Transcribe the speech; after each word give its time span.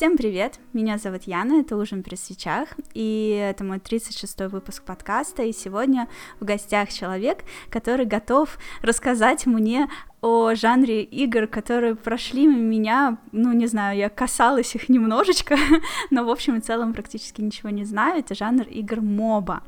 Всем 0.00 0.16
привет! 0.16 0.60
Меня 0.72 0.96
зовут 0.96 1.24
Яна, 1.24 1.60
это 1.60 1.76
«Ужин 1.76 2.02
при 2.02 2.14
свечах», 2.14 2.68
и 2.94 3.38
это 3.38 3.64
мой 3.64 3.76
36-й 3.76 4.48
выпуск 4.48 4.82
подкаста, 4.82 5.42
и 5.42 5.52
сегодня 5.52 6.08
в 6.40 6.46
гостях 6.46 6.90
человек, 6.90 7.44
который 7.68 8.06
готов 8.06 8.56
рассказать 8.80 9.44
мне 9.44 9.90
о 10.22 10.54
жанре 10.54 11.02
игр, 11.02 11.46
которые 11.46 11.96
прошли 11.96 12.46
меня, 12.46 13.18
ну, 13.32 13.52
не 13.52 13.66
знаю, 13.66 13.98
я 13.98 14.08
касалась 14.08 14.74
их 14.74 14.88
немножечко, 14.88 15.58
но, 16.10 16.24
в 16.24 16.30
общем 16.30 16.56
и 16.56 16.60
целом, 16.60 16.94
практически 16.94 17.42
ничего 17.42 17.68
не 17.68 17.84
знаю, 17.84 18.20
это 18.20 18.34
жанр 18.34 18.66
игр 18.68 19.02
моба. 19.02 19.62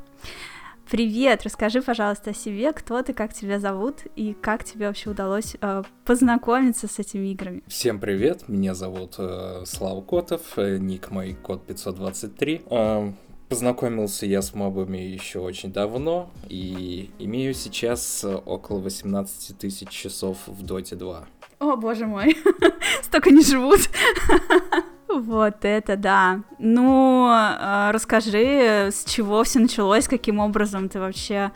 Привет, 0.91 1.43
расскажи, 1.45 1.81
пожалуйста, 1.81 2.31
о 2.31 2.35
себе, 2.35 2.73
кто 2.73 3.03
ты, 3.03 3.15
как 3.15 3.33
тебя 3.33 3.59
зовут 3.59 4.01
и 4.15 4.35
как 4.35 4.63
тебе 4.65 4.89
вообще 4.89 5.11
удалось 5.11 5.57
э, 5.61 5.83
познакомиться 6.05 6.87
с 6.87 6.99
этими 6.99 7.29
играми. 7.29 7.63
Всем 7.67 7.99
привет, 7.99 8.49
меня 8.49 8.75
зовут 8.75 9.15
э, 9.19 9.63
Слава 9.65 10.03
Котов, 10.03 10.43
э, 10.57 10.77
ник 10.79 11.11
мой 11.11 11.35
код 11.35 11.65
523. 11.67 12.63
Э, 12.69 13.13
познакомился 13.49 14.27
я 14.27 14.43
с 14.43 14.55
мобами 14.55 14.99
еще 14.99 15.39
очень 15.39 15.73
давно 15.73 16.31
и 16.49 17.11
имею 17.19 17.55
сейчас 17.55 18.25
около 18.25 18.81
18 18.81 19.57
тысяч 19.57 19.89
часов 19.89 20.39
в 20.47 20.63
Доте 20.63 20.97
2. 20.97 21.27
О, 21.61 21.77
боже 21.77 22.07
мой, 22.07 22.37
столько 23.03 23.31
не 23.31 23.43
живут. 23.43 23.81
Вот 25.21 25.65
это 25.65 25.97
да. 25.97 26.43
Ну, 26.59 27.27
а, 27.29 27.93
расскажи, 27.93 28.89
с 28.91 29.05
чего 29.05 29.43
все 29.45 29.59
началось, 29.59 30.09
каким 30.09 30.39
образом 30.39 30.89
ты 30.89 30.99
вообще 31.01 31.53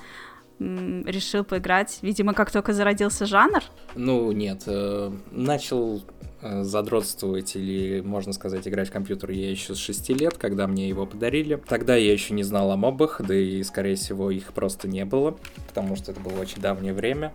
решил 0.58 1.44
поиграть? 1.44 1.98
Видимо, 2.02 2.34
как 2.34 2.50
только 2.50 2.72
зародился 2.72 3.26
жанр? 3.26 3.62
Ну, 3.94 4.32
нет. 4.32 4.62
Э, 4.66 5.12
начал 5.30 6.02
э, 6.40 6.62
задротствовать 6.62 7.56
или, 7.56 8.00
можно 8.00 8.32
сказать, 8.32 8.66
играть 8.66 8.88
в 8.88 8.92
компьютер 8.92 9.30
я 9.32 9.50
еще 9.50 9.74
с 9.74 9.78
6 9.78 10.10
лет, 10.10 10.38
когда 10.38 10.66
мне 10.66 10.88
его 10.88 11.04
подарили. 11.06 11.60
Тогда 11.68 11.96
я 11.96 12.12
еще 12.12 12.32
не 12.32 12.42
знал 12.42 12.70
о 12.70 12.76
мобах, 12.76 13.20
да 13.26 13.34
и, 13.34 13.62
скорее 13.64 13.96
всего, 13.96 14.30
их 14.30 14.52
просто 14.54 14.88
не 14.88 15.04
было, 15.04 15.36
потому 15.68 15.96
что 15.96 16.12
это 16.12 16.20
было 16.20 16.40
очень 16.40 16.62
давнее 16.62 16.94
время. 16.94 17.34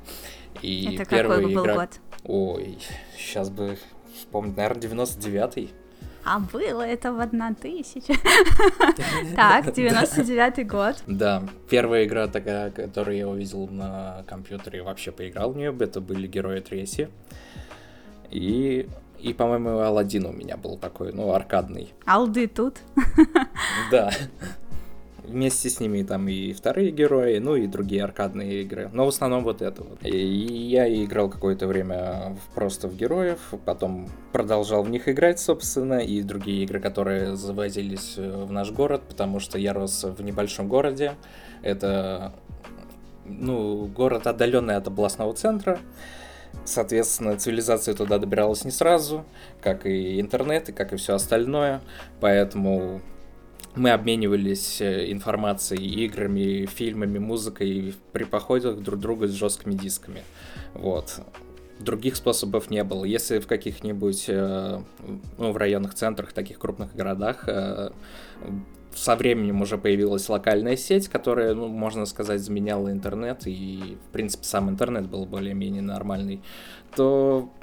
И 0.62 0.96
это 0.96 1.06
какой 1.06 1.44
был 1.44 1.62
игра... 1.62 1.76
год? 1.76 1.90
Ой, 2.24 2.80
сейчас 3.18 3.50
бы 3.50 3.78
вспомнить, 4.16 4.58
наверное, 4.58 4.82
99-й. 4.82 5.72
А 6.24 6.40
было 6.40 6.82
это 6.82 7.12
в 7.14 7.20
одна 7.20 7.54
тысяча. 7.54 8.14
Так, 9.36 9.68
99-й 9.68 10.64
год. 10.64 10.96
Да, 11.08 11.44
первая 11.70 12.06
игра 12.06 12.28
такая, 12.28 12.70
которую 12.72 13.18
я 13.18 13.28
увидел 13.28 13.68
на 13.68 14.24
компьютере, 14.28 14.84
вообще 14.84 15.12
поиграл 15.12 15.52
в 15.52 15.58
нее, 15.58 15.76
это 15.80 16.02
были 16.02 16.28
Герои 16.28 16.60
Тресси. 16.60 17.10
И 18.30 18.88
и, 19.20 19.34
по-моему, 19.34 19.80
Алладин 19.80 20.26
у 20.26 20.32
меня 20.32 20.58
был 20.58 20.78
такой, 20.78 21.14
ну, 21.14 21.32
аркадный. 21.34 21.94
Алды 22.06 22.48
тут? 22.48 22.80
Да 23.92 24.12
вместе 25.24 25.70
с 25.70 25.80
ними 25.80 26.04
там 26.04 26.28
и 26.28 26.54
вторые 26.54 26.92
герои, 26.92 27.38
ну 27.38 27.56
и 27.56 27.68
другие 27.68 28.04
аркадные 28.04 28.62
игры. 28.62 28.90
Но 28.94 29.06
в 29.06 29.10
основном 29.10 29.44
вот 29.44 29.62
это 29.62 29.84
вот. 29.84 30.00
И 30.04 30.18
я 30.18 30.88
играл 31.04 31.30
какое-то 31.30 31.68
время 31.68 32.38
просто 32.56 32.88
в 32.88 32.96
героев, 32.96 33.40
потом 33.66 34.10
продолжал 34.32 34.84
в 34.84 34.90
них 34.90 35.08
играть, 35.08 35.40
собственно, 35.40 36.00
и 36.00 36.22
другие 36.22 36.64
игры, 36.64 36.80
которые 36.80 37.36
завозились 37.36 38.16
э, 38.18 38.46
в 38.46 38.52
наш 38.52 38.72
город, 38.72 39.04
потому 39.08 39.40
что 39.40 39.58
я 39.58 39.74
рос 39.74 40.04
в 40.04 40.22
небольшом 40.22 40.68
городе. 40.68 41.14
Это 41.62 42.34
ну, 43.26 43.86
город 43.86 44.28
отдаленный 44.28 44.76
от 44.76 44.88
областного 44.88 45.34
центра. 45.34 45.80
Соответственно, 46.66 47.38
цивилизация 47.38 47.96
туда 47.96 48.18
добиралась 48.18 48.66
не 48.66 48.72
сразу, 48.72 49.26
как 49.62 49.86
и 49.86 50.20
интернет, 50.20 50.70
и 50.70 50.74
как 50.74 50.94
и 50.94 50.98
все 50.98 51.16
остальное. 51.16 51.82
Поэтому 52.20 53.02
мы 53.76 53.92
обменивались 53.92 54.82
э, 54.82 55.12
информацией, 55.12 56.06
играми, 56.06 56.66
фильмами, 56.66 57.20
музыкой 57.20 57.96
при 58.12 58.26
походах 58.26 58.80
друг 58.80 59.00
друга 59.00 59.28
с 59.28 59.32
жесткими 59.32 59.74
дисками. 59.74 60.24
Вот. 60.74 61.22
Других 61.80 62.16
способов 62.16 62.70
не 62.70 62.84
было. 62.84 63.06
Если 63.06 63.40
в 63.40 63.48
каких-нибудь, 63.48 64.26
э, 64.28 64.82
ну, 65.38 65.52
в 65.52 65.58
районных 65.58 65.94
центрах, 65.94 66.34
таких 66.34 66.60
крупных 66.60 66.96
городах, 66.96 67.48
э, 67.48 67.92
со 68.94 69.16
временем 69.16 69.62
уже 69.62 69.78
появилась 69.78 70.28
локальная 70.28 70.76
сеть, 70.76 71.08
которая, 71.08 71.54
ну, 71.54 71.68
можно 71.68 72.06
сказать, 72.06 72.42
заменяла 72.42 72.92
интернет, 72.92 73.48
и, 73.48 73.98
в 74.10 74.12
принципе, 74.12 74.44
сам 74.44 74.70
интернет 74.70 75.08
был 75.08 75.26
более-менее 75.26 75.82
нормальный, 75.82 76.42
то 76.96 77.54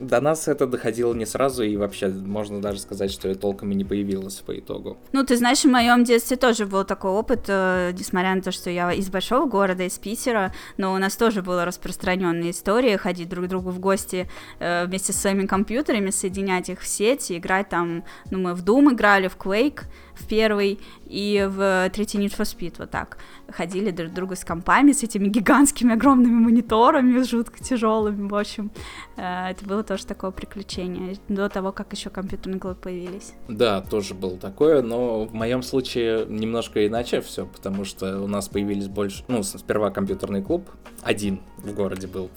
до 0.00 0.20
нас 0.20 0.48
это 0.48 0.66
доходило 0.66 1.14
не 1.14 1.26
сразу, 1.26 1.62
и 1.64 1.76
вообще 1.76 2.08
можно 2.08 2.60
даже 2.60 2.80
сказать, 2.80 3.10
что 3.10 3.28
это 3.28 3.40
толком 3.40 3.72
и 3.72 3.74
не 3.74 3.84
появилось 3.84 4.36
по 4.36 4.58
итогу. 4.58 4.96
Ну, 5.12 5.24
ты 5.24 5.36
знаешь, 5.36 5.62
в 5.62 5.70
моем 5.70 6.04
детстве 6.04 6.36
тоже 6.36 6.66
был 6.66 6.84
такой 6.84 7.10
опыт, 7.10 7.44
э, 7.48 7.92
несмотря 7.98 8.34
на 8.34 8.42
то, 8.42 8.52
что 8.52 8.70
я 8.70 8.92
из 8.92 9.08
большого 9.08 9.46
города, 9.46 9.84
из 9.84 9.98
Питера, 9.98 10.52
но 10.76 10.92
у 10.92 10.98
нас 10.98 11.16
тоже 11.16 11.42
была 11.42 11.64
распространенная 11.64 12.50
история 12.50 12.98
ходить 12.98 13.28
друг 13.28 13.46
к 13.46 13.48
другу 13.48 13.70
в 13.70 13.78
гости 13.78 14.28
э, 14.58 14.86
вместе 14.86 15.12
с 15.12 15.16
своими 15.16 15.46
компьютерами, 15.46 16.10
соединять 16.10 16.68
их 16.68 16.80
в 16.80 16.86
сеть, 16.86 17.32
играть 17.32 17.68
там, 17.68 18.04
ну, 18.30 18.38
мы 18.38 18.54
в 18.54 18.62
Doom 18.64 18.92
играли, 18.92 19.28
в 19.28 19.36
Quake, 19.36 19.84
в 20.16 20.26
первый 20.26 20.78
и 21.06 21.46
в 21.48 21.90
третий 21.92 22.18
Need 22.18 22.36
for 22.36 22.44
Speed, 22.44 22.74
вот 22.78 22.90
так. 22.90 23.18
Ходили 23.48 23.90
друг 23.90 24.10
к 24.10 24.14
другу 24.14 24.34
с 24.34 24.44
компами, 24.44 24.92
с 24.92 25.02
этими 25.02 25.28
гигантскими 25.28 25.94
огромными 25.94 26.34
мониторами, 26.34 27.22
жутко 27.22 27.62
тяжелыми, 27.62 28.28
в 28.28 28.34
общем. 28.34 28.70
Э, 29.16 29.50
это 29.50 29.64
было 29.64 29.82
тоже 29.84 30.06
такое 30.06 30.30
приключение, 30.30 31.16
до 31.28 31.48
того, 31.48 31.72
как 31.72 31.92
еще 31.92 32.10
компьютерные 32.10 32.60
клубы 32.60 32.76
появились. 32.76 33.34
Да, 33.48 33.80
тоже 33.80 34.14
было 34.14 34.36
такое, 34.38 34.82
но 34.82 35.24
в 35.24 35.34
моем 35.34 35.62
случае 35.62 36.26
немножко 36.26 36.86
иначе 36.86 37.20
все, 37.20 37.46
потому 37.46 37.84
что 37.84 38.20
у 38.20 38.26
нас 38.26 38.48
появились 38.48 38.88
больше, 38.88 39.24
ну, 39.28 39.42
сперва 39.42 39.90
компьютерный 39.90 40.42
клуб, 40.42 40.68
один 41.02 41.40
в 41.58 41.72
городе 41.74 42.06
был, 42.06 42.30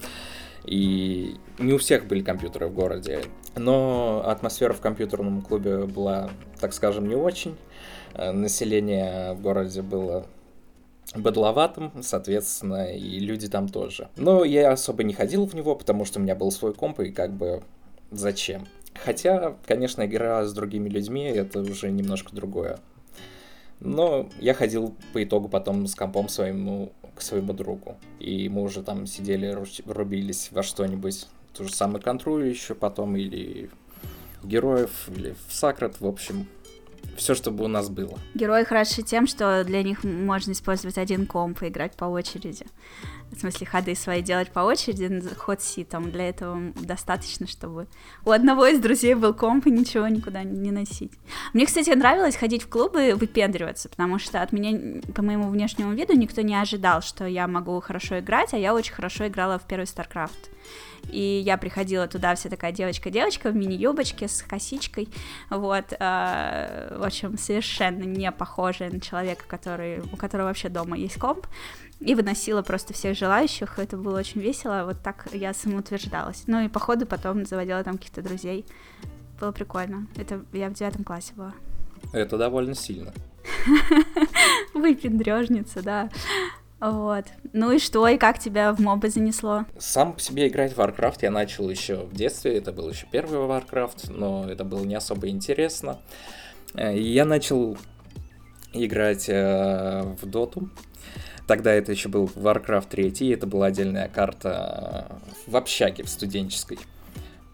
и 0.66 1.38
не 1.58 1.74
у 1.74 1.78
всех 1.78 2.06
были 2.08 2.22
компьютеры 2.22 2.68
в 2.68 2.74
городе. 2.74 3.24
Но 3.56 4.24
атмосфера 4.26 4.74
в 4.74 4.82
компьютерном 4.82 5.42
клубе 5.42 5.86
была, 5.86 6.30
так 6.60 6.74
скажем, 6.74 7.08
не 7.08 7.16
очень. 7.16 7.56
Э, 8.14 8.32
население 8.32 9.34
в 9.34 9.42
городе 9.42 9.82
было 9.82 10.26
быдловатым, 11.16 11.92
соответственно, 12.02 12.92
и 12.94 13.20
люди 13.20 13.48
там 13.48 13.68
тоже. 13.68 14.10
Но 14.16 14.44
я 14.44 14.72
особо 14.72 15.04
не 15.04 15.14
ходил 15.14 15.46
в 15.46 15.56
него, 15.56 15.76
потому 15.76 16.06
что 16.06 16.20
у 16.20 16.22
меня 16.22 16.36
был 16.36 16.52
свой 16.52 16.74
комп, 16.74 17.00
и 17.00 17.12
как 17.12 17.34
бы 17.34 17.64
зачем? 18.12 18.68
Хотя, 18.94 19.56
конечно, 19.66 20.06
игра 20.06 20.44
с 20.46 20.54
другими 20.54 20.90
людьми 20.90 21.24
это 21.24 21.62
уже 21.62 21.90
немножко 21.90 22.36
другое. 22.36 22.80
Но 23.80 24.30
я 24.40 24.54
ходил 24.54 24.94
по 25.14 25.24
итогу 25.24 25.48
потом 25.48 25.88
с 25.88 25.96
компом 25.96 26.28
своему 26.28 26.92
к 27.16 27.22
своему 27.22 27.54
другу. 27.54 27.98
И 28.20 28.50
мы 28.50 28.62
уже 28.62 28.82
там 28.82 29.06
сидели, 29.06 29.56
рубились 29.86 30.50
во 30.52 30.64
что-нибудь. 30.64 31.28
То 31.54 31.66
же 31.66 31.74
самое 31.74 32.02
контроль 32.02 32.48
еще 32.48 32.76
потом, 32.76 33.16
или 33.18 33.70
героев, 34.44 35.10
или 35.10 35.36
в 35.48 35.54
Сакрат, 35.54 36.00
в 36.00 36.08
общем, 36.08 36.48
все, 37.20 37.36
чтобы 37.36 37.64
у 37.64 37.68
нас 37.68 37.90
было. 37.90 38.18
Герои 38.34 38.64
хороши 38.64 39.04
тем, 39.04 39.28
что 39.28 39.64
для 39.64 39.84
них 39.84 40.04
можно 40.04 40.52
использовать 40.54 40.98
один 40.98 41.26
комп 41.26 41.62
и 41.64 41.68
играть 41.68 41.96
по 41.96 42.06
очереди. 42.06 42.66
В 43.32 43.40
смысле, 43.40 43.68
ходы 43.68 43.94
свои 43.94 44.22
делать 44.22 44.50
по 44.50 44.62
очереди, 44.62 45.22
ход 45.38 45.62
ситом. 45.62 46.12
Для 46.12 46.30
этого 46.30 46.74
достаточно, 46.76 47.48
чтобы 47.48 47.88
у 48.26 48.32
одного 48.32 48.66
из 48.66 48.80
друзей 48.80 49.14
был 49.14 49.34
комп 49.34 49.68
и 49.68 49.72
ничего 49.72 50.08
никуда 50.08 50.44
не 50.44 50.72
носить. 50.72 51.12
Мне, 51.54 51.66
кстати, 51.66 51.92
нравилось 51.92 52.36
ходить 52.36 52.64
в 52.64 52.70
клубы 52.70 53.10
и 53.10 53.14
выпендриваться, 53.14 53.90
потому 53.90 54.18
что 54.18 54.42
от 54.42 54.52
меня, 54.52 55.02
по 55.14 55.22
моему 55.22 55.50
внешнему 55.50 55.94
виду, 55.94 56.14
никто 56.14 56.42
не 56.42 56.56
ожидал, 56.56 57.02
что 57.02 57.26
я 57.26 57.48
могу 57.48 57.80
хорошо 57.82 58.20
играть, 58.20 58.54
а 58.54 58.58
я 58.58 58.74
очень 58.74 58.94
хорошо 58.94 59.28
играла 59.28 59.60
в 59.60 59.68
первый 59.68 59.86
StarCraft 59.86 60.50
и 61.10 61.42
я 61.46 61.58
приходила 61.58 62.08
туда 62.08 62.36
вся 62.36 62.50
такая 62.50 62.72
девочка-девочка 62.72 63.50
в 63.50 63.56
мини-юбочке 63.56 64.28
с 64.28 64.42
косичкой, 64.42 65.10
вот, 65.50 65.94
э, 65.98 66.98
в 66.98 67.04
общем, 67.04 67.38
совершенно 67.38 68.04
не 68.04 68.32
похожая 68.32 68.92
на 68.92 69.00
человека, 69.00 69.46
который, 69.48 70.02
у 70.02 70.18
которого 70.18 70.48
вообще 70.48 70.70
дома 70.70 70.98
есть 70.98 71.18
комп, 71.18 71.48
и 72.00 72.16
выносила 72.16 72.62
просто 72.62 72.94
всех 72.94 73.18
желающих, 73.18 73.78
это 73.78 73.98
было 73.98 74.20
очень 74.20 74.42
весело, 74.42 74.84
вот 74.86 75.02
так 75.04 75.28
я 75.34 75.54
самоутверждалась. 75.54 76.44
Ну 76.48 76.62
и 76.62 76.70
походу 76.70 77.06
потом 77.06 77.46
заводила 77.46 77.84
там 77.84 77.98
каких-то 77.98 78.22
друзей, 78.22 78.66
было 79.40 79.52
прикольно, 79.52 80.08
это 80.16 80.44
я 80.54 80.70
в 80.70 80.74
девятом 80.74 81.04
классе 81.04 81.34
была. 81.36 81.54
Это 82.14 82.38
довольно 82.38 82.76
сильно. 82.76 83.14
Выпендрежница, 84.74 85.82
да. 85.82 86.10
Вот. 86.80 87.26
Ну 87.52 87.72
и 87.72 87.80
что, 87.80 88.08
и 88.08 88.18
как 88.18 88.40
тебя 88.40 88.74
в 88.74 88.80
мобы 88.80 89.10
занесло? 89.10 89.66
Сам 89.78 90.14
по 90.14 90.20
себе 90.20 90.48
играть 90.48 90.74
в 90.74 90.80
Warcraft 90.80 91.20
я 91.22 91.32
начал 91.32 91.70
еще 91.70 92.06
в 92.06 92.14
детстве, 92.14 92.58
это 92.58 92.72
был 92.72 92.90
еще 92.90 93.06
первый 93.12 93.40
Warcraft, 93.40 94.12
но 94.12 94.50
это 94.50 94.64
было 94.64 94.84
не 94.84 94.96
особо 94.96 95.28
интересно. 95.28 96.00
Э, 96.76 96.96
и 96.96 97.04
я 97.04 97.26
начал 97.26 97.78
играть 98.74 99.28
э, 99.28 100.04
в 100.22 100.26
Доту. 100.26 100.70
Тогда 101.48 101.74
это 101.74 101.92
еще 101.92 102.10
был 102.10 102.26
Warcraft 102.36 102.90
3, 102.90 103.34
это 103.34 103.48
была 103.48 103.68
отдельная 103.68 104.08
карта 104.08 105.08
э, 105.10 105.52
в 105.52 105.58
общаге, 105.58 106.04
в 106.04 106.10
студенческой. 106.10 106.80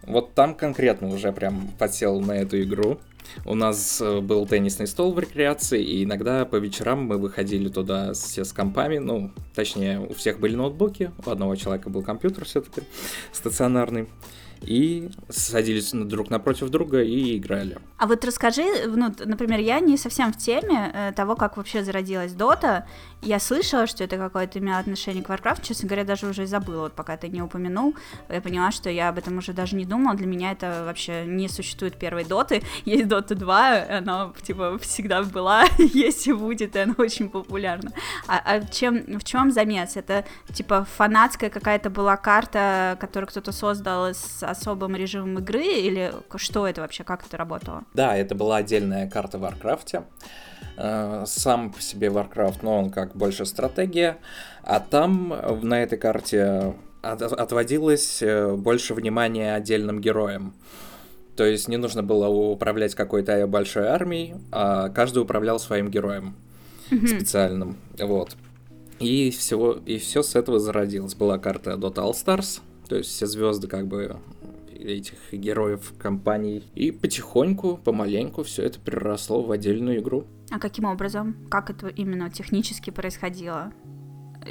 Вот 0.07 0.33
там 0.33 0.55
конкретно 0.55 1.09
уже 1.09 1.31
прям 1.31 1.69
подсел 1.79 2.19
на 2.19 2.33
эту 2.33 2.61
игру. 2.61 2.99
У 3.43 3.55
нас 3.55 3.99
э, 4.01 4.21
был 4.21 4.45
теннисный 4.45 4.87
стол 4.87 5.13
в 5.13 5.19
рекреации, 5.19 5.83
и 5.83 6.03
иногда 6.03 6.45
по 6.45 6.57
вечерам 6.57 7.05
мы 7.05 7.17
выходили 7.17 7.69
туда 7.69 8.13
все 8.13 8.45
с 8.45 8.53
компами, 8.53 8.99
ну, 8.99 9.31
точнее, 9.53 9.99
у 9.99 10.13
всех 10.13 10.39
были 10.39 10.55
ноутбуки, 10.55 11.11
у 11.25 11.29
одного 11.29 11.55
человека 11.55 11.89
был 11.89 12.03
компьютер 12.03 12.45
все-таки 12.45 12.81
стационарный 13.31 14.07
и 14.61 15.09
садились 15.29 15.91
друг 15.91 16.29
напротив 16.29 16.69
друга 16.69 17.01
и 17.03 17.37
играли. 17.37 17.77
А 17.97 18.07
вот 18.07 18.25
расскажи, 18.25 18.87
ну, 18.87 19.13
например, 19.23 19.59
я 19.59 19.79
не 19.79 19.95
совсем 19.97 20.33
в 20.33 20.37
теме 20.37 20.91
э, 20.93 21.13
того, 21.13 21.37
как 21.37 21.55
вообще 21.55 21.81
зародилась 21.81 22.33
Дота. 22.33 22.85
Я 23.21 23.39
слышала, 23.39 23.87
что 23.87 24.03
это 24.03 24.17
какое-то 24.17 24.59
имело 24.59 24.79
отношение 24.79 25.23
к 25.23 25.29
Warcraft, 25.29 25.61
честно 25.63 25.87
говоря, 25.87 26.03
даже 26.03 26.27
уже 26.27 26.43
и 26.43 26.45
забыла, 26.45 26.81
вот 26.81 26.93
пока 26.93 27.15
ты 27.15 27.29
не 27.29 27.41
упомянул. 27.41 27.95
Я 28.27 28.41
поняла, 28.41 28.71
что 28.71 28.89
я 28.89 29.09
об 29.09 29.17
этом 29.17 29.37
уже 29.37 29.53
даже 29.53 29.77
не 29.77 29.85
думала. 29.85 30.13
Для 30.15 30.27
меня 30.27 30.51
это 30.51 30.83
вообще 30.85 31.23
не 31.25 31.47
существует 31.47 31.97
первой 31.97 32.25
Доты. 32.25 32.63
Есть 32.85 33.07
Дота 33.07 33.33
2, 33.33 33.85
она, 33.89 34.33
типа, 34.41 34.77
всегда 34.79 35.23
была, 35.23 35.63
есть 35.77 36.27
и 36.27 36.33
будет, 36.33 36.75
и 36.75 36.79
она 36.79 36.95
очень 36.97 37.29
популярна. 37.29 37.91
А, 38.27 38.41
а 38.43 38.61
чем, 38.61 39.19
в 39.19 39.23
чем 39.23 39.51
замес? 39.51 39.95
Это, 39.95 40.25
типа, 40.53 40.85
фанатская 40.97 41.49
какая-то 41.49 41.89
была 41.89 42.17
карта, 42.17 42.97
которую 42.99 43.29
кто-то 43.29 43.53
создал 43.53 44.07
с 44.07 44.43
особым 44.43 44.97
режимом 44.97 45.39
игры, 45.39 45.63
или 45.63 46.13
что 46.35 46.67
это 46.67 46.81
вообще, 46.81 47.05
как 47.05 47.25
это 47.25 47.37
работало? 47.37 47.84
Да, 47.93 48.15
это 48.15 48.35
была 48.35 48.57
отдельная 48.57 49.09
карта 49.09 49.37
в 49.37 49.41
Warcraft 49.41 49.91
е. 49.91 50.03
Э, 50.77 51.23
сам 51.25 51.71
по 51.71 51.81
себе 51.81 52.07
Warcraft, 52.07 52.59
но 52.61 52.79
он 52.79 52.89
как 52.89 53.15
больше 53.15 53.45
стратегия, 53.45 54.17
а 54.63 54.79
там 54.79 55.33
на 55.61 55.81
этой 55.81 55.97
карте 55.97 56.73
отводилось 57.01 58.21
э, 58.21 58.55
больше 58.55 58.93
внимания 58.93 59.55
отдельным 59.55 60.01
героям. 60.01 60.53
То 61.35 61.45
есть 61.45 61.67
не 61.67 61.77
нужно 61.77 62.01
было 62.01 62.27
управлять 62.27 62.95
какой-то 62.95 63.45
большой 63.47 63.87
армией, 63.87 64.35
а 64.51 64.89
каждый 64.89 65.19
управлял 65.19 65.59
своим 65.59 65.89
героем 65.89 66.35
mm-hmm. 66.89 67.07
специальным. 67.07 67.77
Вот. 67.99 68.35
И 68.99 69.31
всего 69.31 69.73
и 69.73 69.97
все 69.97 70.23
с 70.23 70.35
этого 70.35 70.59
зародилось. 70.59 71.15
Была 71.15 71.37
карта 71.37 71.71
Dota 71.71 72.05
All 72.05 72.13
Stars, 72.13 72.61
то 72.87 72.95
есть 72.95 73.09
все 73.11 73.27
звезды 73.27 73.67
как 73.67 73.87
бы 73.87 74.17
этих 74.75 75.33
героев 75.33 75.93
кампаний. 75.97 76.63
И 76.75 76.91
потихоньку, 76.91 77.77
помаленьку 77.77 78.43
все 78.43 78.63
это 78.63 78.79
переросло 78.79 79.41
в 79.41 79.51
отдельную 79.51 79.99
игру. 79.99 80.25
А 80.51 80.59
каким 80.59 80.85
образом? 80.85 81.47
Как 81.49 81.69
это 81.69 81.87
именно 81.87 82.29
технически 82.29 82.89
происходило? 82.89 83.71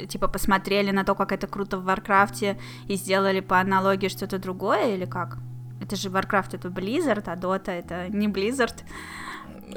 Типа 0.09 0.27
посмотрели 0.27 0.91
на 0.91 1.05
то, 1.05 1.15
как 1.15 1.31
это 1.31 1.47
круто 1.47 1.77
в 1.77 1.85
Warcraft 1.85 2.49
е 2.49 2.57
и 2.87 2.95
сделали 2.95 3.39
по 3.39 3.59
аналогии 3.59 4.09
что-то 4.09 4.39
другое 4.39 4.95
или 4.95 5.05
как? 5.05 5.37
Это 5.81 5.95
же 5.95 6.09
Warcraft 6.09 6.55
это 6.55 6.67
Blizzard, 6.69 7.23
а 7.27 7.35
Dota 7.35 7.71
это 7.71 8.07
не 8.09 8.27
Blizzard. 8.27 8.75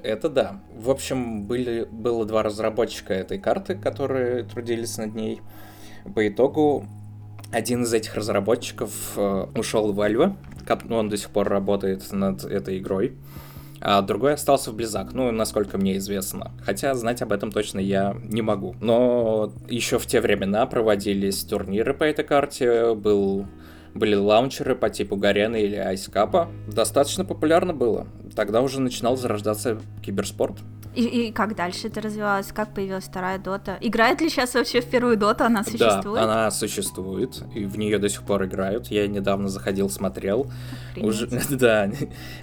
Это 0.03 0.29
да. 0.29 0.61
В 0.77 0.91
общем, 0.91 1.45
были, 1.45 1.85
было 1.91 2.25
два 2.25 2.43
разработчика 2.43 3.15
этой 3.15 3.39
карты, 3.39 3.75
которые 3.75 4.45
трудились 4.45 4.97
над 4.99 5.15
ней. 5.15 5.41
По 6.15 6.27
итогу 6.27 6.87
один 7.53 7.83
из 7.83 7.93
этих 7.93 8.15
разработчиков 8.15 8.91
э, 9.17 9.47
ушел 9.57 9.93
в 9.93 10.01
Valve, 10.01 10.35
он 10.91 11.09
до 11.09 11.17
сих 11.17 11.31
пор 11.31 11.49
работает 11.49 12.11
над 12.13 12.45
этой 12.45 12.79
игрой, 12.79 13.17
а 13.81 14.03
другой 14.03 14.35
остался 14.35 14.71
в 14.71 14.75
Близак, 14.75 15.13
ну, 15.13 15.31
насколько 15.31 15.79
мне 15.79 15.97
известно. 15.99 16.53
Хотя 16.63 16.95
знать 16.95 17.23
об 17.23 17.33
этом 17.33 17.53
точно 17.53 17.79
я 17.79 18.17
не 18.23 18.43
могу. 18.43 18.75
Но 18.81 19.53
еще 19.69 19.99
в 19.99 20.07
те 20.07 20.21
времена 20.21 20.67
проводились 20.67 21.43
турниры 21.45 21.95
по 21.95 22.05
этой 22.05 22.25
карте, 22.25 22.95
был 22.95 23.47
были 23.95 24.15
лаунчеры 24.15 24.75
по 24.75 24.91
типу 24.91 25.17
Гарены 25.17 25.63
или 25.63 25.77
Айскапа. 25.77 26.49
Достаточно 26.67 27.25
популярно 27.25 27.73
было. 27.73 28.07
Тогда 28.37 28.61
уже 28.61 28.81
начинал 28.81 29.17
зарождаться 29.17 29.81
киберспорт. 30.05 30.59
И, 30.95 31.29
и 31.29 31.33
как 31.33 31.55
дальше 31.55 31.89
это 31.89 32.01
развивалось? 32.01 32.49
Как 32.53 32.75
появилась 32.75 33.05
вторая 33.05 33.39
дота? 33.39 33.79
Играет 33.81 34.21
ли 34.21 34.29
сейчас 34.29 34.55
вообще 34.55 34.81
в 34.81 34.87
первую 34.87 35.17
доту? 35.17 35.45
Она 35.45 35.63
существует? 35.65 36.17
Да, 36.17 36.25
она 36.25 36.51
существует, 36.51 37.43
и 37.55 37.65
в 37.65 37.79
нее 37.79 37.99
до 37.99 38.09
сих 38.09 38.23
пор 38.23 38.45
играют. 38.45 38.89
Я 38.89 39.07
недавно 39.07 39.49
заходил, 39.49 39.91
смотрел. 39.91 40.51
Уже, 40.97 41.27
да, 41.51 41.91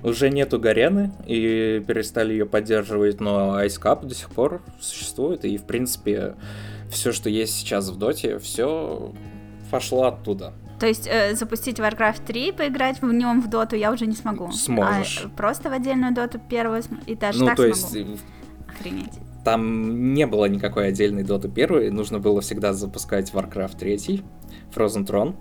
уже 0.04 0.30
нету 0.30 0.60
Гарены, 0.60 1.12
и 1.26 1.84
перестали 1.86 2.34
ее 2.34 2.46
поддерживать, 2.46 3.20
но 3.20 3.62
Ice 3.64 3.82
Cup 3.82 4.06
до 4.06 4.16
сих 4.16 4.30
пор 4.30 4.62
существует, 4.80 5.46
и 5.46 5.58
в 5.58 5.64
принципе 5.64 6.36
все, 6.90 7.12
что 7.12 7.30
есть 7.30 7.56
сейчас 7.56 7.90
в 7.90 7.98
доте, 7.98 8.40
все 8.40 9.14
пошло 9.72 10.06
оттуда. 10.06 10.54
То 10.80 10.88
есть 10.88 11.08
э, 11.08 11.36
запустить 11.36 11.80
Warcraft 11.80 12.26
3, 12.26 12.52
поиграть 12.52 13.02
в 13.02 13.12
нем 13.12 13.42
в 13.42 13.50
доту 13.50 13.76
я 13.76 13.92
уже 13.92 14.06
не 14.08 14.16
смогу. 14.16 14.52
Сможешь. 14.52 15.24
А 15.26 15.30
просто 15.30 15.70
в 15.70 15.74
отдельную 15.74 16.14
доту 16.14 16.40
первую 16.40 16.84
и 17.06 17.16
даже 17.16 17.40
ну, 17.40 17.46
так 17.48 17.56
то 17.56 17.74
смогу. 17.74 18.10
есть 18.10 18.22
Охренеть. 18.76 19.14
Там 19.44 20.14
не 20.14 20.26
было 20.26 20.46
никакой 20.46 20.88
отдельной 20.88 21.24
доты 21.24 21.50
первой, 21.50 21.92
нужно 21.92 22.20
было 22.20 22.42
всегда 22.42 22.74
запускать 22.74 23.32
Warcraft 23.32 23.78
3, 23.78 24.24
Frozen 24.74 25.06
Throne, 25.06 25.36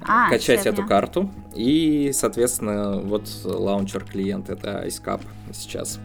а, 0.00 0.30
качать 0.30 0.66
эту 0.66 0.86
карту, 0.86 1.30
и, 1.54 2.10
соответственно, 2.14 2.98
вот 3.00 3.28
лаунчер 3.44 4.04
клиент 4.04 4.48
это 4.48 4.84
IceCap 4.86 5.20
сейчас. 5.52 6.00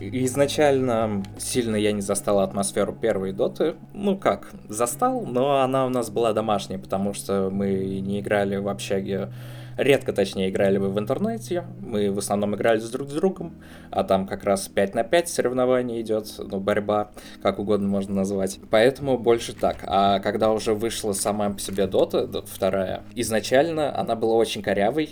Изначально 0.00 1.22
сильно 1.38 1.76
я 1.76 1.92
не 1.92 2.02
застал 2.02 2.40
атмосферу 2.40 2.92
первой 2.92 3.32
доты. 3.32 3.76
Ну 3.94 4.16
как, 4.16 4.50
застал, 4.68 5.24
но 5.26 5.62
она 5.62 5.86
у 5.86 5.88
нас 5.88 6.10
была 6.10 6.32
домашняя, 6.32 6.78
потому 6.78 7.14
что 7.14 7.48
мы 7.50 8.00
не 8.00 8.20
играли 8.20 8.56
в 8.56 8.68
общаге 8.68 9.30
редко, 9.76 10.12
точнее, 10.12 10.50
играли 10.50 10.78
бы 10.78 10.88
в 10.88 10.98
интернете, 10.98 11.64
мы 11.80 12.10
в 12.10 12.18
основном 12.18 12.54
играли 12.54 12.78
с 12.78 12.90
друг 12.90 13.08
с 13.10 13.12
другом, 13.12 13.54
а 13.90 14.04
там 14.04 14.26
как 14.26 14.44
раз 14.44 14.68
5 14.68 14.94
на 14.94 15.04
5 15.04 15.28
соревнование 15.28 16.00
идет, 16.00 16.32
ну, 16.38 16.60
борьба, 16.60 17.10
как 17.42 17.58
угодно 17.58 17.88
можно 17.88 18.14
назвать. 18.14 18.58
Поэтому 18.70 19.18
больше 19.18 19.54
так. 19.54 19.78
А 19.86 20.18
когда 20.20 20.52
уже 20.52 20.74
вышла 20.74 21.12
сама 21.12 21.50
по 21.50 21.60
себе 21.60 21.86
Дота, 21.86 22.42
вторая, 22.46 23.02
изначально 23.14 23.96
она 23.98 24.16
была 24.16 24.34
очень 24.34 24.62
корявой, 24.62 25.10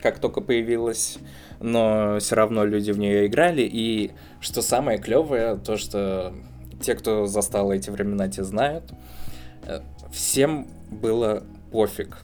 как 0.00 0.18
только 0.18 0.40
появилась, 0.40 1.18
но 1.60 2.18
все 2.20 2.36
равно 2.36 2.64
люди 2.64 2.90
в 2.90 2.98
нее 2.98 3.26
играли, 3.26 3.62
и 3.62 4.12
что 4.40 4.62
самое 4.62 4.98
клевое, 4.98 5.56
то 5.56 5.76
что 5.76 6.34
те, 6.82 6.94
кто 6.94 7.26
застал 7.26 7.72
эти 7.72 7.90
времена, 7.90 8.28
те 8.28 8.44
знают, 8.44 8.84
э, 9.66 9.80
всем 10.12 10.68
было 10.90 11.42
пофиг 11.72 12.18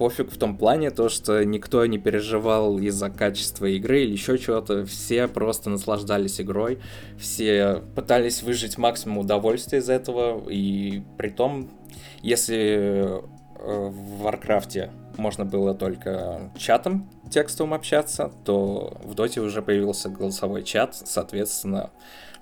пофиг 0.00 0.32
в 0.32 0.38
том 0.38 0.56
плане, 0.56 0.90
то, 0.90 1.10
что 1.10 1.44
никто 1.44 1.84
не 1.84 1.98
переживал 1.98 2.78
из-за 2.78 3.10
качества 3.10 3.66
игры 3.66 4.04
или 4.04 4.12
еще 4.12 4.38
чего-то. 4.38 4.86
Все 4.86 5.28
просто 5.28 5.68
наслаждались 5.68 6.40
игрой, 6.40 6.78
все 7.18 7.82
пытались 7.94 8.42
выжать 8.42 8.78
максимум 8.78 9.18
удовольствия 9.18 9.80
из 9.80 9.90
этого, 9.90 10.48
и 10.48 11.02
при 11.18 11.28
том, 11.28 11.68
если 12.22 12.56
э, 12.56 13.20
в 13.58 14.22
Warcraft 14.22 14.82
е 14.82 14.90
можно 15.18 15.44
было 15.44 15.74
только 15.74 16.50
чатом 16.56 17.10
текстовым 17.30 17.74
общаться, 17.74 18.32
то 18.46 18.96
в 19.04 19.12
Доте 19.12 19.42
уже 19.42 19.60
появился 19.60 20.08
голосовой 20.08 20.62
чат, 20.62 20.94
соответственно, 20.94 21.90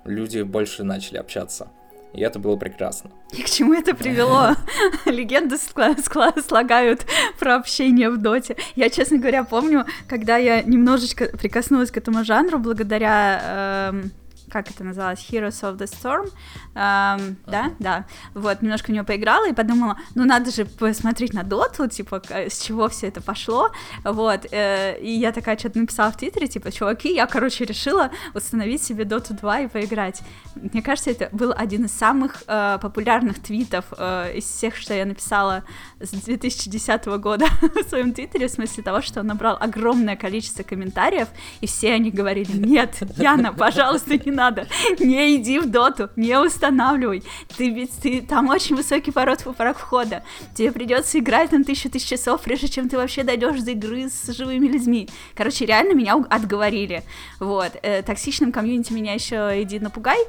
люди 0.05 0.43
больше 0.43 0.85
начали 0.85 1.17
общаться. 1.17 1.67
И 2.13 2.21
это 2.21 2.39
было 2.39 2.55
прекрасно. 2.55 3.11
И 3.31 3.43
к 3.43 3.49
чему 3.49 3.73
это 3.73 3.95
привело? 3.95 4.55
Легенды 5.05 5.57
слагают 5.57 7.05
про 7.39 7.55
общение 7.55 8.09
в 8.09 8.17
доте. 8.17 8.57
Я, 8.75 8.89
честно 8.89 9.17
говоря, 9.17 9.43
помню, 9.43 9.85
когда 10.07 10.37
я 10.37 10.63
немножечко 10.63 11.25
прикоснулась 11.25 11.91
к 11.91 11.97
этому 11.97 12.23
жанру 12.23 12.57
благодаря 12.57 13.91
эм, 13.91 14.11
как 14.49 14.69
это 14.69 14.83
называлось, 14.83 15.25
Heroes 15.29 15.61
of 15.61 15.77
the 15.77 15.85
Storm, 15.87 16.27
эм, 16.75 17.37
да, 17.45 17.71
да, 17.79 18.05
вот, 18.33 18.61
немножко 18.61 18.91
в 18.91 18.93
него 18.93 19.05
поиграла 19.05 19.47
и 19.47 19.53
подумала, 19.53 19.97
ну 20.15 20.25
надо 20.25 20.51
же 20.51 20.65
посмотреть 20.65 21.33
на 21.33 21.43
доту, 21.43 21.87
типа, 21.87 22.21
с 22.29 22.61
чего 22.61 22.89
все 22.89 23.07
это 23.07 23.21
пошло, 23.21 23.71
вот, 24.03 24.45
э, 24.51 24.99
и 25.01 25.11
я 25.11 25.31
такая 25.31 25.57
что-то 25.57 25.79
написала 25.79 26.11
в 26.11 26.17
Твиттере, 26.17 26.47
типа, 26.47 26.71
чуваки, 26.71 27.13
я, 27.13 27.27
короче, 27.27 27.65
решила 27.65 28.11
установить 28.33 28.83
себе 28.83 29.05
доту 29.05 29.33
2 29.33 29.59
и 29.61 29.67
поиграть. 29.67 30.21
Мне 30.55 30.81
кажется, 30.81 31.11
это 31.11 31.29
был 31.31 31.53
один 31.55 31.85
из 31.85 31.91
самых 31.91 32.43
э, 32.47 32.79
популярных 32.81 33.41
твитов 33.41 33.85
э, 33.97 34.37
из 34.37 34.45
всех, 34.45 34.75
что 34.75 34.93
я 34.93 35.05
написала 35.05 35.63
с 35.99 36.09
2010 36.09 37.05
года 37.05 37.45
в 37.61 37.89
своем 37.89 38.13
твиттере, 38.13 38.47
в 38.47 38.51
смысле 38.51 38.83
того, 38.83 39.01
что 39.01 39.21
он 39.21 39.27
набрал 39.27 39.57
огромное 39.59 40.15
количество 40.15 40.63
комментариев, 40.63 41.27
и 41.61 41.67
все 41.67 41.93
они 41.93 42.11
говорили, 42.11 42.51
нет, 42.51 42.97
Яна, 43.17 43.53
пожалуйста, 43.53 44.17
не 44.17 44.31
надо, 44.39 44.67
не 44.99 45.35
иди 45.35 45.59
в 45.59 45.69
доту, 45.69 46.09
не 46.15 46.39
устанавливай, 46.39 47.23
ты 47.57 47.69
ведь 47.69 47.91
ты, 48.01 48.21
там 48.21 48.47
очень 48.49 48.75
высокий 48.75 49.11
порог, 49.11 49.39
порог 49.57 49.77
входа, 49.77 50.23
тебе 50.55 50.71
придется 50.71 51.19
играть 51.19 51.49
там 51.49 51.63
тысячу 51.63 51.89
тысяч 51.89 52.07
часов, 52.07 52.41
прежде 52.41 52.69
чем 52.69 52.87
ты 52.87 52.97
вообще 52.97 53.23
дойдешь 53.23 53.61
до 53.61 53.71
игры 53.71 54.09
с 54.09 54.33
живыми 54.33 54.67
людьми. 54.67 55.09
Короче, 55.35 55.65
реально 55.65 55.93
меня 55.93 56.15
отговорили, 56.29 57.03
вот, 57.39 57.71
э, 57.81 58.01
токсичным 58.01 58.51
комьюнити 58.51 58.93
меня 58.93 59.13
еще 59.13 59.61
иди 59.61 59.79
напугай, 59.79 60.19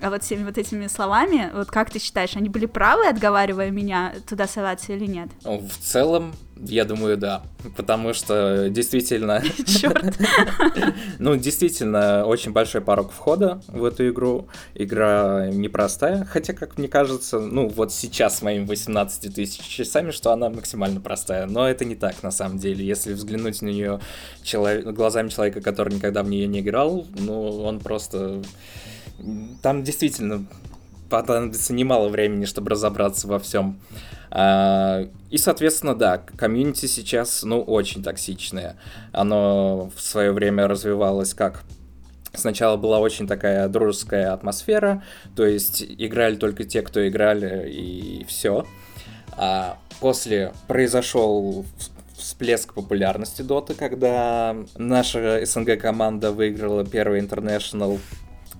а 0.00 0.10
вот 0.10 0.22
всеми 0.22 0.44
вот 0.44 0.58
этими 0.58 0.86
словами, 0.86 1.50
вот 1.54 1.70
как 1.70 1.90
ты 1.90 1.98
считаешь, 1.98 2.36
они 2.36 2.50
были 2.50 2.66
правы, 2.66 3.06
отговаривая 3.06 3.70
меня 3.70 4.14
туда 4.28 4.46
соваться 4.46 4.92
или 4.92 5.06
нет? 5.06 5.28
В 5.42 5.78
целом, 5.80 6.34
Я 6.56 6.84
думаю, 6.84 7.16
да. 7.16 7.42
Потому 7.76 8.12
что 8.12 8.68
действительно... 8.70 9.42
Черт. 9.66 10.16
Ну, 11.18 11.36
действительно, 11.36 12.24
очень 12.26 12.52
большой 12.52 12.80
порог 12.80 13.12
входа 13.12 13.60
в 13.68 13.84
эту 13.84 14.08
игру. 14.08 14.48
Игра 14.74 15.48
непростая. 15.48 16.24
Хотя, 16.24 16.52
как 16.52 16.76
мне 16.78 16.88
кажется, 16.88 17.38
ну, 17.38 17.68
вот 17.68 17.92
сейчас 17.92 18.38
с 18.38 18.42
моими 18.42 18.64
18 18.64 19.34
тысяч 19.34 19.62
часами, 19.62 20.10
что 20.10 20.32
она 20.32 20.50
максимально 20.50 21.00
простая. 21.00 21.46
Но 21.46 21.68
это 21.68 21.84
не 21.84 21.94
так, 21.94 22.22
на 22.22 22.30
самом 22.30 22.58
деле. 22.58 22.84
Если 22.84 23.12
взглянуть 23.12 23.62
на 23.62 23.68
нее 23.68 24.00
челов... 24.42 24.82
глазами 24.84 25.28
человека, 25.28 25.60
который 25.60 25.94
никогда 25.94 26.22
в 26.22 26.28
нее 26.28 26.46
не 26.46 26.60
играл, 26.60 27.06
ну, 27.18 27.62
он 27.62 27.80
просто... 27.80 28.42
Там 29.62 29.82
действительно 29.82 30.46
понадобится 31.08 31.72
немало 31.72 32.08
времени, 32.08 32.44
чтобы 32.44 32.70
разобраться 32.70 33.28
во 33.28 33.38
всем. 33.38 33.78
А, 34.30 35.06
и, 35.30 35.38
соответственно, 35.38 35.94
да, 35.94 36.18
комьюнити 36.18 36.86
сейчас, 36.86 37.42
ну, 37.42 37.60
очень 37.60 38.02
токсичное. 38.02 38.76
Оно 39.12 39.90
в 39.94 40.00
свое 40.00 40.32
время 40.32 40.66
развивалось 40.68 41.34
как 41.34 41.64
Сначала 42.36 42.76
была 42.76 42.98
очень 42.98 43.28
такая 43.28 43.68
дружеская 43.68 44.32
атмосфера, 44.32 45.04
то 45.36 45.46
есть 45.46 45.84
играли 45.86 46.34
только 46.34 46.64
те, 46.64 46.82
кто 46.82 47.06
играли, 47.06 47.70
и 47.70 48.24
все. 48.24 48.66
А 49.36 49.78
после 50.00 50.52
произошел 50.66 51.64
всплеск 52.16 52.74
популярности 52.74 53.42
Доты, 53.42 53.74
когда 53.74 54.56
наша 54.76 55.44
СНГ 55.44 55.80
команда 55.80 56.32
выиграла 56.32 56.84
первый 56.84 57.20
International 57.20 58.00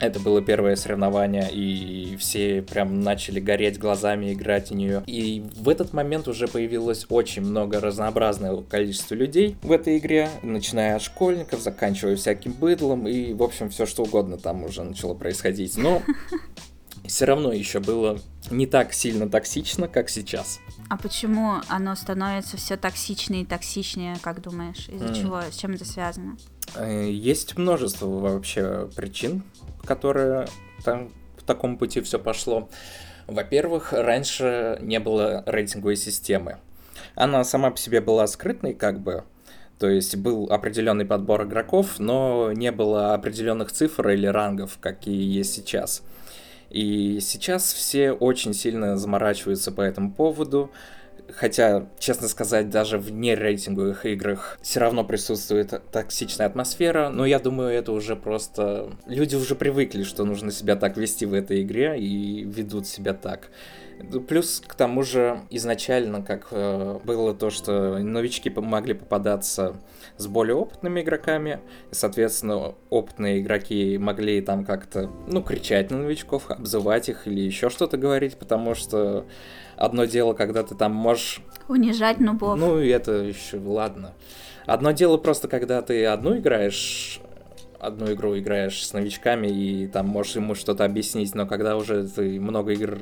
это 0.01 0.21
было 0.21 0.43
первое 0.43 0.77
соревнование, 0.77 1.49
и 1.51 2.17
все 2.17 2.63
прям 2.63 3.01
начали 3.01 3.41
гореть 3.41 3.79
глазами, 3.79 4.33
играть 4.33 4.71
в 4.71 4.75
нее. 4.75 5.03
И 5.07 5.45
в 5.57 5.69
этот 5.69 5.93
момент 5.93 6.29
уже 6.29 6.49
появилось 6.49 7.07
очень 7.09 7.43
много 7.43 7.81
разнообразного 7.81 8.63
количества 8.63 9.15
людей 9.15 9.57
в 9.63 9.73
этой 9.73 9.99
игре, 9.99 10.29
начиная 10.43 10.97
от 10.97 11.03
школьников, 11.03 11.61
заканчивая 11.61 12.17
всяким 12.17 12.53
быдлом, 12.53 13.07
и, 13.07 13.33
в 13.33 13.43
общем, 13.43 13.71
все 13.71 13.87
что 13.87 14.03
угодно 14.03 14.39
там 14.39 14.65
уже 14.65 14.83
начало 14.83 15.15
происходить. 15.15 15.77
Но 15.77 16.03
все 17.07 17.25
равно 17.25 17.53
еще 17.53 17.81
было 17.81 18.19
не 18.51 18.67
так 18.67 18.93
сильно 18.93 19.29
токсично, 19.29 19.89
как 19.89 20.09
сейчас. 20.09 20.61
А 20.91 20.97
почему 20.97 21.55
оно 21.69 21.95
становится 21.95 22.57
все 22.57 22.77
токсичнее 22.77 23.43
и 23.43 23.47
токсичнее, 23.47 24.17
как 24.21 24.43
думаешь? 24.43 24.89
Из-за 24.89 25.07
mm. 25.07 25.21
чего? 25.21 25.41
С 25.41 25.57
чем 25.57 25.73
это 25.73 25.85
связано? 25.85 26.37
Э, 26.77 27.09
есть 27.11 27.57
множество 27.57 28.07
вообще 28.07 28.89
причин, 28.97 29.43
которые 29.85 30.47
там 30.85 31.11
в 31.37 31.43
таком 31.45 31.79
пути 31.79 32.01
все 32.01 32.19
пошло. 32.19 32.69
Во-первых, 33.27 33.93
раньше 33.93 34.79
не 34.81 35.01
было 35.01 35.43
рейтинговой 35.47 35.97
системы. 35.97 36.59
Она 37.15 37.45
сама 37.45 37.71
по 37.71 37.79
себе 37.79 38.01
была 38.01 38.27
скрытной, 38.27 38.75
как 38.75 39.01
бы, 39.01 39.25
то 39.79 39.89
есть 39.89 40.17
был 40.17 40.47
определенный 40.51 41.05
подбор 41.05 41.45
игроков, 41.45 41.99
но 41.99 42.53
не 42.53 42.71
было 42.71 43.15
определенных 43.15 43.73
цифр 43.73 44.09
или 44.11 44.27
рангов, 44.27 44.79
какие 44.81 45.23
есть 45.23 45.55
сейчас. 45.55 46.03
И 46.71 47.21
сейчас 47.21 47.73
все 47.73 48.13
очень 48.13 48.53
сильно 48.53 48.97
заморачиваются 48.97 49.71
по 49.71 49.81
этому 49.81 50.13
поводу. 50.13 50.71
Хотя, 51.33 51.89
честно 51.99 52.29
сказать, 52.29 52.71
даже 52.71 52.99
в 52.99 53.11
нерейтинговых 53.11 54.07
играх 54.07 54.59
все 54.63 54.81
равно 54.81 55.05
присутствует 55.05 55.73
токсичная 55.91 56.47
атмосфера, 56.47 57.09
но 57.09 57.25
я 57.27 57.39
думаю, 57.39 57.71
это 57.71 57.93
уже 57.93 58.15
просто... 58.15 58.91
Люди 59.07 59.35
уже 59.35 59.55
привыкли, 59.55 60.03
что 60.03 60.25
нужно 60.25 60.53
себя 60.53 60.77
так 60.77 60.97
вести 60.97 61.27
в 61.27 61.35
этой 61.35 61.63
игре 61.63 61.99
и 61.99 62.45
ведут 62.45 62.87
себя 62.87 63.15
так. 63.15 63.51
Плюс 64.29 64.63
к 64.67 64.75
тому 64.75 65.03
же 65.03 65.41
изначально, 65.51 66.23
как 66.23 66.49
э, 66.51 66.99
было 67.05 67.33
то, 67.35 67.51
что 67.51 67.99
новички 67.99 68.51
могли 68.51 68.93
попадаться 68.93 69.77
с 70.17 70.27
более 70.27 70.57
опытными 70.57 71.01
игроками, 71.01 71.61
соответственно, 71.91 72.75
опытные 72.91 73.41
игроки 73.41 73.97
могли 73.99 74.41
там 74.41 74.65
как-то, 74.65 75.11
ну, 75.27 75.43
кричать 75.43 75.91
на 75.91 75.99
новичков, 75.99 76.51
обзывать 76.51 77.09
их 77.09 77.27
или 77.27 77.41
еще 77.41 77.71
что-то 77.71 77.97
говорить, 77.97 78.37
потому 78.37 78.75
что 78.75 79.27
одно 79.77 80.05
дело, 80.05 80.35
когда 80.35 80.63
ты 80.63 80.75
там 80.75 80.93
можешь... 80.93 81.41
Унижать 81.69 82.21
нубов. 82.21 82.59
Ну, 82.59 82.79
это 82.79 83.13
еще, 83.13 83.59
ладно. 83.59 84.13
Одно 84.67 84.93
дело 84.93 85.17
просто, 85.17 85.49
когда 85.49 85.83
ты 85.83 86.05
одну 86.07 86.39
играешь, 86.39 87.21
одну 87.79 88.13
игру 88.13 88.39
играешь 88.39 88.87
с 88.87 88.93
новичками 88.93 89.47
и 89.47 89.87
там 89.87 90.09
можешь 90.09 90.37
ему 90.37 90.55
что-то 90.55 90.85
объяснить, 90.85 91.35
но 91.35 91.47
когда 91.47 91.77
уже 91.77 92.07
ты 92.09 92.41
много 92.41 92.73
игр 92.73 92.99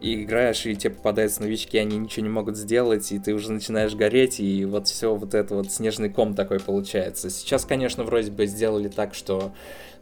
и 0.00 0.22
играешь, 0.22 0.64
и 0.66 0.76
тебе 0.76 0.94
попадаются 0.94 1.42
новички, 1.42 1.76
они 1.78 1.98
ничего 1.98 2.24
не 2.24 2.30
могут 2.30 2.56
сделать, 2.56 3.10
и 3.10 3.18
ты 3.18 3.34
уже 3.34 3.52
начинаешь 3.52 3.94
гореть, 3.94 4.38
и 4.40 4.64
вот 4.64 4.86
все 4.86 5.14
вот 5.14 5.34
это 5.34 5.54
вот 5.54 5.72
снежный 5.72 6.10
ком 6.10 6.34
такой 6.34 6.60
получается. 6.60 7.30
Сейчас, 7.30 7.64
конечно, 7.64 8.04
вроде 8.04 8.30
бы 8.30 8.46
сделали 8.46 8.88
так, 8.88 9.14
что 9.14 9.52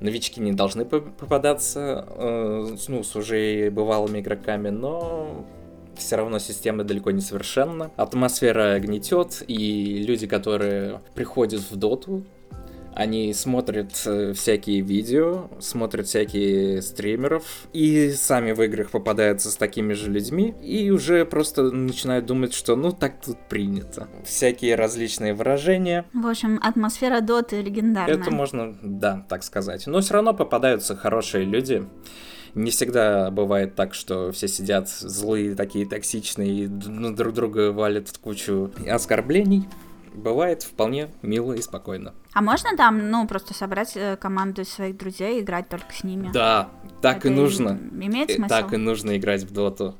новички 0.00 0.40
не 0.40 0.52
должны 0.52 0.84
попадаться, 0.84 2.06
э, 2.08 2.76
ну, 2.88 3.02
с 3.02 3.16
уже 3.16 3.70
бывалыми 3.70 4.20
игроками, 4.20 4.68
но 4.68 5.46
все 5.98 6.16
равно 6.16 6.38
система 6.38 6.84
далеко 6.84 7.10
не 7.10 7.20
совершенна. 7.20 7.90
Атмосфера 7.96 8.78
гнетет, 8.78 9.42
и 9.46 10.04
люди, 10.06 10.26
которые 10.26 11.00
приходят 11.14 11.60
в 11.70 11.76
доту, 11.76 12.24
они 12.96 13.34
смотрят 13.34 13.92
э, 14.06 14.32
всякие 14.32 14.80
видео, 14.80 15.50
смотрят 15.60 16.06
всякие 16.06 16.80
стримеров, 16.80 17.44
и 17.74 18.10
сами 18.12 18.52
в 18.52 18.62
играх 18.62 18.90
попадаются 18.90 19.50
с 19.50 19.56
такими 19.56 19.92
же 19.92 20.10
людьми, 20.10 20.54
и 20.62 20.90
уже 20.90 21.26
просто 21.26 21.64
начинают 21.64 22.24
думать, 22.24 22.54
что 22.54 22.74
ну 22.74 22.92
так 22.92 23.20
тут 23.22 23.36
принято. 23.50 24.08
Всякие 24.24 24.76
различные 24.76 25.34
выражения. 25.34 26.06
В 26.14 26.26
общем, 26.26 26.58
атмосфера 26.62 27.20
доты 27.20 27.60
легендарная. 27.60 28.14
Это 28.14 28.30
можно, 28.30 28.74
да, 28.82 29.26
так 29.28 29.42
сказать. 29.44 29.86
Но 29.86 30.00
все 30.00 30.14
равно 30.14 30.32
попадаются 30.32 30.96
хорошие 30.96 31.44
люди. 31.44 31.86
Не 32.56 32.70
всегда 32.70 33.30
бывает 33.30 33.74
так, 33.74 33.92
что 33.92 34.32
все 34.32 34.48
сидят 34.48 34.88
злые, 34.88 35.54
такие 35.54 35.86
токсичные, 35.86 36.64
и 36.64 36.66
друг 36.66 37.34
друга 37.34 37.70
валят 37.70 38.16
кучу 38.18 38.72
оскорблений 38.88 39.68
бывает 40.16 40.62
вполне 40.62 41.10
мило 41.22 41.52
и 41.52 41.60
спокойно. 41.60 42.14
А 42.32 42.42
можно 42.42 42.76
там, 42.76 43.10
ну, 43.10 43.26
просто 43.26 43.54
собрать 43.54 43.92
э, 43.94 44.16
команду 44.16 44.64
своих 44.64 44.96
друзей 44.96 45.38
и 45.38 45.42
играть 45.42 45.68
только 45.68 45.92
с 45.92 46.02
ними? 46.02 46.30
Да, 46.32 46.70
так 47.02 47.18
Это 47.18 47.28
и 47.28 47.30
нужно. 47.30 47.78
Имеет 47.92 48.32
смысл? 48.32 48.48
Так 48.48 48.72
и 48.72 48.76
нужно 48.76 49.16
играть 49.16 49.42
в 49.42 49.52
доту. 49.52 49.94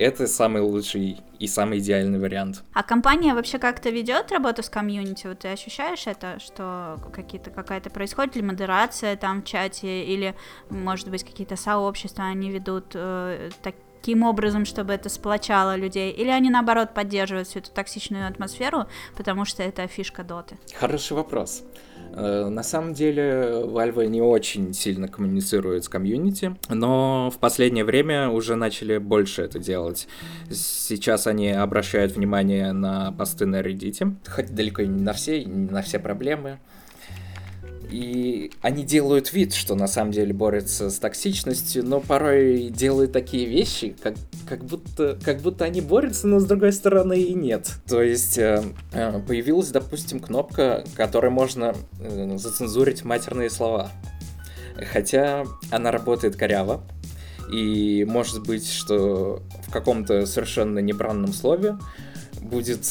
Это 0.00 0.26
самый 0.26 0.62
лучший 0.62 1.18
и 1.38 1.46
самый 1.46 1.78
идеальный 1.78 2.18
вариант. 2.18 2.62
А 2.72 2.82
компания 2.82 3.34
вообще 3.34 3.58
как-то 3.58 3.90
ведет 3.90 4.32
работу 4.32 4.62
с 4.62 4.70
комьюнити? 4.70 5.26
Вот 5.26 5.40
ты 5.40 5.48
ощущаешь 5.48 6.06
это, 6.06 6.40
что 6.40 6.98
какие-то 7.12 7.50
какая-то 7.50 7.90
происходит 7.90 8.34
ли 8.34 8.40
модерация 8.40 9.14
там 9.16 9.42
в 9.42 9.44
чате 9.44 10.04
или, 10.04 10.34
может 10.70 11.10
быть, 11.10 11.22
какие-то 11.22 11.56
сообщества 11.56 12.24
они 12.24 12.50
ведут 12.50 12.92
э, 12.94 13.50
так, 13.62 13.74
таким 14.00 14.22
образом, 14.22 14.64
чтобы 14.64 14.94
это 14.94 15.10
сплочало 15.10 15.76
людей, 15.76 16.10
или 16.10 16.30
они 16.30 16.48
наоборот 16.48 16.94
поддерживают 16.94 17.48
всю 17.48 17.58
эту 17.58 17.70
токсичную 17.70 18.26
атмосферу, 18.26 18.86
потому 19.14 19.44
что 19.44 19.62
это 19.62 19.86
фишка 19.86 20.24
доты? 20.24 20.56
Хороший 20.74 21.12
вопрос. 21.12 21.62
Э, 22.12 22.48
на 22.48 22.62
самом 22.62 22.94
деле 22.94 23.62
Valve 23.64 24.06
не 24.06 24.20
очень 24.20 24.72
сильно 24.72 25.08
коммуницирует 25.08 25.84
с 25.84 25.88
комьюнити, 25.88 26.56
но 26.68 27.30
в 27.30 27.38
последнее 27.38 27.84
время 27.84 28.30
уже 28.30 28.56
начали 28.56 28.98
больше 28.98 29.42
это 29.42 29.58
делать. 29.58 30.08
Сейчас 30.50 31.26
они 31.26 31.50
обращают 31.50 32.12
внимание 32.16 32.72
на 32.72 33.12
посты 33.12 33.46
на 33.46 33.60
Reddit, 33.60 34.14
хоть 34.28 34.54
далеко 34.54 34.82
не 34.82 35.02
на 35.02 35.12
все, 35.12 35.44
не 35.44 35.70
на 35.70 35.82
все 35.82 35.98
проблемы, 35.98 36.58
и 37.90 38.52
они 38.62 38.84
делают 38.84 39.32
вид, 39.32 39.52
что 39.52 39.74
на 39.74 39.86
самом 39.86 40.12
деле 40.12 40.32
борются 40.32 40.90
с 40.90 40.98
токсичностью, 40.98 41.84
но 41.84 42.00
порой 42.00 42.68
делают 42.68 43.12
такие 43.12 43.46
вещи, 43.46 43.96
как, 44.00 44.14
как, 44.50 44.64
будто, 44.64 45.16
как 45.24 45.42
будто 45.42 45.64
они 45.64 45.80
борются, 45.80 46.26
но 46.26 46.40
с 46.40 46.44
другой 46.44 46.72
стороны 46.72 47.20
и 47.20 47.34
нет. 47.34 47.70
То 47.86 48.02
есть 48.02 48.36
э, 48.36 48.64
э, 48.92 49.20
появилась, 49.20 49.68
допустим, 49.68 50.18
кнопка, 50.18 50.84
которой 50.96 51.30
можно 51.30 51.76
э, 52.00 52.36
зацензурить 52.36 53.04
матерные 53.04 53.48
слова. 53.48 53.92
Хотя 54.92 55.44
она 55.70 55.92
работает 55.92 56.34
коряво, 56.34 56.82
и 57.52 58.04
может 58.08 58.44
быть, 58.44 58.68
что 58.68 59.40
в 59.68 59.70
каком-то 59.70 60.26
совершенно 60.26 60.80
небранном 60.80 61.32
слове 61.32 61.78
будет 62.40 62.84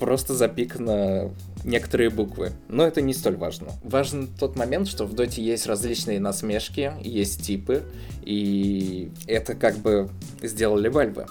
просто 0.00 0.34
запикано 0.34 1.30
некоторые 1.64 2.10
буквы. 2.10 2.52
Но 2.68 2.86
это 2.86 3.00
не 3.00 3.14
столь 3.14 3.36
важно. 3.36 3.68
Важен 3.82 4.28
тот 4.38 4.56
момент, 4.56 4.86
что 4.86 5.06
в 5.06 5.14
доте 5.14 5.42
есть 5.42 5.66
различные 5.66 6.20
насмешки, 6.20 6.92
есть 7.02 7.42
типы, 7.42 7.82
и 8.22 9.10
это 9.26 9.54
как 9.54 9.78
бы 9.78 10.08
сделали 10.42 10.88
вальвы. 10.88 11.26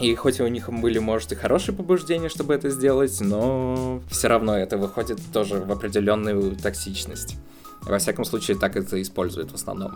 И 0.00 0.12
хоть 0.16 0.40
у 0.40 0.46
них 0.48 0.68
были, 0.70 0.98
может, 0.98 1.30
и 1.32 1.36
хорошие 1.36 1.74
побуждения, 1.74 2.28
чтобы 2.28 2.54
это 2.54 2.68
сделать, 2.68 3.20
но 3.20 4.02
все 4.10 4.26
равно 4.26 4.58
это 4.58 4.76
выходит 4.76 5.20
тоже 5.32 5.60
в 5.60 5.70
определенную 5.70 6.56
токсичность. 6.56 7.36
Во 7.82 7.98
всяком 7.98 8.24
случае, 8.24 8.58
так 8.58 8.76
это 8.76 9.00
используют 9.00 9.52
в 9.52 9.54
основном. 9.54 9.92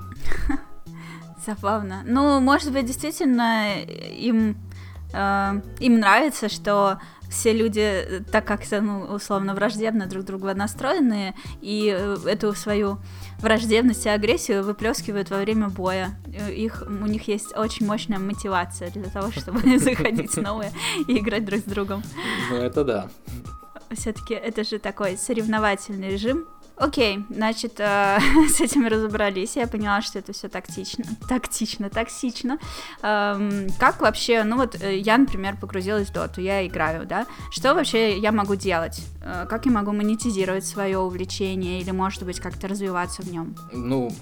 Забавно. 1.47 2.03
Ну, 2.07 2.41
может 2.41 2.73
быть, 2.73 2.87
действительно, 2.87 3.81
им 3.81 4.57
э, 5.13 5.61
им 5.81 6.01
нравится, 6.01 6.49
что 6.49 6.99
все 7.29 7.53
люди, 7.53 7.81
э, 7.81 8.21
так 8.21 8.45
как 8.47 8.61
ну, 8.71 9.03
условно 9.05 9.55
враждебно 9.55 10.07
друг 10.07 10.25
другу 10.25 10.47
настроенные, 10.55 11.35
и 11.61 11.95
э, 11.97 12.17
эту 12.27 12.55
свою 12.55 12.99
враждебность 13.41 14.07
и 14.07 14.09
агрессию 14.09 14.65
выплескивают 14.65 15.31
во 15.31 15.39
время 15.39 15.69
боя. 15.69 16.19
Э, 16.27 16.53
их, 16.53 16.83
у 16.87 17.07
них 17.07 17.29
есть 17.29 17.57
очень 17.57 17.87
мощная 17.87 18.19
мотивация 18.19 18.91
для 18.91 19.11
того, 19.11 19.31
чтобы 19.31 19.79
заходить 19.79 20.33
снова 20.33 20.65
и 21.07 21.19
играть 21.19 21.45
друг 21.45 21.61
с 21.61 21.65
другом. 21.65 22.03
Ну, 22.51 22.57
это 22.57 22.85
да. 22.85 23.09
Все-таки 23.91 24.35
это 24.35 24.65
же 24.65 24.79
такой 24.79 25.17
соревновательный 25.17 26.11
режим, 26.11 26.47
Окей, 26.79 27.25
значит, 27.29 27.81
э, 27.81 28.19
с 28.49 28.61
этим 28.61 28.87
разобрались. 28.87 29.57
Я 29.57 29.67
поняла, 29.67 30.01
что 30.01 30.19
это 30.19 30.33
все 30.33 30.49
тактично, 30.49 31.05
тактично, 31.29 31.91
токсично. 31.91 32.59
Эм, 33.03 33.67
как 33.81 34.01
вообще, 34.01 34.45
ну 34.45 34.57
вот 34.57 34.81
э, 34.81 34.99
я, 34.99 35.19
например, 35.19 35.57
погрузилась 35.61 36.09
в 36.09 36.13
доту, 36.13 36.41
я 36.41 36.65
играю, 36.67 37.07
да. 37.07 37.27
Что 37.51 37.75
вообще 37.75 38.17
я 38.19 38.31
могу 38.31 38.55
делать? 38.55 39.01
Э, 39.23 39.47
как 39.49 39.67
я 39.67 39.73
могу 39.73 39.93
монетизировать 39.93 40.65
свое 40.65 40.99
увлечение 40.99 41.81
или, 41.81 41.91
может 41.91 42.23
быть, 42.23 42.39
как-то 42.39 42.69
развиваться 42.69 43.23
в 43.23 43.33
нем? 43.33 43.57
Ну, 43.73 44.13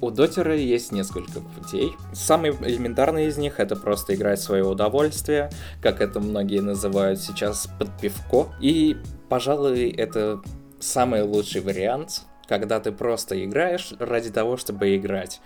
у 0.00 0.10
дотера 0.10 0.56
есть 0.56 0.90
несколько 0.90 1.40
путей. 1.40 1.94
Самый 2.12 2.50
элементарный 2.50 3.26
из 3.26 3.38
них 3.38 3.60
это 3.60 3.76
просто 3.76 4.16
играть 4.16 4.40
в 4.40 4.42
свое 4.42 4.64
удовольствие, 4.64 5.50
как 5.80 6.00
это 6.00 6.18
многие 6.18 6.60
называют 6.60 7.20
сейчас 7.20 7.68
под 7.78 7.88
пивко. 8.00 8.48
И, 8.60 8.96
пожалуй, 9.28 9.90
это 9.90 10.42
самый 10.82 11.22
лучший 11.22 11.60
вариант, 11.60 12.22
когда 12.46 12.80
ты 12.80 12.92
просто 12.92 13.42
играешь 13.44 13.92
ради 13.98 14.30
того, 14.30 14.56
чтобы 14.56 14.94
играть. 14.96 15.40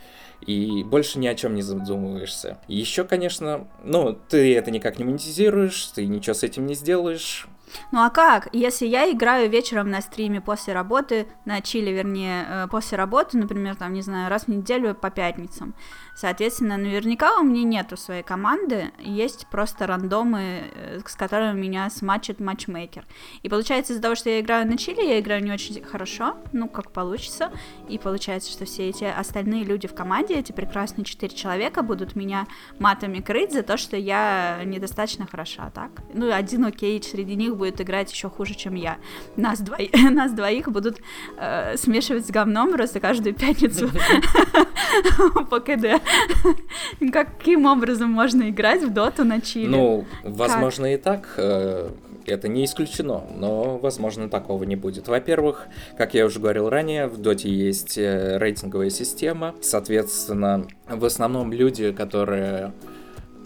И 0.46 0.82
больше 0.84 1.18
ни 1.18 1.26
о 1.26 1.34
чем 1.34 1.54
не 1.54 1.62
задумываешься. 1.62 2.58
Еще, 2.68 3.04
конечно, 3.04 3.68
ну, 3.84 4.12
ты 4.12 4.54
это 4.54 4.70
никак 4.70 4.98
не 4.98 5.04
монетизируешь, 5.04 5.86
ты 5.94 6.06
ничего 6.06 6.34
с 6.34 6.42
этим 6.42 6.66
не 6.66 6.74
сделаешь. 6.74 7.46
Ну 7.92 8.00
а 8.00 8.10
как? 8.10 8.48
Если 8.52 8.86
я 8.86 9.10
играю 9.10 9.50
вечером 9.50 9.90
на 9.90 10.00
стриме 10.00 10.40
после 10.40 10.72
работы, 10.74 11.26
на 11.44 11.60
чили, 11.60 11.90
вернее, 11.90 12.46
э, 12.48 12.68
после 12.68 12.98
работы, 12.98 13.38
например, 13.38 13.76
там, 13.76 13.92
не 13.92 14.02
знаю, 14.02 14.30
раз 14.30 14.44
в 14.44 14.48
неделю 14.48 14.94
по 14.94 15.10
пятницам, 15.10 15.74
Соответственно, 16.16 16.78
наверняка 16.78 17.38
у 17.38 17.42
меня 17.42 17.62
нету 17.62 17.98
своей 17.98 18.22
команды, 18.22 18.90
есть 18.98 19.46
просто 19.48 19.86
рандомы, 19.86 20.62
э, 20.74 21.00
с 21.06 21.14
которыми 21.14 21.60
меня 21.60 21.90
смачит 21.90 22.40
матчмейкер. 22.40 23.04
И 23.42 23.50
получается 23.50 23.92
из-за 23.92 24.00
того, 24.00 24.14
что 24.14 24.30
я 24.30 24.40
играю 24.40 24.66
на 24.66 24.78
чили, 24.78 25.02
я 25.02 25.20
играю 25.20 25.44
не 25.44 25.52
очень 25.52 25.82
хорошо, 25.82 26.38
ну, 26.52 26.68
как 26.68 26.90
получится, 26.90 27.52
и 27.90 27.98
получается, 27.98 28.50
что 28.50 28.64
все 28.64 28.88
эти 28.88 29.04
остальные 29.04 29.64
люди 29.64 29.86
в 29.86 29.94
команде, 29.94 30.36
эти 30.36 30.52
прекрасные 30.52 31.04
четыре 31.04 31.36
человека, 31.36 31.82
будут 31.82 32.16
меня 32.16 32.46
матами 32.78 33.20
крыть 33.20 33.52
за 33.52 33.62
то, 33.62 33.76
что 33.76 33.98
я 33.98 34.62
недостаточно 34.64 35.26
хороша, 35.26 35.70
так? 35.74 35.90
Ну, 36.14 36.32
один 36.32 36.64
окей, 36.64 37.02
среди 37.02 37.34
них 37.34 37.55
будет 37.56 37.80
играть 37.80 38.12
еще 38.12 38.28
хуже, 38.28 38.54
чем 38.54 38.74
я. 38.74 38.98
Нас, 39.36 39.60
двоих, 39.60 39.90
нас 40.10 40.32
двоих 40.32 40.70
будут 40.70 40.98
э, 41.38 41.76
смешивать 41.76 42.26
с 42.26 42.30
говном 42.30 42.72
просто 42.72 43.00
каждую 43.00 43.34
пятницу 43.34 43.90
по 45.50 45.60
КД. 45.60 46.02
Каким 47.12 47.66
образом 47.66 48.10
можно 48.10 48.50
играть 48.50 48.82
в 48.82 48.92
доту 48.92 49.24
на 49.24 49.40
чили? 49.40 49.68
Ну, 49.68 50.04
возможно 50.22 50.92
и 50.94 50.96
так. 50.96 51.34
Э, 51.36 51.90
это 52.26 52.48
не 52.48 52.64
исключено, 52.64 53.22
но, 53.36 53.78
возможно, 53.78 54.28
такого 54.28 54.64
не 54.64 54.76
будет. 54.76 55.08
Во-первых, 55.08 55.66
как 55.96 56.14
я 56.14 56.26
уже 56.26 56.40
говорил 56.40 56.68
ранее, 56.68 57.06
в 57.06 57.18
доте 57.18 57.48
есть 57.48 57.96
э, 57.98 58.38
рейтинговая 58.38 58.90
система. 58.90 59.54
Соответственно, 59.60 60.66
в 60.88 61.04
основном 61.04 61.52
люди, 61.52 61.92
которые... 61.92 62.72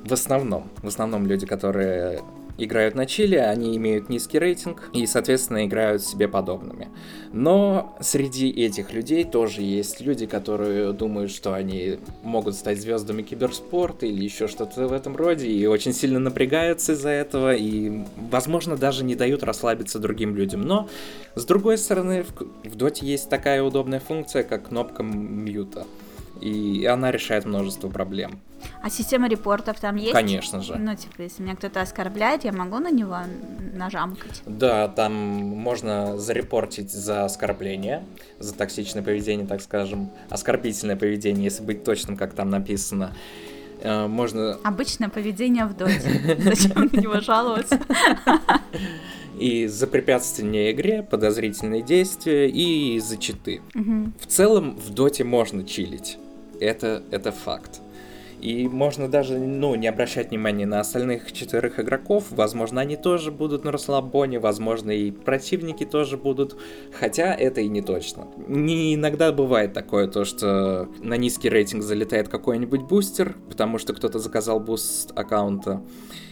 В 0.04 0.12
основном, 0.12 0.70
в 0.82 0.88
основном 0.88 1.26
люди, 1.26 1.46
которые 1.46 2.22
играют 2.64 2.94
на 2.94 3.06
чили, 3.06 3.36
они 3.36 3.76
имеют 3.76 4.08
низкий 4.08 4.38
рейтинг 4.38 4.90
и, 4.92 5.06
соответственно, 5.06 5.66
играют 5.66 6.02
себе 6.02 6.28
подобными. 6.28 6.88
Но 7.32 7.96
среди 8.00 8.50
этих 8.50 8.92
людей 8.92 9.24
тоже 9.24 9.62
есть 9.62 10.00
люди, 10.00 10.26
которые 10.26 10.92
думают, 10.92 11.30
что 11.30 11.54
они 11.54 11.98
могут 12.22 12.54
стать 12.54 12.80
звездами 12.80 13.22
киберспорта 13.22 14.06
или 14.06 14.24
еще 14.24 14.48
что-то 14.48 14.88
в 14.88 14.92
этом 14.92 15.16
роде, 15.16 15.48
и 15.48 15.66
очень 15.66 15.92
сильно 15.92 16.18
напрягаются 16.18 16.92
из-за 16.92 17.10
этого, 17.10 17.54
и, 17.54 18.04
возможно, 18.30 18.76
даже 18.76 19.04
не 19.04 19.14
дают 19.14 19.42
расслабиться 19.42 19.98
другим 19.98 20.34
людям. 20.34 20.62
Но, 20.62 20.88
с 21.34 21.44
другой 21.44 21.78
стороны, 21.78 22.24
в, 22.24 22.68
в 22.68 22.76
доте 22.76 23.06
есть 23.06 23.28
такая 23.28 23.62
удобная 23.62 24.00
функция, 24.00 24.42
как 24.42 24.68
кнопка 24.68 25.02
мьюта 25.02 25.86
и 26.40 26.84
она 26.86 27.10
решает 27.10 27.44
множество 27.44 27.88
проблем. 27.88 28.40
А 28.82 28.90
система 28.90 29.28
репортов 29.28 29.78
там 29.80 29.96
есть? 29.96 30.12
Конечно 30.12 30.62
же. 30.62 30.76
Ну, 30.76 30.94
типа, 30.94 31.22
если 31.22 31.42
меня 31.42 31.56
кто-то 31.56 31.80
оскорбляет, 31.80 32.44
я 32.44 32.52
могу 32.52 32.78
на 32.78 32.90
него 32.90 33.18
нажамкать? 33.74 34.42
Да, 34.46 34.88
там 34.88 35.12
можно 35.12 36.18
зарепортить 36.18 36.90
за 36.90 37.24
оскорбление, 37.24 38.04
за 38.38 38.54
токсичное 38.54 39.02
поведение, 39.02 39.46
так 39.46 39.60
скажем, 39.60 40.10
оскорбительное 40.28 40.96
поведение, 40.96 41.44
если 41.44 41.62
быть 41.62 41.84
точным, 41.84 42.16
как 42.16 42.34
там 42.34 42.50
написано. 42.50 43.14
Э, 43.82 44.06
можно... 44.06 44.58
Обычное 44.64 45.08
поведение 45.08 45.64
в 45.66 45.76
доте. 45.76 46.36
Зачем 46.38 46.90
на 46.92 46.96
него 46.96 47.20
жаловаться? 47.20 47.80
и 49.40 49.66
за 49.66 49.86
препятствование 49.86 50.70
игре, 50.70 51.02
подозрительные 51.02 51.82
действия 51.82 52.48
и 52.48 52.98
за 53.00 53.16
читы. 53.16 53.62
Угу. 53.74 54.12
В 54.20 54.26
целом 54.26 54.76
в 54.76 54.90
доте 54.90 55.24
можно 55.24 55.64
чилить. 55.64 56.18
Это, 56.60 57.02
это 57.10 57.32
факт. 57.32 57.80
И 58.40 58.68
можно 58.68 59.08
даже, 59.08 59.38
ну, 59.38 59.74
не 59.74 59.86
обращать 59.86 60.30
внимания 60.30 60.66
на 60.66 60.80
остальных 60.80 61.32
четверых 61.32 61.78
игроков. 61.78 62.26
Возможно, 62.30 62.80
они 62.80 62.96
тоже 62.96 63.30
будут 63.30 63.64
на 63.64 63.72
расслабоне, 63.72 64.38
возможно, 64.38 64.90
и 64.90 65.10
противники 65.10 65.84
тоже 65.84 66.16
будут. 66.16 66.56
Хотя 66.92 67.34
это 67.34 67.60
и 67.60 67.68
не 67.68 67.82
точно. 67.82 68.28
Не 68.48 68.94
иногда 68.94 69.32
бывает 69.32 69.72
такое, 69.72 70.08
то, 70.08 70.24
что 70.24 70.88
на 71.00 71.16
низкий 71.16 71.48
рейтинг 71.48 71.82
залетает 71.82 72.28
какой-нибудь 72.28 72.82
бустер, 72.82 73.36
потому 73.48 73.78
что 73.78 73.92
кто-то 73.92 74.18
заказал 74.18 74.60
boost 74.60 75.12
аккаунта 75.14 75.82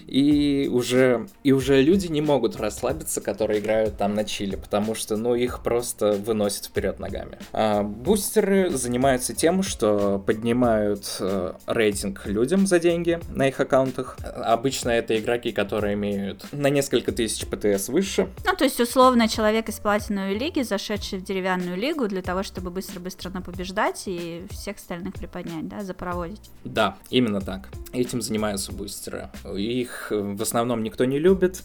и 0.08 0.68
уже, 0.68 1.28
и 1.44 1.52
уже 1.52 1.82
люди 1.82 2.06
не 2.06 2.20
могут 2.20 2.56
расслабиться, 2.56 3.20
которые 3.20 3.60
играют 3.60 3.96
там 3.98 4.14
на 4.14 4.24
чилле, 4.24 4.56
потому 4.56 4.94
что, 4.94 5.16
ну, 5.16 5.34
их 5.34 5.62
просто 5.62 6.12
выносят 6.12 6.66
вперед 6.66 6.98
ногами. 6.98 7.38
А 7.52 7.82
бустеры 7.82 8.70
занимаются 8.70 9.34
тем, 9.34 9.62
что 9.62 10.18
поднимают 10.18 11.16
э, 11.20 11.52
рейтинг 11.66 12.26
людям 12.26 12.66
за 12.66 12.78
деньги 12.78 13.20
на 13.28 13.48
их 13.48 13.60
аккаунтах. 13.60 14.16
Обычно 14.22 14.90
это 14.90 15.18
игроки, 15.18 15.52
которые 15.52 15.94
имеют 15.94 16.46
на 16.52 16.68
несколько 16.68 17.12
тысяч 17.12 17.46
PTS 17.46 17.88
выше. 17.88 18.28
Ну, 18.46 18.56
то 18.56 18.64
есть, 18.64 18.80
условно, 18.80 19.28
человек 19.28 19.68
из 19.68 19.78
платиновой 19.78 20.38
лиги, 20.38 20.62
зашедший 20.62 21.18
в 21.18 21.24
деревянную 21.24 21.76
лигу 21.76 22.08
для 22.08 22.22
того, 22.22 22.42
чтобы 22.42 22.70
быстро-быстро 22.70 23.28
побеждать 23.40 24.04
и 24.06 24.44
всех 24.50 24.76
остальных 24.76 25.14
приподнять, 25.14 25.68
да, 25.68 25.82
запроводить. 25.82 26.50
Да, 26.64 26.96
именно 27.10 27.40
так. 27.40 27.68
Этим 27.92 28.22
занимаются 28.22 28.72
бустеры. 28.72 29.28
Их 29.54 29.97
в 30.10 30.42
основном 30.42 30.82
никто 30.82 31.04
не 31.04 31.18
любит, 31.18 31.62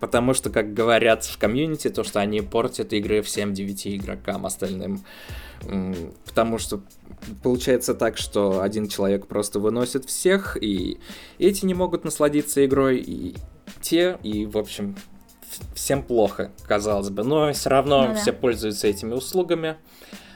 потому 0.00 0.34
что, 0.34 0.50
как 0.50 0.74
говорят 0.74 1.24
в 1.24 1.38
комьюнити, 1.38 1.88
то, 1.88 2.04
что 2.04 2.20
они 2.20 2.40
портят 2.40 2.92
игры 2.92 3.22
всем 3.22 3.54
9 3.54 3.86
игрокам 3.88 4.46
остальным. 4.46 5.04
Потому 6.26 6.58
что 6.58 6.82
получается 7.42 7.94
так, 7.94 8.18
что 8.18 8.60
один 8.60 8.88
человек 8.88 9.26
просто 9.26 9.60
выносит 9.60 10.04
всех, 10.04 10.56
и 10.60 10.98
эти 11.38 11.64
не 11.64 11.74
могут 11.74 12.04
насладиться 12.04 12.64
игрой, 12.64 12.98
и 12.98 13.36
те, 13.80 14.18
и, 14.22 14.46
в 14.46 14.58
общем, 14.58 14.96
всем 15.74 16.02
плохо, 16.02 16.50
казалось 16.66 17.10
бы. 17.10 17.24
Но 17.24 17.52
все 17.52 17.70
равно 17.70 18.08
ну, 18.08 18.08
да. 18.08 18.14
все 18.14 18.32
пользуются 18.32 18.88
этими 18.88 19.14
услугами. 19.14 19.76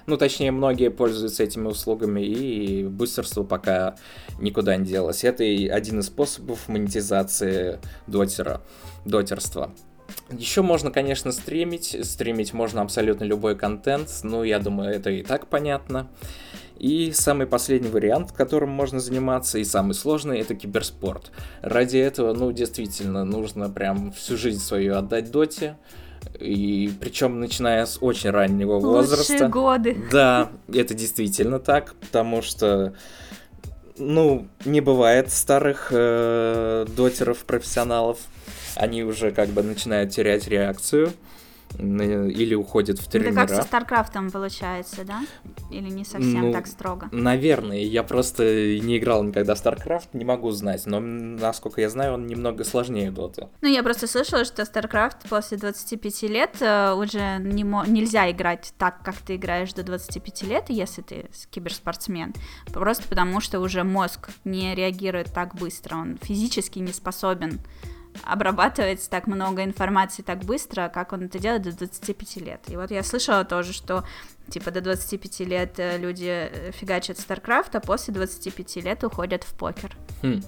Ну, 0.08 0.16
точнее, 0.16 0.52
многие 0.52 0.88
пользуются 0.88 1.42
этими 1.42 1.66
услугами, 1.66 2.22
и 2.22 2.82
бустерство 2.82 3.42
пока 3.42 3.96
никуда 4.40 4.74
не 4.76 4.86
делось. 4.86 5.22
Это 5.22 5.44
и 5.44 5.68
один 5.68 6.00
из 6.00 6.06
способов 6.06 6.66
монетизации 6.66 7.78
дотера, 8.06 8.62
дотерства. 9.04 9.70
Еще 10.30 10.62
можно, 10.62 10.90
конечно, 10.90 11.30
стримить. 11.30 11.94
Стримить 12.06 12.54
можно 12.54 12.80
абсолютно 12.80 13.24
любой 13.24 13.54
контент. 13.54 14.08
Ну, 14.22 14.44
я 14.44 14.60
думаю, 14.60 14.94
это 14.94 15.10
и 15.10 15.22
так 15.22 15.48
понятно. 15.48 16.08
И 16.78 17.12
самый 17.12 17.46
последний 17.46 17.90
вариант, 17.90 18.32
которым 18.32 18.70
можно 18.70 19.00
заниматься, 19.00 19.58
и 19.58 19.64
самый 19.64 19.92
сложный, 19.92 20.40
это 20.40 20.54
киберспорт. 20.54 21.32
Ради 21.60 21.98
этого, 21.98 22.32
ну, 22.32 22.50
действительно, 22.50 23.26
нужно 23.26 23.68
прям 23.68 24.12
всю 24.12 24.38
жизнь 24.38 24.60
свою 24.60 24.96
отдать 24.96 25.30
доте. 25.30 25.76
И 26.38 26.92
причем 27.00 27.40
начиная 27.40 27.84
с 27.84 27.98
очень 28.00 28.30
раннего 28.30 28.74
Лучшие 28.74 28.92
возраста. 28.92 29.48
годы. 29.48 29.96
Да, 30.10 30.50
это 30.72 30.94
действительно 30.94 31.58
так, 31.58 31.94
потому 32.00 32.42
что 32.42 32.94
ну, 33.96 34.46
не 34.64 34.80
бывает 34.80 35.32
старых 35.32 35.88
э, 35.90 36.86
дотеров, 36.96 37.38
профессионалов. 37.44 38.18
Они 38.76 39.02
уже 39.02 39.32
как 39.32 39.48
бы 39.48 39.62
начинают 39.62 40.12
терять 40.12 40.46
реакцию 40.46 41.12
или 41.78 42.54
уходит 42.54 42.98
в 42.98 43.08
тренера. 43.08 43.30
Это 43.30 43.46
как 43.46 43.50
со 43.50 43.62
StarCraft 43.62 44.18
ом 44.18 44.30
получается, 44.30 45.04
да? 45.04 45.22
Или 45.70 45.90
не 45.90 46.04
совсем 46.04 46.46
ну, 46.46 46.52
так 46.52 46.66
строго? 46.66 47.08
Наверное, 47.12 47.78
я 47.78 48.02
просто 48.02 48.42
не 48.78 48.98
играл 48.98 49.22
никогда 49.22 49.54
в 49.54 49.58
StarCraft, 49.58 50.14
не 50.14 50.24
могу 50.24 50.50
знать, 50.50 50.86
но 50.86 51.00
насколько 51.00 51.80
я 51.80 51.90
знаю, 51.90 52.14
он 52.14 52.26
немного 52.26 52.64
сложнее 52.64 53.10
Доты. 53.10 53.48
Ну, 53.60 53.68
я 53.68 53.82
просто 53.82 54.06
слышала, 54.06 54.44
что 54.44 54.64
StarCraft 54.64 55.28
после 55.28 55.58
25 55.58 56.22
лет 56.22 56.56
э, 56.60 56.92
уже 56.92 57.38
не 57.38 57.62
нельзя 57.62 58.30
играть 58.30 58.72
так, 58.78 59.02
как 59.02 59.16
ты 59.16 59.36
играешь 59.36 59.72
до 59.72 59.82
25 59.82 60.42
лет, 60.42 60.64
если 60.68 61.02
ты 61.02 61.26
киберспортсмен, 61.50 62.34
просто 62.72 63.08
потому 63.08 63.40
что 63.40 63.60
уже 63.60 63.84
мозг 63.84 64.30
не 64.44 64.74
реагирует 64.74 65.32
так 65.32 65.54
быстро, 65.54 65.96
он 65.96 66.18
физически 66.22 66.78
не 66.78 66.92
способен 66.92 67.60
обрабатывать 68.24 69.08
так 69.10 69.26
много 69.26 69.64
информации 69.64 70.22
так 70.22 70.40
быстро, 70.40 70.88
как 70.88 71.12
он 71.12 71.24
это 71.24 71.38
делает 71.38 71.62
до 71.62 71.72
25 71.72 72.36
лет. 72.36 72.60
И 72.68 72.76
вот 72.76 72.90
я 72.90 73.02
слышала 73.02 73.44
тоже, 73.44 73.72
что 73.72 74.04
типа 74.48 74.70
до 74.70 74.80
25 74.80 75.40
лет 75.40 75.78
э, 75.78 75.98
люди 75.98 76.48
э, 76.50 76.70
фигачат 76.72 77.18
StarCraft, 77.18 77.70
а 77.72 77.80
после 77.80 78.14
25 78.14 78.76
лет 78.76 79.04
уходят 79.04 79.44
в 79.44 79.54
покер. 79.54 79.96
Хм. 80.22 80.42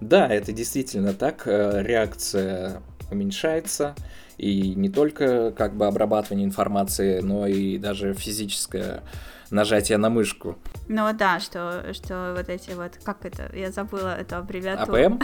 Да, 0.00 0.26
это 0.28 0.52
действительно 0.52 1.12
так. 1.12 1.46
Э, 1.46 1.82
реакция 1.82 2.82
уменьшается, 3.10 3.94
и 4.40 4.74
не 4.74 4.88
только 4.88 5.50
как 5.50 5.76
бы 5.76 5.86
обрабатывание 5.86 6.46
информации, 6.46 7.20
но 7.20 7.46
и 7.46 7.76
даже 7.76 8.14
физическое 8.14 9.02
нажатие 9.50 9.98
на 9.98 10.10
мышку. 10.10 10.56
Ну 10.88 11.12
да, 11.12 11.40
что, 11.40 11.92
что 11.92 12.34
вот 12.36 12.48
эти 12.48 12.70
вот, 12.70 12.92
как 13.02 13.24
это, 13.24 13.50
я 13.54 13.70
забыла 13.70 14.16
эту 14.18 14.36
аббревиатуру. 14.36 14.96
APM? 14.96 15.20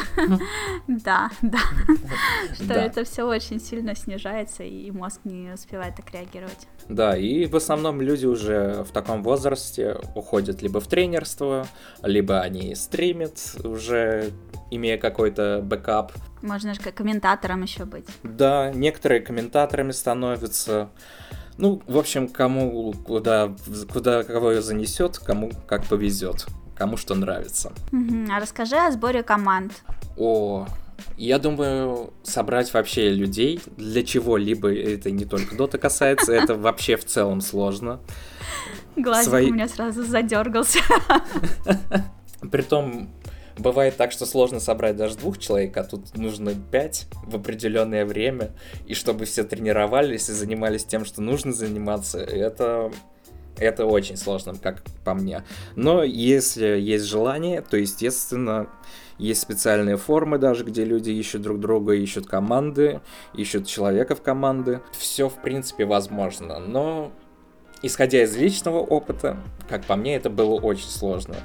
Да, 0.89 1.31
да. 1.43 1.59
Что 2.55 2.75
это 2.75 3.05
все 3.05 3.25
очень 3.25 3.61
сильно 3.61 3.95
снижается, 3.95 4.63
и 4.63 4.91
мозг 4.91 5.21
не 5.25 5.53
успевает 5.53 5.97
так 5.97 6.13
реагировать. 6.13 6.67
Да, 6.89 7.17
и 7.17 7.47
в 7.47 7.57
основном 7.57 8.01
люди 8.01 8.27
уже 8.27 8.85
в 8.85 8.93
таком 8.93 9.23
возрасте 9.23 9.97
уходят 10.15 10.63
либо 10.63 10.81
в 10.81 10.87
тренерство, 10.87 11.67
либо 12.03 12.41
они 12.41 12.75
стримят, 12.75 13.39
уже 13.63 14.33
имея 14.71 14.99
какой-то 14.99 15.61
backup. 15.63 16.13
Можно 16.43 16.75
же 16.75 16.81
комментатором 16.81 17.63
еще 17.63 17.85
быть. 17.85 18.07
Да, 18.23 18.71
некоторые 18.73 19.06
комментаторами 19.09 19.93
становятся. 19.93 20.91
Ну, 21.59 21.83
в 21.87 21.97
общем, 21.97 22.29
кому 22.29 22.93
куда, 22.93 23.55
куда 23.93 24.23
кого 24.25 24.61
занесет, 24.61 25.19
кому 25.19 25.51
как 25.67 25.85
повезет, 25.85 26.47
кому 26.75 26.97
что 26.97 27.15
нравится. 27.15 27.73
Угу. 27.93 28.31
А 28.31 28.41
расскажи 28.41 28.77
о 28.77 28.91
сборе 28.91 29.23
команд. 29.23 29.73
О, 30.17 30.67
я 31.17 31.39
думаю, 31.39 32.13
собрать 32.23 32.73
вообще 32.75 33.11
людей 33.11 33.61
для 33.77 34.03
чего-либо, 34.03 34.73
это 34.73 35.11
не 35.11 35.25
только 35.25 35.57
Дота 35.57 35.79
касается, 35.79 36.33
это 36.33 36.55
вообще 36.59 36.97
в 36.97 37.05
целом 37.05 37.41
сложно. 37.41 38.01
Глазик 38.97 39.29
Свои... 39.29 39.51
у 39.51 39.55
меня 39.55 39.69
сразу 39.69 40.05
задергался. 40.05 40.81
Притом, 42.51 43.09
Бывает 43.59 43.97
так, 43.97 44.13
что 44.13 44.27
сложно 44.27 44.61
собрать 44.61 44.97
даже 44.97 45.17
двух 45.17 45.39
человек, 45.39 45.77
а 45.77 45.85
тут 45.85 46.17
нужно 46.17 46.53
пять 46.55 47.07
в 47.25 47.37
определенное 47.37 48.05
время, 48.05 48.51
и 48.87 48.95
чтобы 48.95 49.25
все 49.25 49.45
тренировались 49.45 50.29
и 50.29 50.33
занимались 50.33 50.85
тем, 50.85 51.05
что 51.05 51.23
нужно 51.23 51.53
заниматься, 51.53 52.19
это 52.19 52.93
это 53.59 53.87
очень 53.87 54.17
сложно, 54.17 54.55
как 54.61 54.83
по 55.05 55.15
мне. 55.15 55.43
Но 55.75 56.03
если 56.03 56.79
есть 56.79 57.07
желание, 57.07 57.63
то, 57.63 57.77
естественно, 57.77 58.69
есть 59.19 59.41
специальные 59.41 59.97
формы 59.97 60.39
даже, 60.39 60.65
где 60.65 60.85
люди 60.85 61.11
ищут 61.11 61.43
друг 61.43 61.59
друга, 61.59 61.95
ищут 61.95 62.27
команды, 62.27 63.01
ищут 63.35 63.67
человека 63.67 64.15
в 64.15 64.23
команды. 64.23 64.81
Все, 64.93 65.29
в 65.29 65.41
принципе, 65.41 65.87
возможно. 65.87 66.59
Но, 66.59 67.13
исходя 67.83 68.23
из 68.23 68.37
личного 68.37 68.79
опыта, 68.79 69.39
как 69.69 69.85
по 69.87 69.97
мне, 69.97 70.17
это 70.17 70.29
было 70.29 70.61
очень 70.61 70.89
сложно. 70.89 71.37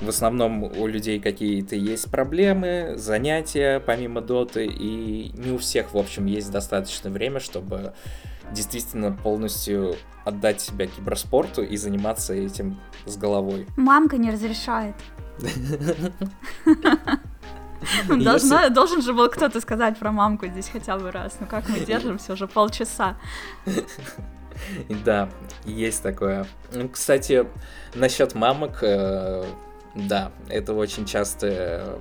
В 0.00 0.08
основном 0.08 0.64
у 0.64 0.86
людей 0.86 1.20
какие-то 1.20 1.74
есть 1.74 2.10
проблемы, 2.10 2.94
занятия 2.96 3.80
помимо 3.80 4.20
доты, 4.20 4.66
и 4.66 5.30
не 5.34 5.52
у 5.52 5.58
всех, 5.58 5.94
в 5.94 5.98
общем, 5.98 6.26
есть 6.26 6.50
достаточно 6.50 7.08
время, 7.08 7.40
чтобы 7.40 7.94
действительно 8.52 9.12
полностью 9.12 9.96
отдать 10.24 10.60
себя 10.60 10.86
киберспорту 10.86 11.62
и 11.62 11.76
заниматься 11.76 12.34
этим 12.34 12.78
с 13.06 13.16
головой. 13.16 13.66
Мамка 13.76 14.18
не 14.18 14.30
разрешает. 14.30 14.94
Должна, 18.08 18.70
должен 18.70 19.02
же 19.02 19.12
был 19.12 19.28
кто-то 19.28 19.60
сказать 19.60 19.98
про 19.98 20.10
мамку 20.10 20.46
здесь 20.46 20.68
хотя 20.68 20.96
бы 20.96 21.10
раз. 21.10 21.36
Ну 21.40 21.46
как 21.46 21.68
мы 21.68 21.80
держимся 21.80 22.32
уже 22.32 22.46
полчаса. 22.46 23.16
Да, 25.04 25.28
есть 25.66 26.02
такое. 26.02 26.46
Ну, 26.72 26.88
кстати, 26.88 27.46
насчет 27.94 28.34
мамок, 28.34 28.78
э, 28.80 29.44
да, 29.96 30.30
это 30.48 30.74
очень 30.74 31.06
частое 31.06 31.98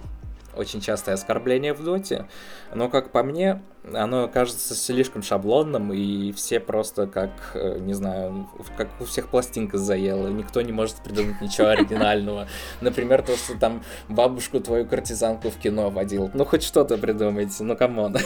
очень 0.55 0.81
частое 0.81 1.15
оскорбление 1.15 1.73
в 1.73 1.83
доте, 1.83 2.27
но, 2.73 2.89
как 2.89 3.11
по 3.11 3.23
мне, 3.23 3.61
оно 3.93 4.27
кажется 4.27 4.73
слишком 4.73 5.21
шаблонным, 5.21 5.93
и 5.93 6.31
все 6.31 6.59
просто 6.59 7.07
как, 7.07 7.31
э, 7.53 7.77
не 7.79 7.93
знаю, 7.93 8.49
как 8.77 8.89
у 8.99 9.05
всех 9.05 9.27
пластинка 9.27 9.77
заела, 9.77 10.29
никто 10.29 10.61
не 10.61 10.71
может 10.71 10.95
придумать 10.97 11.41
ничего 11.41 11.67
оригинального. 11.67 12.47
Например, 12.81 13.21
то, 13.21 13.35
что 13.35 13.57
там 13.57 13.83
бабушку 14.07 14.59
твою 14.59 14.85
партизанку 14.85 15.49
в 15.49 15.57
кино 15.57 15.89
водил. 15.89 16.31
Ну, 16.33 16.45
хоть 16.45 16.63
что-то 16.63 16.97
придумайте, 16.97 17.63
ну, 17.63 17.75
come 17.75 17.99
on. 17.99 18.17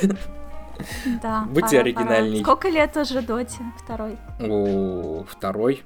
Да. 1.21 1.45
Будьте 1.49 1.77
пора, 1.77 1.81
оригинальней. 1.81 2.41
Пора. 2.41 2.43
Сколько 2.43 2.69
лет 2.69 2.97
уже 2.97 3.21
Доте? 3.21 3.59
Второй. 3.83 4.17
О, 4.39 5.23
второй? 5.27 5.83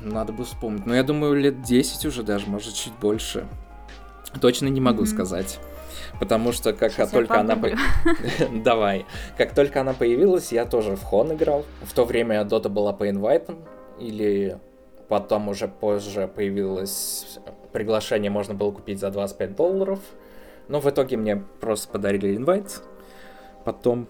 Надо 0.00 0.32
бы 0.32 0.44
вспомнить. 0.44 0.86
Ну, 0.86 0.94
я 0.94 1.02
думаю, 1.02 1.34
лет 1.34 1.62
10 1.62 2.06
уже 2.06 2.22
даже, 2.22 2.48
может, 2.48 2.74
чуть 2.74 2.92
больше. 2.94 3.46
Точно 4.40 4.66
не 4.66 4.80
могу 4.80 5.02
mm-hmm. 5.02 5.06
сказать. 5.06 5.60
Потому 6.18 6.52
что 6.52 6.72
как 6.72 6.92
Сейчас 6.92 7.10
только 7.10 7.40
она... 7.40 7.58
Давай. 8.64 9.06
Как 9.36 9.54
только 9.54 9.80
она 9.80 9.92
появилась, 9.92 10.52
я 10.52 10.64
тоже 10.64 10.96
в 10.96 11.02
Хон 11.02 11.32
играл. 11.32 11.64
В 11.82 11.92
то 11.92 12.04
время 12.04 12.44
Дота 12.44 12.68
была 12.68 12.92
по 12.92 13.08
инвайтам. 13.08 13.58
Или 13.98 14.58
потом 15.08 15.48
уже 15.48 15.68
позже 15.68 16.28
появилось 16.28 17.38
приглашение, 17.72 18.30
можно 18.30 18.54
было 18.54 18.70
купить 18.70 19.00
за 19.00 19.10
25 19.10 19.56
долларов. 19.56 19.98
Но 20.68 20.80
в 20.80 20.88
итоге 20.88 21.16
мне 21.16 21.36
просто 21.60 21.88
подарили 21.88 22.36
инвайт 22.36 22.82
потом, 23.64 24.06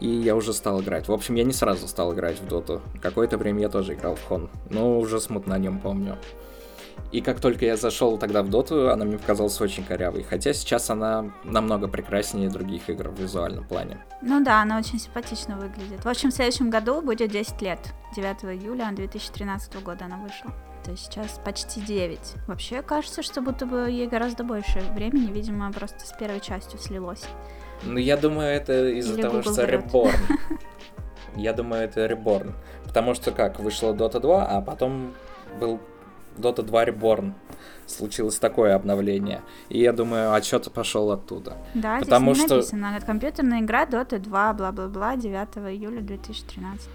и 0.00 0.08
я 0.08 0.36
уже 0.36 0.52
стал 0.52 0.80
играть. 0.82 1.08
В 1.08 1.12
общем, 1.12 1.34
я 1.36 1.44
не 1.44 1.52
сразу 1.52 1.88
стал 1.88 2.12
играть 2.14 2.40
в 2.40 2.46
доту. 2.46 2.82
Какое-то 3.00 3.38
время 3.38 3.62
я 3.62 3.68
тоже 3.68 3.94
играл 3.94 4.16
в 4.16 4.24
хон, 4.24 4.50
но 4.70 4.98
уже 4.98 5.20
смутно 5.20 5.54
о 5.54 5.58
нем 5.58 5.78
помню. 5.78 6.18
И 7.12 7.20
как 7.20 7.40
только 7.40 7.64
я 7.64 7.76
зашел 7.76 8.18
тогда 8.18 8.42
в 8.42 8.50
доту, 8.50 8.90
она 8.90 9.04
мне 9.04 9.18
показалась 9.18 9.60
очень 9.60 9.84
корявой. 9.84 10.22
Хотя 10.22 10.52
сейчас 10.52 10.90
она 10.90 11.30
намного 11.44 11.88
прекраснее 11.88 12.48
других 12.48 12.88
игр 12.90 13.08
в 13.08 13.20
визуальном 13.20 13.66
плане. 13.66 14.04
Ну 14.22 14.42
да, 14.42 14.62
она 14.62 14.78
очень 14.78 14.98
симпатично 14.98 15.56
выглядит. 15.56 16.04
В 16.04 16.08
общем, 16.08 16.30
в 16.30 16.34
следующем 16.34 16.70
году 16.70 17.00
будет 17.02 17.30
10 17.30 17.62
лет. 17.62 17.78
9 18.16 18.60
июля 18.62 18.90
2013 18.92 19.82
года 19.82 20.06
она 20.06 20.16
вышла. 20.18 20.52
То 20.84 20.90
есть 20.92 21.04
сейчас 21.04 21.40
почти 21.44 21.80
9. 21.80 22.18
Вообще 22.48 22.82
кажется, 22.82 23.22
что 23.22 23.40
будто 23.40 23.66
бы 23.66 23.90
ей 23.90 24.06
гораздо 24.06 24.44
больше 24.44 24.80
времени, 24.94 25.32
видимо, 25.32 25.72
просто 25.72 26.00
с 26.06 26.12
первой 26.18 26.40
частью 26.40 26.78
слилось. 26.78 27.24
Ну, 27.84 27.98
я 27.98 28.16
думаю, 28.16 28.48
это 28.48 28.88
из-за 28.88 29.16
того, 29.16 29.38
Google 29.38 29.52
что 29.52 29.64
Reborn. 29.64 30.16
Я 31.36 31.52
думаю, 31.52 31.82
это 31.82 32.06
Reborn. 32.06 32.52
Потому 32.84 33.14
что 33.14 33.30
как, 33.30 33.60
вышла 33.60 33.92
Dota 33.92 34.20
2, 34.20 34.46
а 34.46 34.60
потом 34.62 35.12
был 35.60 35.80
Dota 36.38 36.62
2 36.62 36.84
Reborn. 36.86 37.32
Случилось 37.86 38.38
такое 38.38 38.74
обновление. 38.74 39.42
И 39.68 39.80
я 39.80 39.92
думаю, 39.92 40.32
отчет 40.34 40.72
пошел 40.72 41.12
оттуда. 41.12 41.56
Да, 41.74 42.00
Потому 42.00 42.34
здесь 42.34 42.46
что... 42.46 42.56
написано. 42.56 43.00
Компьютерная 43.06 43.60
игра 43.60 43.84
Dota 43.84 44.18
2, 44.18 44.52
бла-бла-бла, 44.54 45.16
9 45.16 45.48
июля 45.74 46.00
2013. 46.00 46.88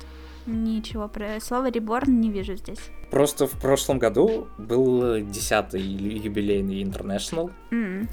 Ничего, 0.48 1.08
про 1.08 1.39
слово 1.39 1.70
Reborn 1.70 2.10
не 2.10 2.32
вижу 2.32 2.56
здесь. 2.56 2.80
Просто 3.12 3.46
в 3.46 3.60
прошлом 3.60 4.00
году 4.00 4.48
был 4.58 5.17
10-й 5.17 5.82
юбилейный 5.82 6.82
International. 6.84 7.52
Mm 7.70 8.10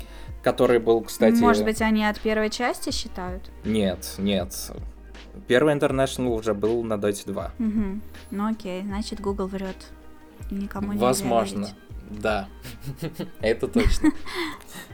который 0.52 0.78
был, 0.78 1.02
кстати... 1.02 1.36
Может 1.36 1.64
быть, 1.64 1.82
они 1.82 2.04
от 2.04 2.18
первой 2.20 2.50
части 2.50 2.90
считают? 2.90 3.50
Нет, 3.64 4.14
нет. 4.18 4.54
Первый 5.46 5.74
International 5.74 6.28
уже 6.34 6.54
был 6.54 6.82
на 6.82 6.94
Dota 6.94 7.26
2. 7.26 7.52
Угу. 7.58 8.00
Ну 8.30 8.50
окей, 8.50 8.82
значит, 8.82 9.20
Google 9.20 9.46
врет. 9.46 9.76
никому 10.50 10.92
не 10.92 10.98
Возможно. 10.98 11.60
верить. 11.60 11.74
Да, 12.10 12.48
это 13.40 13.68
точно. 13.68 14.10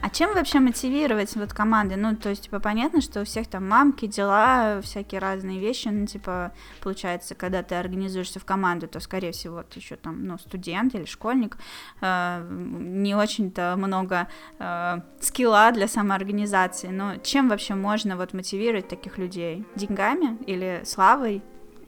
А 0.00 0.10
чем 0.10 0.34
вообще 0.34 0.58
мотивировать 0.58 1.34
вот 1.36 1.52
команды? 1.52 1.96
Ну, 1.96 2.16
то 2.16 2.28
есть, 2.28 2.44
типа, 2.44 2.60
понятно, 2.60 3.00
что 3.00 3.20
у 3.20 3.24
всех 3.24 3.46
там 3.46 3.68
мамки, 3.68 4.06
дела, 4.06 4.80
всякие 4.82 5.20
разные 5.20 5.60
вещи, 5.60 5.88
ну, 5.88 6.06
типа, 6.06 6.52
получается, 6.80 7.34
когда 7.34 7.62
ты 7.62 7.76
организуешься 7.76 8.40
в 8.40 8.44
команду, 8.44 8.88
то, 8.88 9.00
скорее 9.00 9.32
всего, 9.32 9.62
ты 9.62 9.78
еще 9.78 9.96
там, 9.96 10.26
ну, 10.26 10.38
студент 10.38 10.94
или 10.94 11.04
школьник, 11.04 11.56
э, 12.00 12.46
не 12.50 13.14
очень-то 13.14 13.74
много 13.76 14.28
э, 14.58 15.00
скилла 15.20 15.70
для 15.72 15.88
самоорганизации, 15.88 16.88
но 16.88 17.16
чем 17.16 17.48
вообще 17.48 17.74
можно 17.74 18.16
вот 18.16 18.34
мотивировать 18.34 18.88
таких 18.88 19.18
людей? 19.18 19.64
Деньгами 19.76 20.36
или 20.46 20.82
славой? 20.84 21.42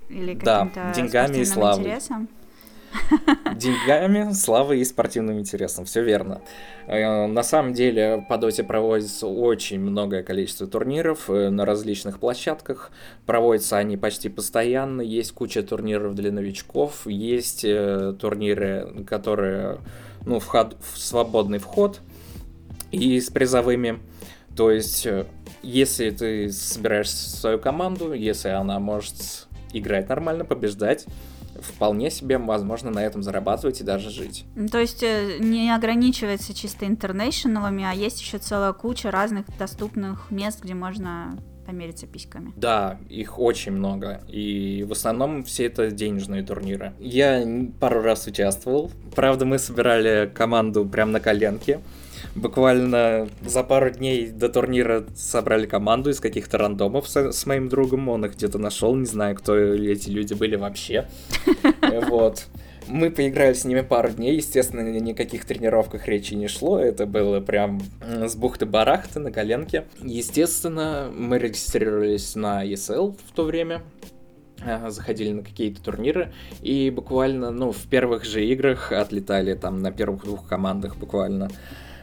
Или 0.08 0.34
Да, 0.34 0.60
каким-то 0.60 0.92
деньгами 0.94 1.38
и 1.38 1.44
славой. 1.44 1.80
интересом? 1.80 2.28
Деньгами, 3.54 4.32
славой 4.32 4.80
и 4.80 4.84
спортивным 4.84 5.38
интересом, 5.38 5.84
все 5.84 6.02
верно. 6.02 6.40
Э, 6.86 7.26
На 7.26 7.42
самом 7.42 7.72
деле 7.72 8.24
по 8.28 8.38
доте 8.38 8.62
проводится 8.64 9.26
очень 9.26 9.80
многое 9.80 10.22
количество 10.22 10.66
турниров 10.66 11.30
э, 11.30 11.50
на 11.50 11.64
различных 11.64 12.18
площадках. 12.18 12.90
Проводятся 13.24 13.78
они 13.78 13.96
почти 13.96 14.28
постоянно. 14.28 15.00
Есть 15.00 15.32
куча 15.32 15.62
турниров 15.62 16.14
для 16.14 16.32
новичков, 16.32 17.06
есть 17.06 17.64
э, 17.64 18.14
турниры, 18.20 19.04
которые, 19.06 19.78
ну, 20.24 20.38
вход, 20.38 20.76
в 20.80 20.98
свободный 20.98 21.58
вход 21.58 22.00
и 22.90 23.20
с 23.20 23.30
призовыми. 23.30 24.00
То 24.56 24.70
есть, 24.70 25.06
если 25.62 26.10
ты 26.10 26.50
собираешь 26.50 27.10
свою 27.10 27.58
команду, 27.58 28.14
если 28.14 28.48
она 28.48 28.78
может 28.78 29.48
играть 29.72 30.08
нормально, 30.08 30.44
побеждать, 30.46 31.06
вполне 31.60 32.10
себе 32.10 32.38
возможно 32.38 32.90
на 32.90 33.04
этом 33.04 33.22
зарабатывать 33.22 33.80
и 33.80 33.84
даже 33.84 34.10
жить. 34.10 34.44
Ну, 34.54 34.68
То 34.68 34.78
есть 34.78 35.02
э, 35.02 35.38
не 35.38 35.74
ограничивается 35.74 36.54
чисто 36.54 36.86
интернешнлами, 36.86 37.84
а 37.84 37.92
есть 37.92 38.20
еще 38.20 38.38
целая 38.38 38.72
куча 38.72 39.10
разных 39.10 39.46
доступных 39.58 40.30
мест, 40.30 40.62
где 40.62 40.74
можно 40.74 41.38
помериться 41.66 42.06
письками. 42.06 42.52
Да, 42.56 42.98
их 43.08 43.38
очень 43.38 43.72
много. 43.72 44.20
И 44.28 44.84
в 44.88 44.92
основном 44.92 45.42
все 45.44 45.66
это 45.66 45.90
денежные 45.90 46.42
турниры. 46.42 46.92
Я 47.00 47.44
пару 47.80 48.02
раз 48.02 48.26
участвовал. 48.26 48.90
Правда, 49.14 49.44
мы 49.44 49.58
собирали 49.58 50.30
команду 50.32 50.86
прям 50.86 51.10
на 51.10 51.20
коленке. 51.20 51.80
Буквально 52.34 53.28
за 53.44 53.62
пару 53.62 53.90
дней 53.90 54.28
до 54.28 54.48
турнира 54.48 55.04
собрали 55.16 55.66
команду 55.66 56.10
из 56.10 56.20
каких-то 56.20 56.58
рандомов 56.58 57.08
со- 57.08 57.32
с, 57.32 57.46
моим 57.46 57.68
другом. 57.68 58.08
Он 58.08 58.24
их 58.24 58.34
где-то 58.36 58.58
нашел, 58.58 58.94
не 58.94 59.06
знаю, 59.06 59.36
кто 59.36 59.56
эти 59.56 60.10
люди 60.10 60.34
были 60.34 60.56
вообще. 60.56 61.08
Вот. 62.08 62.46
Мы 62.88 63.10
поиграли 63.10 63.52
с 63.54 63.64
ними 63.64 63.80
пару 63.80 64.10
дней, 64.10 64.36
естественно, 64.36 64.80
ни- 64.80 65.00
никаких 65.00 65.44
тренировках 65.44 66.06
речи 66.06 66.34
не 66.34 66.46
шло, 66.46 66.78
это 66.78 67.04
было 67.04 67.40
прям 67.40 67.80
с 68.00 68.36
бухты-барахты 68.36 69.18
на 69.18 69.32
коленке. 69.32 69.86
Естественно, 70.02 71.10
мы 71.12 71.38
регистрировались 71.38 72.36
на 72.36 72.64
ESL 72.64 73.16
в 73.28 73.32
то 73.34 73.42
время, 73.42 73.82
заходили 74.88 75.32
на 75.32 75.42
какие-то 75.42 75.82
турниры, 75.82 76.32
и 76.62 76.90
буквально, 76.90 77.50
ну, 77.50 77.72
в 77.72 77.86
первых 77.88 78.24
же 78.24 78.44
играх 78.46 78.92
отлетали 78.92 79.54
там 79.54 79.80
на 79.80 79.90
первых 79.90 80.24
двух 80.24 80.46
командах 80.48 80.96
буквально. 80.96 81.50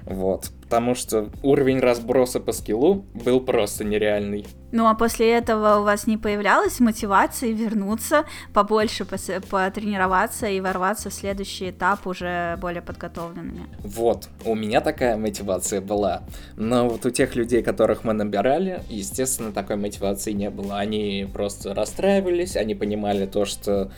Вот, 0.06 0.50
потому 0.63 0.96
что 0.96 1.30
уровень 1.44 1.80
разброса 1.80 2.39
по 2.39 2.52
скиллу 2.52 3.06
был 3.13 3.39
просто 3.39 3.84
нереальный. 3.84 4.46
Ну 4.72 4.88
а 4.88 4.96
после 4.96 5.32
этого 5.32 5.80
у 5.80 5.84
вас 5.84 6.08
не 6.08 6.18
появлялась 6.18 6.80
мотивации 6.80 7.54
вернуться, 7.54 8.26
побольше 8.54 9.06
потренироваться 9.06 10.48
и 10.48 10.60
ворваться 10.60 11.10
в 11.10 11.13
следующий 11.13 11.70
этап 11.70 12.06
уже 12.06 12.58
более 12.60 12.82
подготовленными? 12.82 13.68
Вот, 13.84 14.28
у 14.46 14.56
меня 14.56 14.82
такая 14.82 15.16
мотивация 15.16 15.80
была. 15.80 16.24
Но 16.58 16.89
вот 16.89 17.06
у 17.06 17.10
тех 17.12 17.36
людей, 17.36 17.63
которых 17.63 18.04
мы 18.04 18.13
набирали, 18.13 18.82
естественно, 18.89 19.52
такой 19.52 19.78
мотивации 19.78 20.32
не 20.32 20.50
было. 20.50 20.80
Они 20.80 21.30
просто 21.32 21.74
расстраивались, 21.74 22.58
они 22.58 22.76
понимали 22.76 23.26
то, 23.26 23.46
что 23.46 23.92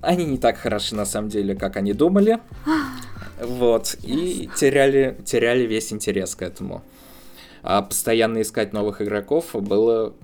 они 0.00 0.24
не 0.24 0.38
так 0.38 0.56
хороши 0.56 0.94
на 0.94 1.04
самом 1.04 1.28
деле, 1.28 1.54
как 1.54 1.76
они 1.76 1.92
думали. 1.92 2.38
Вот, 3.40 3.96
и 4.02 4.48
теряли, 4.56 5.16
теряли 5.24 5.66
весь 5.66 5.92
интерес 5.92 6.34
к 6.34 6.42
этому. 6.42 6.82
А 7.62 7.82
постоянно 7.82 8.42
искать 8.42 8.72
новых 8.72 9.02
игроков 9.02 9.50
было 9.54 10.14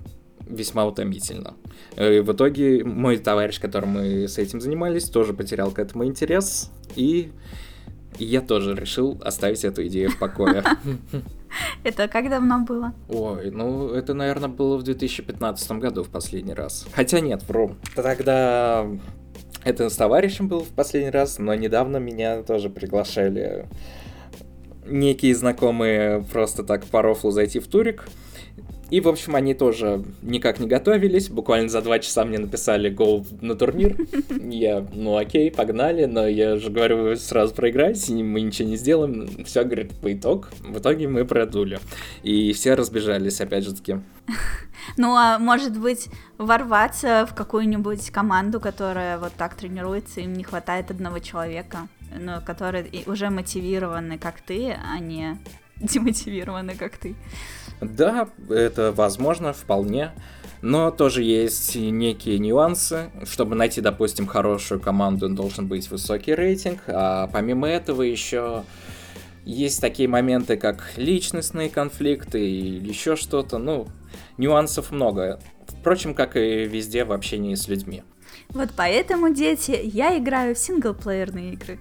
весьма 0.47 0.85
утомительно. 0.85 1.55
И 1.97 2.19
в 2.19 2.31
итоге 2.31 2.83
мой 2.83 3.17
товарищ, 3.17 3.59
которым 3.59 3.89
мы 3.89 4.27
с 4.27 4.37
этим 4.37 4.61
занимались, 4.61 5.09
тоже 5.09 5.33
потерял 5.33 5.71
к 5.71 5.79
этому 5.79 6.05
интерес, 6.05 6.71
и 6.95 7.31
я 8.19 8.41
тоже 8.41 8.75
решил 8.75 9.19
оставить 9.23 9.63
эту 9.63 9.85
идею 9.87 10.11
в 10.11 10.19
покое. 10.19 10.63
Это 11.83 12.07
как 12.07 12.29
давно 12.29 12.59
было? 12.59 12.93
Ой, 13.09 13.51
ну 13.51 13.89
это, 13.89 14.13
наверное, 14.13 14.49
было 14.49 14.77
в 14.77 14.83
2015 14.83 15.71
году 15.73 16.03
в 16.03 16.09
последний 16.09 16.53
раз. 16.53 16.87
Хотя 16.93 17.19
нет, 17.19 17.43
вру. 17.47 17.75
Тогда 17.95 18.87
это 19.63 19.89
с 19.89 19.95
товарищем 19.95 20.47
был 20.47 20.61
в 20.61 20.69
последний 20.69 21.09
раз, 21.09 21.39
но 21.39 21.53
недавно 21.55 21.97
меня 21.97 22.43
тоже 22.43 22.69
приглашали 22.69 23.65
некие 24.85 25.33
знакомые 25.35 26.23
просто 26.31 26.63
так 26.63 26.85
по 26.85 27.01
рофлу 27.01 27.31
зайти 27.31 27.59
в 27.59 27.67
турик. 27.67 28.05
И, 28.93 29.01
в 29.01 29.07
общем, 29.07 29.35
они 29.35 29.55
тоже 29.55 30.03
никак 30.21 30.59
не 30.59 30.67
готовились. 30.67 31.27
Буквально 31.27 31.67
за 31.67 31.81
два 31.81 31.97
часа 31.97 32.25
мне 32.25 32.37
написали 32.37 32.91
гол 32.91 33.25
на 33.41 33.55
турнир. 33.55 33.97
Я, 34.39 34.85
ну 34.93 35.17
окей, 35.17 35.49
погнали, 35.49 36.05
но 36.05 36.27
я 36.27 36.57
же 36.57 36.69
говорю, 36.69 37.01
вы 37.01 37.15
сразу 37.15 37.55
проиграете, 37.55 38.13
мы 38.13 38.41
ничего 38.41 38.69
не 38.69 38.77
сделаем. 38.77 39.43
Все, 39.45 39.63
говорит, 39.63 39.93
по 39.99 40.13
итог. 40.13 40.51
В 40.61 40.77
итоге 40.77 41.07
мы 41.07 41.25
продули. 41.25 41.79
И 42.21 42.53
все 42.53 42.75
разбежались, 42.75 43.41
опять 43.41 43.63
же 43.63 43.73
таки. 43.73 43.95
Ну, 44.97 45.15
а 45.15 45.39
может 45.39 45.79
быть, 45.79 46.09
ворваться 46.37 47.25
в 47.25 47.33
какую-нибудь 47.33 48.11
команду, 48.11 48.59
которая 48.59 49.17
вот 49.17 49.31
так 49.37 49.55
тренируется, 49.55 50.19
им 50.19 50.33
не 50.33 50.43
хватает 50.43 50.91
одного 50.91 51.19
человека, 51.19 51.87
но 52.19 52.41
который 52.41 53.03
уже 53.07 53.29
мотивированы, 53.29 54.19
как 54.19 54.41
ты, 54.41 54.75
а 54.85 54.99
не 54.99 55.39
демотивированы, 55.79 56.75
как 56.75 56.97
ты. 56.97 57.15
Да, 57.81 58.29
это 58.49 58.91
возможно, 58.91 59.53
вполне. 59.53 60.11
Но 60.61 60.91
тоже 60.91 61.23
есть 61.23 61.75
и 61.75 61.89
некие 61.89 62.39
нюансы. 62.39 63.11
Чтобы 63.25 63.55
найти, 63.55 63.81
допустим, 63.81 64.27
хорошую 64.27 64.79
команду, 64.79 65.27
должен 65.27 65.67
быть 65.67 65.89
высокий 65.89 66.33
рейтинг. 66.33 66.83
А 66.87 67.27
помимо 67.27 67.67
этого 67.67 68.01
еще 68.01 68.63
есть 69.43 69.81
такие 69.81 70.07
моменты, 70.07 70.55
как 70.55 70.93
личностные 70.95 71.69
конфликты 71.69 72.49
или 72.49 72.87
еще 72.87 73.17
что-то. 73.17 73.57
Ну, 73.57 73.87
нюансов 74.37 74.91
много. 74.91 75.41
Впрочем, 75.67 76.13
как 76.13 76.37
и 76.37 76.65
везде 76.65 77.03
в 77.03 77.11
общении 77.11 77.55
с 77.55 77.67
людьми. 77.67 78.03
Вот 78.49 78.69
поэтому, 78.75 79.33
дети, 79.33 79.77
я 79.83 80.17
играю 80.17 80.55
в 80.55 80.59
синглплеерные 80.59 81.53
игры. 81.53 81.79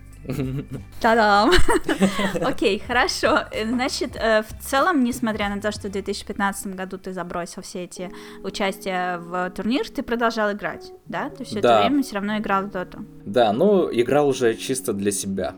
Та-дам! 1.01 1.51
Окей, 2.45 2.79
хорошо. 2.87 3.41
Э, 3.51 3.67
Значит, 3.67 4.17
э, 4.17 4.43
в 4.43 4.63
целом, 4.65 5.05
несмотря 5.05 5.49
на 5.49 5.61
то, 5.61 5.73
что 5.73 5.89
в 5.89 5.93
2015 5.93 6.75
году 6.77 6.99
ты 6.99 7.13
забросил 7.13 7.63
все 7.63 7.85
эти 7.85 8.11
участия 8.45 9.19
в 9.19 9.51
турнир, 9.51 9.89
ты 9.89 10.03
продолжал 10.03 10.53
играть, 10.53 10.93
да? 11.07 11.31
Ты 11.31 11.45
все 11.45 11.61
Да. 11.61 11.79
это 11.81 11.89
время 11.89 12.03
все 12.03 12.15
равно 12.17 12.39
играл 12.39 12.63
в 12.65 12.71
доту. 12.71 13.05
Да, 13.25 13.53
ну, 13.53 13.89
играл 13.93 14.29
уже 14.29 14.55
чисто 14.55 14.93
для 14.93 15.11
себя. 15.11 15.55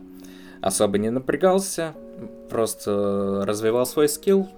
Особо 0.61 0.97
не 0.97 1.09
напрягался, 1.11 1.93
просто 2.49 3.43
развивал 3.45 3.85
свой 3.85 4.09
скилл 4.09 4.49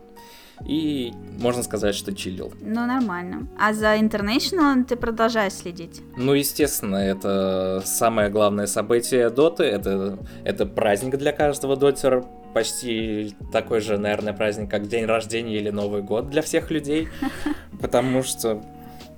и, 0.65 1.13
можно 1.39 1.63
сказать, 1.63 1.96
что 1.96 2.13
чилил. 2.13 2.54
Ну, 2.62 2.86
нормально. 2.86 3.48
А 3.60 3.74
за 3.74 3.98
International 3.98 4.84
ты 4.84 4.96
продолжаешь 4.96 5.54
следить? 5.54 6.02
Ну, 6.15 6.34
естественно, 6.34 6.98
это 6.98 7.82
самое 7.86 8.30
главное 8.30 8.67
событие 8.67 9.30
Доты, 9.30 9.63
это, 9.63 10.20
это 10.43 10.65
праздник 10.65 11.17
для 11.17 11.32
каждого 11.32 11.76
дотера, 11.76 12.26
почти 12.54 13.36
такой 13.52 13.82
же, 13.82 13.98
наверное, 13.98 14.34
праздник, 14.34 14.70
как 14.70 14.88
день 14.88 15.06
рождения 15.06 15.58
или 15.58 15.70
Новый 15.70 16.02
год 16.02 16.30
для 16.30 16.41
всех 16.41 16.72
людей, 16.72 17.08
потому 17.82 18.24
что 18.24 18.63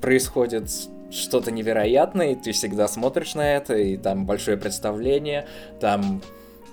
происходит 0.01 0.69
что-то 1.11 1.51
невероятное, 1.51 2.33
и 2.33 2.35
ты 2.35 2.51
всегда 2.51 2.87
смотришь 2.87 3.35
на 3.35 3.55
это, 3.55 3.75
и 3.75 3.97
там 3.97 4.25
большое 4.25 4.57
представление, 4.57 5.47
там 5.79 6.21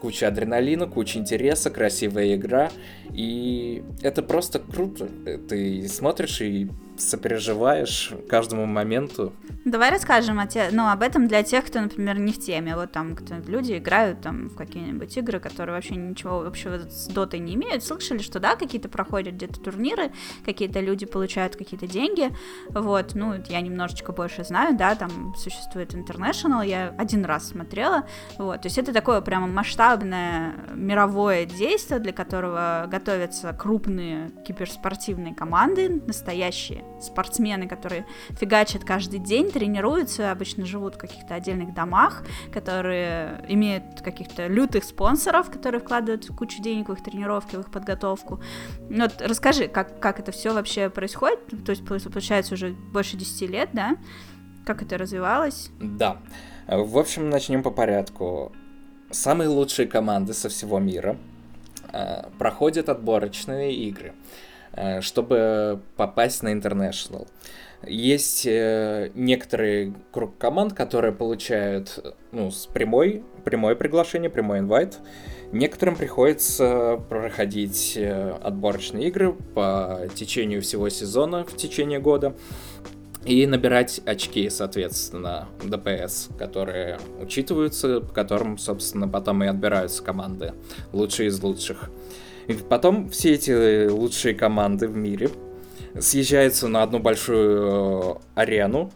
куча 0.00 0.28
адреналина, 0.28 0.87
куча 0.87 1.18
интереса, 1.18 1.70
красивая 1.70 2.35
игра, 2.37 2.70
и 3.12 3.82
это 4.02 4.22
просто 4.22 4.59
круто. 4.59 5.09
Ты 5.48 5.88
смотришь 5.88 6.40
и 6.40 6.70
сопереживаешь 6.98 8.12
каждому 8.28 8.66
моменту. 8.66 9.32
Давай 9.64 9.90
расскажем 9.90 10.38
о 10.38 10.46
те, 10.46 10.68
ну, 10.70 10.88
об 10.88 11.02
этом 11.02 11.28
для 11.28 11.42
тех, 11.42 11.66
кто, 11.66 11.80
например, 11.80 12.18
не 12.18 12.32
в 12.32 12.38
теме. 12.38 12.76
Вот 12.76 12.92
там 12.92 13.16
кто 13.16 13.35
люди 13.46 13.78
играют 13.78 14.20
там 14.20 14.48
в 14.48 14.54
какие-нибудь 14.54 15.16
игры, 15.16 15.40
которые 15.40 15.74
вообще 15.74 15.96
ничего 15.96 16.44
общего 16.46 16.78
с 16.88 17.09
дотой 17.09 17.40
не 17.40 17.54
имеют. 17.54 17.85
Слышали, 17.85 18.18
что 18.18 18.40
да, 18.40 18.56
какие-то 18.56 18.88
проходят 18.88 19.35
где-то 19.35 19.61
турниры, 19.61 20.12
какие-то 20.44 20.80
люди 20.80 21.04
получают 21.06 21.56
какие-то 21.56 21.87
деньги. 21.87 22.30
Вот, 22.70 23.14
ну, 23.14 23.35
я 23.48 23.61
немножечко 23.61 24.12
больше 24.12 24.44
знаю, 24.44 24.76
да, 24.76 24.94
там 24.94 25.35
существует 25.37 25.94
International, 25.94 26.66
я 26.66 26.94
один 26.96 27.24
раз 27.24 27.48
смотрела. 27.48 28.06
Вот, 28.38 28.62
то 28.62 28.66
есть 28.66 28.78
это 28.78 28.92
такое 28.92 29.20
прямо 29.20 29.46
масштабное 29.46 30.54
мировое 30.74 31.44
действие, 31.44 32.00
для 32.00 32.12
которого 32.12 32.87
готовятся 32.88 33.52
крупные 33.52 34.30
киберспортивные 34.46 35.35
команды, 35.35 36.02
настоящие 36.06 36.86
спортсмены, 37.00 37.68
которые 37.68 38.06
фигачат 38.30 38.85
каждый 38.85 39.18
день, 39.18 39.50
тренируются, 39.50 40.30
обычно 40.30 40.64
живут 40.64 40.94
в 40.94 40.98
каких-то 40.98 41.35
отдельных 41.35 41.74
домах, 41.74 42.24
которые 42.52 43.44
имеют 43.48 44.00
каких-то 44.02 44.46
лютых 44.46 44.85
спонсоров, 44.85 45.50
которые 45.50 45.80
вкладывают 45.80 46.26
кучу 46.28 46.62
денег 46.62 46.88
в 46.88 46.92
их 46.92 47.02
тренировки, 47.02 47.56
в 47.56 47.61
их 47.61 47.70
подготовку. 47.70 48.40
Ну, 48.88 49.04
вот 49.04 49.20
расскажи, 49.20 49.68
как, 49.68 50.00
как 50.00 50.20
это 50.20 50.32
все 50.32 50.52
вообще 50.52 50.90
происходит? 50.90 51.40
То 51.64 51.70
есть, 51.70 51.85
получается, 51.85 52.54
уже 52.54 52.70
больше 52.92 53.16
10 53.16 53.50
лет, 53.50 53.70
да? 53.72 53.96
Как 54.64 54.82
это 54.82 54.98
развивалось? 54.98 55.70
Да. 55.80 56.18
В 56.66 56.98
общем, 56.98 57.30
начнем 57.30 57.62
по 57.62 57.70
порядку. 57.70 58.52
Самые 59.11 59.48
лучшие 59.48 59.87
команды 59.87 60.35
со 60.35 60.48
всего 60.48 60.80
мира 60.80 61.16
э, 61.92 62.24
проходят 62.38 62.88
отборочные 62.88 63.72
игры. 63.74 64.14
Э, 64.77 65.01
чтобы 65.01 65.81
попасть 65.97 66.43
на 66.43 66.53
International. 66.53 67.27
Есть 67.87 68.47
э, 68.47 69.11
некоторые 69.15 69.95
круг 70.12 70.37
команд, 70.37 70.75
которые 70.75 71.12
получают 71.12 72.15
ну, 72.31 72.51
с 72.51 72.67
прямой, 72.67 73.25
прямое 73.45 73.75
приглашение, 73.75 74.29
прямой 74.29 74.59
инвайт. 74.59 74.99
Некоторым 75.53 75.97
приходится 75.97 77.01
проходить 77.09 77.95
э, 77.97 78.37
отборочные 78.43 79.09
игры 79.09 79.33
по 79.33 80.01
течению 80.15 80.61
всего 80.61 80.91
сезона 80.91 81.45
в 81.45 81.57
течение 81.57 81.99
года 81.99 82.35
и 83.25 83.47
набирать 83.47 84.01
очки, 84.05 84.49
соответственно, 84.51 85.49
ДПС, 85.65 86.29
которые 86.39 86.99
учитываются, 87.21 88.01
по 88.01 88.12
которым, 88.12 88.59
собственно, 88.59 89.09
потом 89.09 89.43
и 89.43 89.47
отбираются 89.47 90.03
команды 90.03 90.53
лучшие 90.93 91.29
из 91.29 91.43
лучших. 91.43 91.91
И 92.48 92.54
потом 92.54 93.11
все 93.11 93.35
эти 93.35 93.88
лучшие 93.88 94.35
команды 94.35 94.88
в 94.88 94.96
мире 94.96 95.30
съезжаются 95.98 96.68
на 96.68 96.82
одну 96.82 96.98
большую 96.98 98.02
э, 98.02 98.14
арену, 98.35 98.92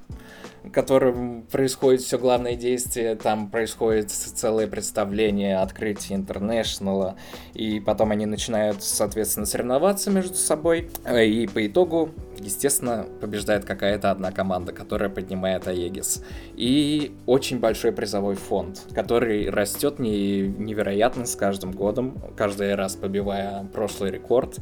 в 0.64 0.70
котором 0.70 1.42
происходит 1.42 2.02
все 2.02 2.18
главное 2.18 2.54
действие, 2.54 3.14
там 3.14 3.50
происходит 3.50 4.10
целое 4.10 4.66
представление, 4.66 5.58
открытие 5.58 6.18
интернешнала, 6.18 7.16
и 7.54 7.80
потом 7.80 8.10
они 8.10 8.26
начинают, 8.26 8.82
соответственно, 8.82 9.46
соревноваться 9.46 10.10
между 10.10 10.34
собой, 10.34 10.90
э, 11.04 11.26
и 11.26 11.46
по 11.46 11.66
итогу, 11.66 12.10
естественно, 12.38 13.06
побеждает 13.20 13.64
какая-то 13.64 14.10
одна 14.10 14.32
команда, 14.32 14.72
которая 14.72 15.08
поднимает 15.08 15.66
Аегис. 15.66 16.22
И 16.56 17.14
очень 17.26 17.58
большой 17.58 17.92
призовой 17.92 18.34
фонд, 18.34 18.82
который 18.94 19.48
растет 19.50 19.98
невероятно 19.98 21.26
с 21.26 21.36
каждым 21.36 21.72
годом, 21.72 22.18
каждый 22.36 22.74
раз 22.74 22.96
побивая 22.96 23.64
прошлый 23.72 24.10
рекорд. 24.10 24.58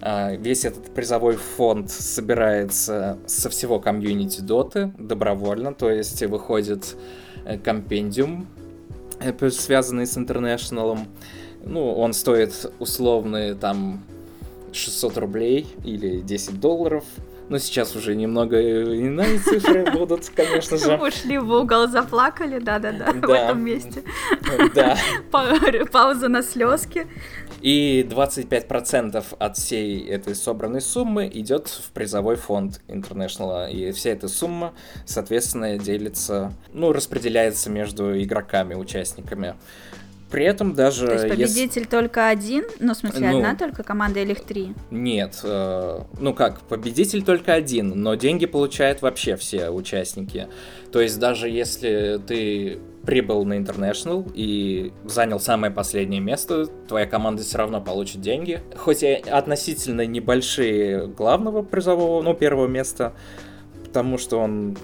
А, 0.00 0.34
весь 0.34 0.64
этот 0.64 0.94
призовой 0.94 1.36
фонд 1.36 1.90
собирается 1.90 3.18
со 3.26 3.48
всего 3.50 3.80
комьюнити 3.80 4.40
Доты 4.40 4.92
добровольно, 4.98 5.74
то 5.74 5.90
есть 5.90 6.22
выходит 6.24 6.96
э, 7.44 7.58
компендиум, 7.58 8.46
э, 9.20 9.50
связанный 9.50 10.06
с 10.06 10.16
Интернешналом. 10.18 11.06
Ну, 11.64 11.92
он 11.92 12.12
стоит 12.12 12.70
условные 12.78 13.54
там 13.54 14.02
600 14.72 15.18
рублей 15.18 15.66
или 15.84 16.20
10 16.20 16.60
долларов. 16.60 17.04
Но 17.48 17.58
сейчас 17.58 17.94
уже 17.94 18.16
немного 18.16 18.60
иные 18.60 19.38
цифры 19.38 19.88
будут, 19.92 20.28
конечно 20.30 20.76
же. 20.76 20.96
Ушли 20.96 21.38
в 21.38 21.52
угол, 21.52 21.86
заплакали, 21.86 22.58
да-да-да, 22.58 23.12
в 23.12 23.30
этом 23.30 23.64
месте. 23.64 24.02
Да. 24.74 24.96
Пауза 25.92 26.28
на 26.28 26.42
слезки. 26.42 27.06
И 27.60 28.06
25% 28.08 29.24
от 29.38 29.56
всей 29.56 30.06
этой 30.06 30.34
собранной 30.34 30.80
суммы 30.80 31.30
идет 31.32 31.68
в 31.68 31.90
призовой 31.90 32.36
фонд 32.36 32.80
International. 32.88 33.70
И 33.70 33.92
вся 33.92 34.10
эта 34.10 34.28
сумма, 34.28 34.74
соответственно, 35.04 35.78
делится, 35.78 36.52
ну, 36.72 36.92
распределяется 36.92 37.70
между 37.70 38.20
игроками, 38.22 38.74
участниками. 38.74 39.54
При 40.30 40.44
этом 40.44 40.74
даже... 40.74 41.06
То 41.06 41.12
есть 41.12 41.28
победитель 41.28 41.82
если... 41.82 41.84
только 41.84 42.28
один? 42.28 42.64
Ну, 42.80 42.94
в 42.94 42.96
смысле, 42.96 43.30
ну, 43.30 43.36
одна 43.36 43.54
только 43.54 43.84
команда 43.84 44.20
или 44.20 44.32
их 44.32 44.44
три? 44.44 44.74
Нет. 44.90 45.40
Э, 45.44 46.00
ну 46.18 46.34
как, 46.34 46.60
победитель 46.62 47.22
только 47.22 47.54
один, 47.54 47.90
но 48.02 48.16
деньги 48.16 48.46
получают 48.46 49.02
вообще 49.02 49.36
все 49.36 49.70
участники. 49.70 50.48
То 50.90 51.00
есть 51.00 51.18
даже 51.20 51.48
если 51.48 52.20
ты 52.26 52.80
прибыл 53.06 53.44
на 53.44 53.54
International 53.54 54.30
и 54.34 54.92
занял 55.04 55.38
самое 55.40 55.72
последнее 55.72 56.20
место, 56.20 56.66
твоя 56.66 57.06
команда 57.06 57.42
все 57.42 57.58
равно 57.58 57.80
получит 57.80 58.20
деньги. 58.20 58.60
Хоть 58.76 59.02
и 59.02 59.12
относительно 59.12 60.04
небольшие 60.04 61.06
главного 61.06 61.62
призового, 61.62 62.20
ну, 62.22 62.34
первого 62.34 62.66
места, 62.66 63.14
потому 63.84 64.18
что 64.18 64.38
он 64.38 64.76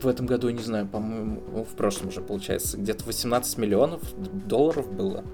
в 0.00 0.08
этом 0.08 0.26
году, 0.26 0.48
не 0.48 0.62
знаю, 0.62 0.86
по-моему, 0.86 1.42
ну, 1.52 1.64
в 1.64 1.76
прошлом 1.76 2.08
уже, 2.08 2.20
получается, 2.20 2.78
где-то 2.78 3.04
18 3.04 3.58
миллионов 3.58 4.00
долларов 4.16 4.90
было. 4.90 5.24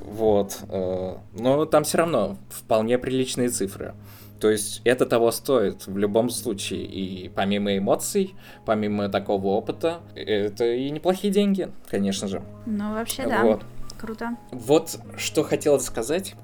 Вот. 0.00 0.58
Э, 0.68 1.16
но 1.32 1.64
там 1.64 1.84
все 1.84 1.98
равно 1.98 2.36
вполне 2.50 2.98
приличные 2.98 3.48
цифры. 3.48 3.94
То 4.42 4.50
есть 4.50 4.80
это 4.82 5.06
того 5.06 5.30
стоит 5.30 5.86
в 5.86 5.96
любом 5.96 6.28
случае. 6.28 6.84
И 6.84 7.28
помимо 7.28 7.78
эмоций, 7.78 8.34
помимо 8.66 9.08
такого 9.08 9.46
опыта, 9.50 10.00
это 10.16 10.66
и 10.66 10.90
неплохие 10.90 11.32
деньги, 11.32 11.70
конечно 11.88 12.26
же. 12.26 12.42
Ну, 12.66 12.92
вообще, 12.92 13.24
да. 13.24 13.44
Вот. 13.44 13.62
Круто. 14.00 14.36
Вот 14.50 14.98
что 15.16 15.44
хотел 15.44 15.78
сказать. 15.78 16.34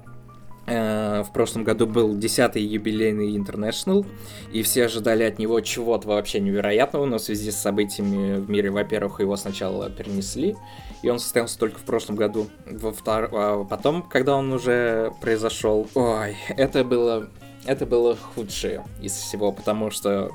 Э, 0.65 1.23
в 1.23 1.33
прошлом 1.33 1.65
году 1.65 1.87
был 1.87 2.15
10-й 2.15 2.61
юбилейный 2.61 3.35
International, 3.35 4.05
и 4.53 4.63
все 4.63 4.85
ожидали 4.85 5.23
от 5.23 5.37
него 5.37 5.59
чего-то 5.59 6.07
вообще 6.07 6.39
невероятного, 6.39 7.05
но 7.05 7.17
в 7.17 7.21
связи 7.21 7.51
с 7.51 7.57
событиями 7.57 8.37
в 8.37 8.49
мире, 8.49 8.69
во-первых, 8.69 9.19
его 9.19 9.35
сначала 9.35 9.89
перенесли, 9.89 10.55
и 11.01 11.09
он 11.09 11.19
состоялся 11.19 11.59
только 11.59 11.79
в 11.79 11.83
прошлом 11.83 12.15
году. 12.15 12.47
Во 12.65 12.93
втор... 12.93 13.29
А 13.33 13.63
потом, 13.65 14.03
когда 14.03 14.37
он 14.37 14.53
уже 14.53 15.11
произошел, 15.19 15.89
ой, 15.95 16.37
это 16.55 16.85
было 16.85 17.27
это 17.65 17.85
было 17.85 18.15
худшее 18.15 18.83
из 19.01 19.13
всего, 19.13 19.51
потому 19.51 19.91
что 19.91 20.29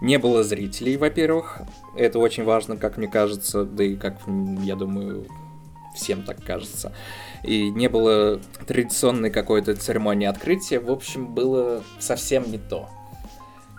не 0.00 0.18
было 0.18 0.42
зрителей, 0.42 0.96
во-первых. 0.96 1.60
Это 1.96 2.18
очень 2.18 2.44
важно, 2.44 2.76
как 2.76 2.96
мне 2.96 3.08
кажется, 3.08 3.64
да 3.64 3.84
и 3.84 3.96
как, 3.96 4.16
я 4.62 4.76
думаю, 4.76 5.26
всем 5.94 6.22
так 6.22 6.42
кажется. 6.42 6.92
И 7.42 7.70
не 7.70 7.88
было 7.88 8.40
традиционной 8.66 9.30
какой-то 9.30 9.74
церемонии 9.76 10.26
открытия. 10.26 10.80
В 10.80 10.90
общем, 10.90 11.34
было 11.34 11.82
совсем 11.98 12.50
не 12.50 12.58
то. 12.58 12.88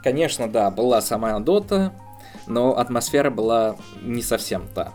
Конечно, 0.03 0.47
да, 0.47 0.71
была 0.71 1.01
сама 1.01 1.39
Дота, 1.39 1.93
но 2.47 2.77
атмосфера 2.77 3.29
была 3.29 3.75
не 4.01 4.21
совсем 4.21 4.67
та. 4.73 4.93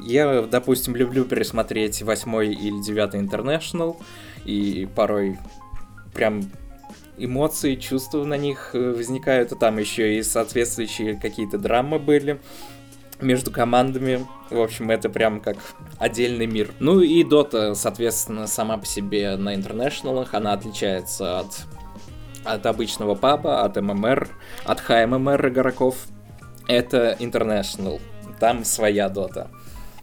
Я, 0.00 0.42
допустим, 0.42 0.96
люблю 0.96 1.24
пересмотреть 1.24 2.02
восьмой 2.02 2.52
или 2.52 2.82
девятый 2.82 3.22
International, 3.22 3.96
и 4.44 4.88
порой 4.94 5.38
прям 6.12 6.42
эмоции, 7.16 7.76
чувства 7.76 8.24
на 8.24 8.36
них 8.36 8.70
э, 8.72 8.92
возникают, 8.92 9.52
и 9.52 9.56
там 9.56 9.78
еще 9.78 10.18
и 10.18 10.22
соответствующие 10.22 11.18
какие-то 11.18 11.58
драмы 11.58 11.98
были 11.98 12.40
между 13.20 13.50
командами. 13.50 14.26
В 14.50 14.60
общем, 14.60 14.90
это 14.90 15.08
прям 15.08 15.40
как 15.40 15.56
отдельный 15.98 16.46
мир. 16.46 16.72
Ну 16.80 17.00
и 17.00 17.24
Дота, 17.24 17.74
соответственно, 17.74 18.46
сама 18.46 18.76
по 18.76 18.86
себе 18.86 19.36
на 19.36 19.54
интернешналах, 19.54 20.34
она 20.34 20.52
отличается 20.52 21.40
от, 21.40 21.66
от 22.44 22.66
обычного 22.66 23.14
паба, 23.14 23.62
от 23.62 23.76
ММР, 23.76 24.28
от 24.64 24.80
ХММР 24.80 25.48
игроков. 25.48 25.96
Это 26.66 27.16
International. 27.20 28.00
Там 28.40 28.64
своя 28.64 29.08
Дота. 29.08 29.50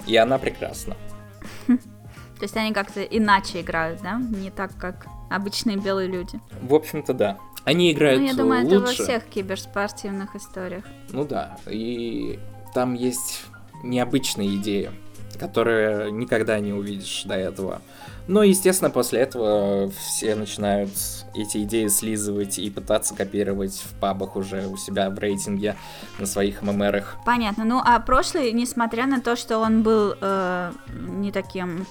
И 0.08 0.16
она 0.16 0.38
прекрасна. 0.38 0.96
То 1.68 2.46
есть 2.46 2.58
они 2.58 2.74
как-то 2.74 3.02
иначе 3.04 3.62
играют, 3.62 4.02
да? 4.02 4.20
Не 4.20 4.50
так, 4.50 4.72
как 4.78 5.06
обычные 5.32 5.78
белые 5.78 6.08
люди. 6.08 6.40
В 6.62 6.74
общем-то, 6.74 7.14
да. 7.14 7.38
Они 7.64 7.92
играют 7.92 8.20
лучше. 8.22 8.34
Ну, 8.34 8.38
я 8.38 8.44
думаю, 8.44 8.64
лучше. 8.64 8.76
это 8.76 9.02
во 9.02 9.06
всех 9.06 9.24
киберспортивных 9.26 10.36
историях. 10.36 10.84
Ну 11.12 11.26
да, 11.26 11.58
и 11.68 12.40
там 12.74 12.94
есть 12.94 13.44
необычная 13.84 14.48
идея. 14.56 14.92
которые 15.40 16.12
никогда 16.12 16.60
не 16.60 16.72
увидишь 16.72 17.24
до 17.26 17.34
этого. 17.34 17.82
Но, 18.28 18.44
естественно, 18.44 18.92
после 18.92 19.22
этого 19.22 19.90
все 19.90 20.36
начинают 20.36 20.92
эти 21.34 21.64
идеи 21.64 21.88
слизывать 21.88 22.60
и 22.60 22.70
пытаться 22.70 23.16
копировать 23.16 23.74
в 23.74 24.00
пабах 24.00 24.36
уже 24.36 24.68
у 24.68 24.78
себя 24.78 25.10
в 25.10 25.18
рейтинге 25.18 25.76
на 26.20 26.28
своих 26.28 26.62
ММРах. 26.62 27.18
Понятно. 27.26 27.66
Ну, 27.66 27.82
а 27.84 28.00
прошлый, 28.00 28.52
несмотря 28.52 29.08
на 29.08 29.20
то, 29.20 29.36
что 29.36 29.58
он 29.58 29.82
был 29.82 30.14
э, 30.22 30.72
не 30.94 31.32
таким 31.32 31.88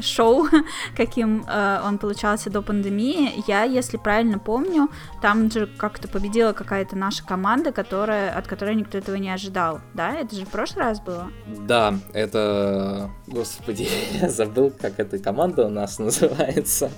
шоу, 0.00 0.46
каким 0.96 1.44
э, 1.48 1.80
он 1.84 1.98
получался 1.98 2.50
до 2.50 2.62
пандемии. 2.62 3.42
Я, 3.46 3.64
если 3.64 3.96
правильно 3.96 4.38
помню, 4.38 4.88
там 5.22 5.50
же 5.50 5.66
как-то 5.66 6.08
победила 6.08 6.52
какая-то 6.52 6.96
наша 6.96 7.24
команда, 7.24 7.72
которая, 7.72 8.36
от 8.36 8.46
которой 8.46 8.74
никто 8.74 8.98
этого 8.98 9.16
не 9.16 9.30
ожидал. 9.30 9.80
Да, 9.94 10.14
это 10.14 10.34
же 10.36 10.44
в 10.44 10.48
прошлый 10.48 10.84
раз 10.84 11.00
было? 11.00 11.30
Да, 11.46 11.94
это... 12.12 13.10
Господи, 13.26 13.88
я 14.20 14.28
забыл, 14.28 14.70
как 14.70 14.98
эта 14.98 15.18
команда 15.18 15.66
у 15.66 15.70
нас 15.70 15.98
называется. 15.98 16.90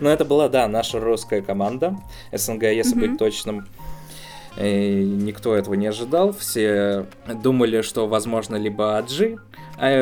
Но 0.00 0.10
это 0.10 0.24
была, 0.24 0.48
да, 0.48 0.66
наша 0.68 1.00
русская 1.00 1.42
команда, 1.42 1.96
СНГ, 2.32 2.62
если 2.64 2.96
mm-hmm. 2.96 3.00
быть 3.00 3.18
точным. 3.18 3.66
И 4.56 5.04
никто 5.04 5.54
этого 5.54 5.74
не 5.74 5.86
ожидал. 5.86 6.32
Все 6.32 7.06
думали, 7.42 7.82
что, 7.82 8.08
возможно, 8.08 8.56
либо 8.56 8.98
Аджи 8.98 9.36
э, 9.36 9.47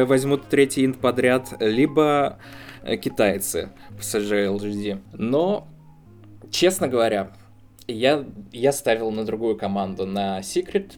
возьмут 0.04 0.48
третий 0.48 0.84
инт 0.84 0.98
подряд, 0.98 1.54
либо 1.60 2.38
э, 2.82 2.96
китайцы 2.96 3.70
PSG 3.98 4.56
LGD. 4.56 5.00
Но, 5.12 5.68
честно 6.50 6.88
говоря, 6.88 7.32
я, 7.86 8.24
я 8.52 8.72
ставил 8.72 9.10
на 9.10 9.24
другую 9.24 9.56
команду, 9.56 10.06
на 10.06 10.40
Secret, 10.40 10.92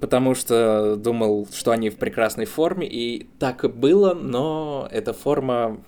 потому 0.00 0.34
что 0.34 0.96
думал, 0.96 1.48
что 1.52 1.70
они 1.70 1.90
в 1.90 1.96
прекрасной 1.96 2.46
форме, 2.46 2.86
и 2.86 3.28
так 3.38 3.64
и 3.64 3.68
было, 3.68 4.14
но 4.14 4.88
эта 4.90 5.12
форма 5.12 5.78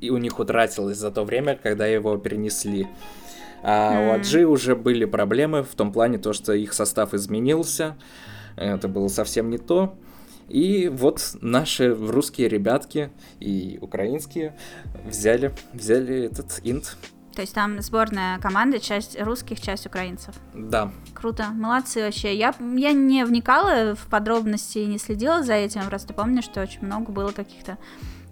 и 0.00 0.10
у 0.10 0.18
них 0.18 0.38
утратилась 0.38 0.98
за 0.98 1.10
то 1.10 1.24
время, 1.24 1.58
когда 1.60 1.86
его 1.86 2.16
перенесли. 2.18 2.86
А 3.62 3.94
mm. 3.94 4.08
у 4.08 4.12
Аджи 4.12 4.46
уже 4.46 4.76
были 4.76 5.06
проблемы 5.06 5.62
в 5.62 5.74
том 5.74 5.92
плане, 5.92 6.18
то, 6.18 6.34
что 6.34 6.52
их 6.52 6.74
состав 6.74 7.14
изменился, 7.14 7.96
это 8.56 8.88
было 8.88 9.08
совсем 9.08 9.48
не 9.48 9.58
то. 9.58 9.96
И 10.48 10.88
вот 10.88 11.36
наши 11.40 11.94
русские 11.94 12.48
ребятки 12.48 13.10
и 13.40 13.78
украинские 13.80 14.56
взяли, 15.04 15.54
взяли 15.72 16.24
этот 16.24 16.60
инт. 16.62 16.96
То 17.34 17.40
есть 17.40 17.54
там 17.54 17.80
сборная 17.82 18.38
команда, 18.38 18.78
часть 18.78 19.20
русских, 19.20 19.60
часть 19.60 19.86
украинцев. 19.86 20.34
Да. 20.54 20.92
Круто, 21.14 21.48
молодцы 21.50 22.04
вообще. 22.04 22.36
Я, 22.36 22.54
я 22.60 22.92
не 22.92 23.24
вникала 23.24 23.96
в 23.96 24.06
подробности 24.08 24.78
и 24.78 24.86
не 24.86 24.98
следила 24.98 25.42
за 25.42 25.54
этим, 25.54 25.82
просто 25.88 26.14
помню, 26.14 26.42
что 26.42 26.62
очень 26.62 26.84
много 26.84 27.10
было 27.10 27.32
каких-то 27.32 27.76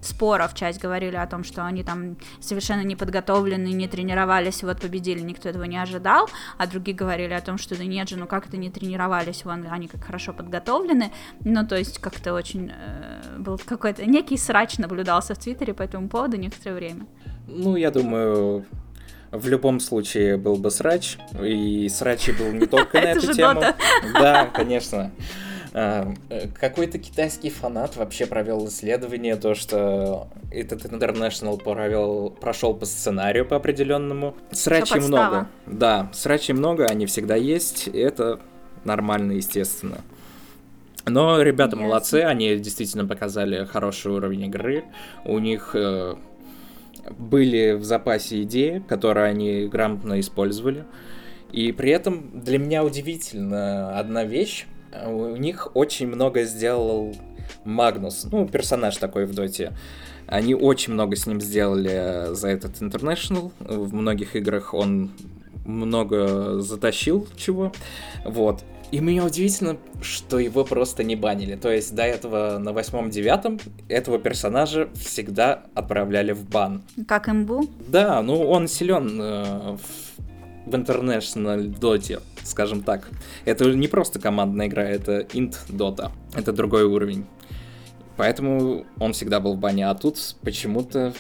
споров 0.02 0.54
часть 0.54 0.80
говорили 0.80 1.16
о 1.16 1.26
том, 1.26 1.44
что 1.44 1.64
они 1.64 1.82
там 1.82 2.16
совершенно 2.40 2.82
не 2.82 2.96
подготовлены, 2.96 3.68
не 3.68 3.88
тренировались, 3.88 4.62
вот 4.62 4.80
победили, 4.80 5.20
никто 5.20 5.48
этого 5.48 5.64
не 5.64 5.78
ожидал, 5.78 6.28
а 6.58 6.66
другие 6.66 6.96
говорили 6.96 7.32
о 7.32 7.40
том, 7.40 7.58
что 7.58 7.76
да 7.76 7.84
нет 7.84 8.08
же, 8.08 8.16
ну 8.16 8.26
как 8.26 8.46
это 8.46 8.56
не 8.56 8.70
тренировались, 8.70 9.44
вон 9.44 9.66
они 9.70 9.88
как 9.88 10.04
хорошо 10.04 10.32
подготовлены, 10.32 11.12
ну 11.44 11.66
то 11.66 11.76
есть 11.76 11.98
как-то 11.98 12.34
очень 12.34 12.72
э, 12.74 13.38
был 13.38 13.58
какой-то 13.64 14.04
некий 14.04 14.36
срач 14.36 14.78
наблюдался 14.78 15.34
в 15.34 15.38
Твиттере 15.38 15.74
по 15.74 15.82
этому 15.82 16.08
поводу 16.08 16.36
некоторое 16.36 16.74
время. 16.74 17.06
Ну, 17.46 17.76
я 17.76 17.90
думаю, 17.90 18.66
в 19.30 19.48
любом 19.48 19.80
случае 19.80 20.36
был 20.36 20.56
бы 20.56 20.70
срач, 20.70 21.16
и 21.42 21.88
срач 21.88 22.30
был 22.38 22.52
не 22.52 22.66
только 22.66 23.00
на 23.00 23.04
эту 23.12 23.32
тему. 23.32 23.62
Да, 24.12 24.46
конечно. 24.46 25.10
Э, 25.74 26.12
какой-то 26.58 26.98
китайский 26.98 27.48
фанат 27.48 27.96
вообще 27.96 28.26
провел 28.26 28.68
исследование, 28.68 29.36
то, 29.36 29.54
что 29.54 30.28
этот 30.50 30.84
International 30.84 31.62
провел, 31.62 32.30
прошел 32.30 32.74
по 32.74 32.84
сценарию 32.84 33.46
по 33.46 33.56
определенному. 33.56 34.34
Срачи 34.50 34.98
много. 34.98 35.48
Да, 35.66 36.10
срачи 36.12 36.52
много, 36.52 36.86
они 36.86 37.06
всегда 37.06 37.36
есть, 37.36 37.88
это 37.88 38.40
нормально, 38.84 39.32
естественно. 39.32 39.98
Но 41.06 41.40
ребята 41.40 41.76
yes. 41.76 41.80
молодцы, 41.80 42.14
они 42.16 42.56
действительно 42.56 43.06
показали 43.06 43.64
хороший 43.64 44.12
уровень 44.12 44.44
игры. 44.44 44.84
У 45.24 45.38
них 45.38 45.70
э, 45.74 46.14
были 47.18 47.72
в 47.72 47.84
запасе 47.84 48.42
идеи, 48.42 48.84
которые 48.86 49.26
они 49.26 49.66
грамотно 49.66 50.20
использовали. 50.20 50.84
И 51.50 51.72
при 51.72 51.90
этом 51.90 52.42
для 52.44 52.58
меня 52.58 52.84
удивительно 52.84 53.98
одна 53.98 54.24
вещь 54.24 54.66
у 55.06 55.36
них 55.36 55.68
очень 55.74 56.06
много 56.06 56.44
сделал 56.44 57.14
Магнус, 57.64 58.26
ну, 58.30 58.46
персонаж 58.46 58.96
такой 58.96 59.26
в 59.26 59.34
доте. 59.34 59.72
Они 60.26 60.54
очень 60.54 60.92
много 60.92 61.16
с 61.16 61.26
ним 61.26 61.40
сделали 61.40 62.34
за 62.34 62.48
этот 62.48 62.80
International. 62.80 63.52
В 63.60 63.94
многих 63.94 64.36
играх 64.36 64.74
он 64.74 65.10
много 65.64 66.60
затащил 66.60 67.28
чего. 67.36 67.72
Вот. 68.24 68.64
И 68.92 69.00
меня 69.00 69.24
удивительно, 69.24 69.78
что 70.02 70.38
его 70.38 70.64
просто 70.64 71.02
не 71.02 71.16
банили. 71.16 71.56
То 71.56 71.72
есть 71.72 71.94
до 71.94 72.02
этого 72.02 72.58
на 72.58 72.72
восьмом-девятом 72.72 73.58
этого 73.88 74.18
персонажа 74.18 74.90
всегда 74.94 75.62
отправляли 75.74 76.32
в 76.32 76.44
бан. 76.44 76.82
Как 77.08 77.28
имбу? 77.28 77.66
Да, 77.88 78.20
ну 78.20 78.42
он 78.42 78.68
силен 78.68 79.18
э, 79.18 79.76
в 79.78 80.21
International 80.66 81.62
Доте, 81.78 82.20
скажем 82.42 82.82
так. 82.82 83.08
Это 83.44 83.72
не 83.72 83.88
просто 83.88 84.18
командная 84.18 84.68
игра, 84.68 84.84
это 84.84 85.20
Int 85.20 85.56
Dota. 85.68 86.10
Это 86.34 86.52
другой 86.52 86.84
уровень. 86.84 87.26
Поэтому 88.16 88.84
он 88.98 89.12
всегда 89.12 89.40
был 89.40 89.54
в 89.54 89.58
бане, 89.58 89.88
а 89.88 89.94
тут 89.94 90.18
почему-то 90.42 91.14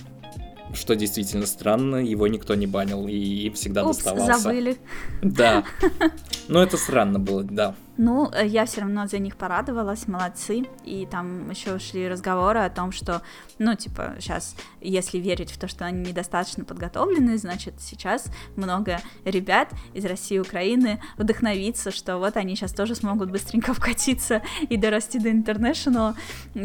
что 0.74 0.96
действительно 0.96 1.46
странно, 1.46 1.96
его 1.96 2.26
никто 2.26 2.54
не 2.54 2.66
банил 2.66 3.06
и 3.06 3.50
всегда 3.50 3.84
Упс, 3.84 3.98
доставался. 3.98 4.38
забыли. 4.38 4.76
Да. 5.22 5.64
Ну, 6.48 6.58
это 6.58 6.76
странно 6.76 7.18
было, 7.18 7.44
да. 7.44 7.74
Ну, 7.98 8.30
э, 8.32 8.46
я 8.46 8.64
все 8.64 8.80
равно 8.80 9.06
за 9.06 9.18
них 9.18 9.36
порадовалась, 9.36 10.08
молодцы. 10.08 10.64
И 10.84 11.06
там 11.06 11.50
еще 11.50 11.78
шли 11.78 12.08
разговоры 12.08 12.60
о 12.60 12.70
том, 12.70 12.90
что, 12.90 13.22
ну, 13.58 13.74
типа, 13.74 14.16
сейчас, 14.18 14.56
если 14.80 15.18
верить 15.18 15.50
в 15.50 15.58
то, 15.58 15.68
что 15.68 15.84
они 15.84 16.08
недостаточно 16.10 16.64
подготовлены, 16.64 17.36
значит, 17.36 17.74
сейчас 17.80 18.26
много 18.56 19.00
ребят 19.24 19.68
из 19.92 20.04
России 20.04 20.36
и 20.36 20.40
Украины 20.40 21.00
вдохновиться, 21.18 21.90
что 21.90 22.18
вот 22.18 22.36
они 22.36 22.56
сейчас 22.56 22.72
тоже 22.72 22.94
смогут 22.94 23.30
быстренько 23.30 23.74
вкатиться 23.74 24.42
и 24.68 24.76
дорасти 24.76 25.18
до 25.18 25.30
интернешнл, 25.30 26.14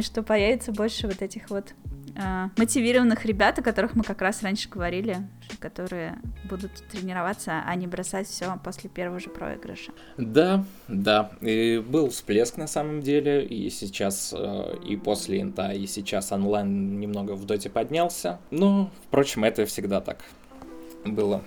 что 0.01 0.23
появится 0.23 0.71
больше 0.71 1.07
вот 1.07 1.21
этих 1.21 1.49
вот 1.49 1.73
э, 2.18 2.49
мотивированных 2.57 3.26
ребят, 3.26 3.59
о 3.59 3.61
которых 3.61 3.95
мы 3.95 4.03
как 4.03 4.22
раз 4.22 4.43
раньше 4.43 4.70
говорили, 4.70 5.18
которые 5.59 6.18
будут 6.49 6.72
тренироваться, 6.91 7.63
а 7.65 7.76
не 7.76 7.88
бросать 7.88 8.28
все 8.28 8.59
после 8.63 8.89
первого 8.89 9.20
же 9.20 9.30
проигрыша. 9.30 9.91
Да, 10.18 10.65
да. 10.88 11.32
И 11.41 11.84
был 11.86 12.09
всплеск 12.09 12.57
на 12.57 12.68
самом 12.68 13.01
деле, 13.01 13.45
и 13.45 13.70
сейчас, 13.70 14.34
э, 14.38 14.78
и 14.86 14.97
после 14.97 15.41
инта, 15.41 15.72
и 15.72 15.86
сейчас 15.88 16.32
онлайн 16.32 16.99
немного 16.99 17.34
в 17.34 17.45
доте 17.45 17.70
поднялся. 17.70 18.39
Но, 18.51 18.91
впрочем, 19.07 19.43
это 19.43 19.65
всегда 19.65 20.01
так 20.01 20.20
было. 21.05 21.43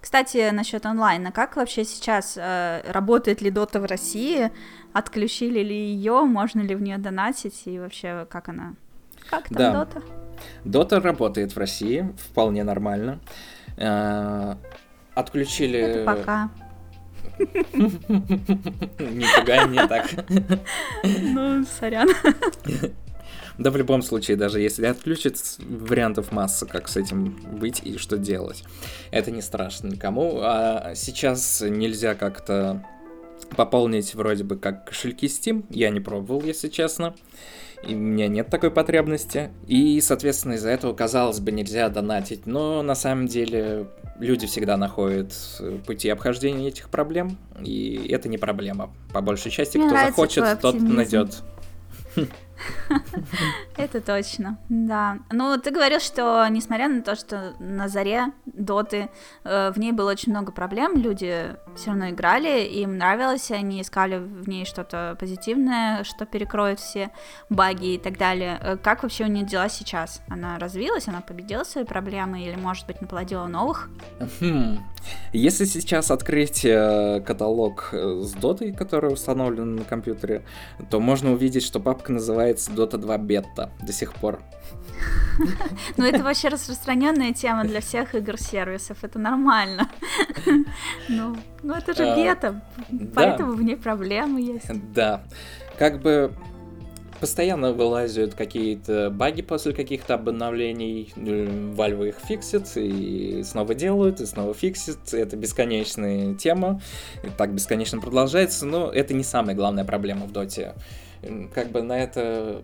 Кстати, 0.00 0.50
насчет 0.50 0.86
онлайна, 0.86 1.32
как 1.32 1.56
вообще 1.56 1.84
сейчас 1.84 2.36
э, 2.36 2.82
работает 2.86 3.42
ли 3.42 3.50
Дота 3.50 3.80
в 3.80 3.84
России? 3.84 4.50
Отключили 4.92 5.60
ли 5.60 5.74
ее? 5.74 6.22
Можно 6.22 6.60
ли 6.60 6.74
в 6.74 6.82
нее 6.82 6.98
донатить? 6.98 7.62
И 7.64 7.78
вообще, 7.78 8.26
как 8.30 8.48
она 8.48 8.74
как 9.32 9.48
там 9.48 9.56
да. 9.56 9.72
Дота? 9.72 10.02
Дота 10.64 11.00
работает 11.00 11.54
в 11.54 11.58
России 11.58 12.12
вполне 12.18 12.64
нормально. 12.64 13.20
Э, 13.78 14.56
отключили... 15.14 15.78
Это 15.78 16.04
пока. 16.04 16.50
Не 17.38 19.38
пугай 19.38 19.68
меня 19.68 19.88
так. 19.88 20.10
Ну, 21.04 21.64
сорян. 21.64 22.08
Да 23.58 23.70
в 23.70 23.76
любом 23.76 24.02
случае, 24.02 24.36
даже 24.36 24.60
если 24.60 24.86
отключат, 24.86 25.36
вариантов 25.58 26.32
масса, 26.32 26.66
как 26.66 26.88
с 26.88 26.96
этим 26.96 27.38
быть 27.58 27.80
и 27.82 27.96
что 27.96 28.18
делать. 28.18 28.64
Это 29.10 29.30
не 29.30 29.40
страшно 29.40 29.88
никому. 29.88 30.40
А 30.42 30.92
сейчас 30.94 31.62
нельзя 31.62 32.14
как-то 32.14 32.84
пополнить 33.56 34.14
вроде 34.14 34.44
бы 34.44 34.56
как 34.56 34.86
кошельки 34.86 35.26
Steam. 35.26 35.64
Я 35.70 35.90
не 35.90 36.00
пробовал, 36.00 36.42
если 36.42 36.68
честно 36.68 37.14
и 37.82 37.94
у 37.94 37.98
меня 37.98 38.28
нет 38.28 38.48
такой 38.48 38.70
потребности. 38.70 39.50
И, 39.66 40.00
соответственно, 40.00 40.54
из-за 40.54 40.70
этого, 40.70 40.92
казалось 40.94 41.40
бы, 41.40 41.52
нельзя 41.52 41.88
донатить. 41.88 42.46
Но 42.46 42.82
на 42.82 42.94
самом 42.94 43.26
деле 43.26 43.86
люди 44.18 44.46
всегда 44.46 44.76
находят 44.76 45.32
э, 45.60 45.78
пути 45.84 46.08
обхождения 46.08 46.68
этих 46.68 46.88
проблем, 46.88 47.36
и 47.60 48.08
это 48.10 48.28
не 48.28 48.38
проблема. 48.38 48.92
По 49.12 49.20
большей 49.20 49.50
части, 49.50 49.78
Мне 49.78 49.88
кто 49.88 49.96
захочет, 49.96 50.60
тот 50.60 50.80
найдет. 50.80 51.42
Это 53.76 54.00
точно, 54.00 54.58
да. 54.68 55.18
Ну, 55.30 55.56
ты 55.58 55.70
говорил, 55.70 56.00
что 56.00 56.46
несмотря 56.48 56.88
на 56.88 57.02
то, 57.02 57.14
что 57.16 57.54
на 57.58 57.88
заре 57.88 58.32
доты 58.46 59.08
э, 59.44 59.72
в 59.72 59.78
ней 59.78 59.92
было 59.92 60.10
очень 60.10 60.32
много 60.32 60.52
проблем, 60.52 60.96
люди 60.96 61.56
все 61.76 61.90
равно 61.90 62.10
играли, 62.10 62.64
им 62.64 62.98
нравилось, 62.98 63.50
они 63.50 63.82
искали 63.82 64.18
в 64.18 64.48
ней 64.48 64.64
что-то 64.64 65.16
позитивное, 65.18 66.04
что 66.04 66.26
перекроет 66.26 66.80
все 66.80 67.10
баги 67.48 67.94
и 67.94 67.98
так 67.98 68.18
далее. 68.18 68.58
Э, 68.62 68.76
как 68.76 69.02
вообще 69.02 69.24
у 69.24 69.28
нее 69.28 69.44
дела 69.44 69.68
сейчас? 69.68 70.22
Она 70.28 70.58
развилась, 70.58 71.08
она 71.08 71.20
победила 71.20 71.64
свои 71.64 71.84
проблемы 71.84 72.42
или, 72.42 72.56
может 72.56 72.86
быть, 72.86 73.00
наплодила 73.00 73.46
новых? 73.46 73.90
Хм. 74.40 74.78
Если 75.32 75.64
сейчас 75.64 76.10
открыть 76.10 76.64
э, 76.64 77.22
каталог 77.26 77.88
с 77.92 78.32
дотой, 78.34 78.72
который 78.72 79.12
установлен 79.12 79.76
на 79.76 79.84
компьютере, 79.84 80.44
то 80.90 81.00
можно 81.00 81.32
увидеть, 81.32 81.64
что 81.64 81.80
папка 81.80 82.12
называется 82.12 82.51
Dota 82.58 82.96
2 82.96 83.18
бета 83.18 83.70
до 83.82 83.92
сих 83.92 84.14
пор. 84.14 84.40
Ну, 85.96 86.04
это 86.04 86.22
вообще 86.22 86.48
распространенная 86.48 87.32
тема 87.32 87.64
для 87.64 87.80
всех 87.80 88.14
игр-сервисов, 88.14 88.98
это 89.02 89.18
нормально. 89.18 89.88
Ну, 91.08 91.36
ну 91.62 91.74
это 91.74 91.94
же 91.94 92.04
а, 92.04 92.16
бета, 92.16 92.62
поэтому 93.14 93.52
в 93.52 93.62
ней 93.62 93.76
проблемы 93.76 94.40
есть. 94.40 94.66
Да. 94.92 95.22
Как 95.78 96.00
бы 96.00 96.32
постоянно 97.22 97.72
вылазят 97.72 98.34
какие-то 98.34 99.08
баги 99.08 99.42
после 99.42 99.72
каких-то 99.72 100.14
обновлений, 100.14 101.12
Valve 101.14 102.08
их 102.08 102.16
фиксит, 102.16 102.76
и 102.76 103.44
снова 103.44 103.76
делают, 103.76 104.20
и 104.20 104.26
снова 104.26 104.52
фиксит. 104.54 105.14
Это 105.14 105.36
бесконечная 105.36 106.34
тема, 106.34 106.80
и 107.22 107.28
так 107.28 107.54
бесконечно 107.54 108.00
продолжается, 108.00 108.66
но 108.66 108.90
это 108.90 109.14
не 109.14 109.22
самая 109.22 109.54
главная 109.54 109.84
проблема 109.84 110.26
в 110.26 110.32
доте. 110.32 110.74
Как 111.54 111.70
бы 111.70 111.82
на 111.82 111.98
это 111.98 112.62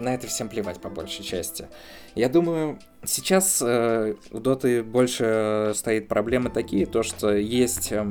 на 0.00 0.14
это 0.14 0.26
всем 0.26 0.48
плевать 0.48 0.80
по 0.80 0.88
большей 0.88 1.24
части. 1.24 1.68
Я 2.14 2.28
думаю, 2.28 2.78
сейчас 3.04 3.62
э, 3.64 4.14
у 4.30 4.38
Доты 4.40 4.82
больше 4.82 5.72
стоит 5.74 6.08
проблемы 6.08 6.50
такие, 6.50 6.86
то 6.86 7.02
что 7.02 7.34
есть 7.34 7.92
э, 7.92 8.04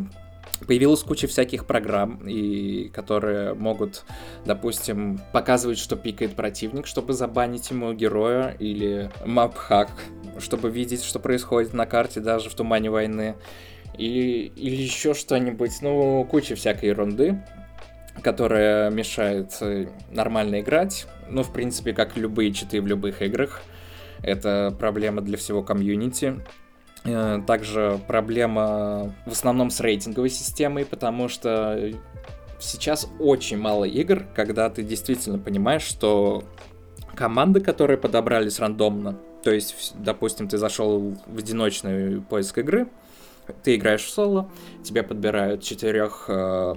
появилась 0.68 1.04
куча 1.04 1.28
всяких 1.28 1.66
программ, 1.66 2.28
и, 2.28 2.89
которые 2.89 3.54
могут, 3.54 4.06
допустим, 4.46 5.20
показывать, 5.34 5.78
что 5.78 5.96
пикает 5.96 6.36
противник, 6.36 6.88
чтобы 6.88 7.14
забанить 7.14 7.70
ему 7.70 7.93
героя, 7.93 8.56
или 8.60 9.12
мапхак, 9.26 9.89
чтобы 10.39 10.70
видеть, 10.70 11.04
что 11.04 11.20
происходит 11.20 11.74
на 11.74 11.86
карте 11.86 12.20
даже 12.20 12.50
в 12.50 12.56
тумане 12.56 12.89
войны, 12.89 13.36
и, 13.98 14.52
или 14.56 14.82
еще 14.82 15.14
что-нибудь, 15.14 15.82
ну, 15.82 16.26
куча 16.26 16.56
всякой 16.56 16.89
ерунды 16.89 17.41
которая 18.22 18.89
мешает 18.89 19.55
э, 19.61 19.88
нормально 20.11 20.61
играть. 20.61 21.07
Ну, 21.30 21.43
в 21.43 21.51
принципе, 21.51 21.93
как 21.93 22.18
любые 22.18 22.53
читы 22.53 22.82
в 22.82 22.88
любых 22.88 23.22
играх. 23.22 23.61
Это 24.22 24.76
проблема 24.80 25.22
для 25.22 25.38
всего 25.38 25.63
комьюнити. 25.63 26.39
Э, 27.03 27.41
также 27.45 27.99
проблема 28.07 29.13
в 29.26 29.32
основном 29.32 29.70
с 29.70 29.80
рейтинговой 29.80 30.30
системой, 30.30 30.86
потому 30.86 31.28
что 31.28 31.91
сейчас 32.59 33.07
очень 33.20 33.57
мало 33.57 33.86
игр, 33.86 34.24
когда 34.36 34.70
ты 34.70 34.82
действительно 34.84 35.38
понимаешь, 35.38 35.84
что 35.84 36.43
команды, 37.16 37.61
которые 37.61 37.97
подобрались 37.97 38.59
рандомно, 38.59 39.18
то 39.43 39.51
есть, 39.51 39.93
допустим, 39.95 40.47
ты 40.47 40.57
зашел 40.57 41.16
в 41.28 41.38
одиночный 41.38 42.22
поиск 42.22 42.57
игры, 42.57 42.88
ты 43.63 43.76
играешь 43.76 44.03
в 44.03 44.09
соло, 44.09 44.49
тебе 44.84 45.03
подбирают 45.03 45.61
четырех 45.61 46.26
э, 46.28 46.76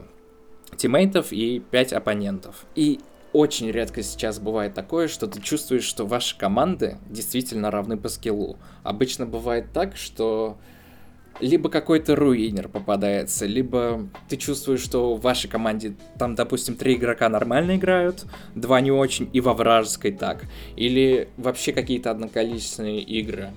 тиммейтов 0.77 1.33
и 1.33 1.61
5 1.61 1.93
оппонентов. 1.93 2.67
И 2.75 3.01
очень 3.33 3.71
редко 3.71 4.03
сейчас 4.03 4.39
бывает 4.39 4.75
такое, 4.75 5.09
что 5.09 5.27
ты 5.27 5.41
чувствуешь, 5.41 5.85
что 5.85 6.07
ваши 6.07 6.37
команды 6.37 6.99
действительно 7.09 7.71
равны 7.71 7.97
по 7.97 8.09
скиллу. 8.09 8.57
Обычно 8.83 9.27
бывает 9.27 9.67
так, 9.73 9.97
что 9.97 10.57
либо 11.41 11.69
какой-то 11.69 12.17
руинер 12.17 12.69
попадается, 12.69 13.47
либо 13.47 14.09
ты 14.29 14.37
чувствуешь, 14.37 14.81
что 14.81 15.15
в 15.15 15.21
вашей 15.21 15.49
команде 15.49 15.95
там, 16.19 16.35
допустим, 16.35 16.75
три 16.75 16.95
игрока 16.95 17.29
нормально 17.29 17.77
играют, 17.77 18.25
два 18.55 18.81
не 18.81 18.91
очень, 18.91 19.29
и 19.33 19.41
во 19.41 19.53
вражеской 19.55 20.13
так. 20.13 20.45
Или 20.77 21.29
вообще 21.37 21.73
какие-то 21.73 22.11
одноколичественные 22.11 23.01
игры 23.01 23.51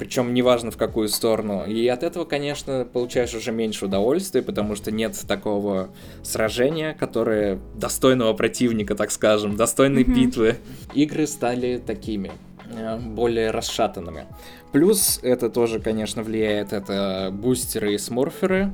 причем 0.00 0.32
неважно 0.32 0.70
в 0.70 0.78
какую 0.78 1.08
сторону. 1.08 1.66
И 1.66 1.86
от 1.86 2.02
этого, 2.02 2.24
конечно, 2.24 2.86
получаешь 2.90 3.34
уже 3.34 3.52
меньше 3.52 3.84
удовольствия, 3.84 4.40
потому 4.40 4.74
что 4.74 4.90
нет 4.90 5.14
такого 5.28 5.90
сражения, 6.22 6.94
которое 6.94 7.60
достойного 7.74 8.32
противника, 8.32 8.94
так 8.94 9.10
скажем, 9.10 9.56
достойной 9.56 10.04
mm-hmm. 10.04 10.14
битвы. 10.14 10.56
Игры 10.94 11.26
стали 11.26 11.76
такими 11.76 12.32
э, 12.74 12.98
более 12.98 13.50
расшатанными. 13.50 14.24
Плюс 14.72 15.20
это 15.22 15.50
тоже, 15.50 15.80
конечно, 15.80 16.22
влияет, 16.22 16.72
это 16.72 17.28
бустеры 17.30 17.92
и 17.92 17.98
сморферы. 17.98 18.72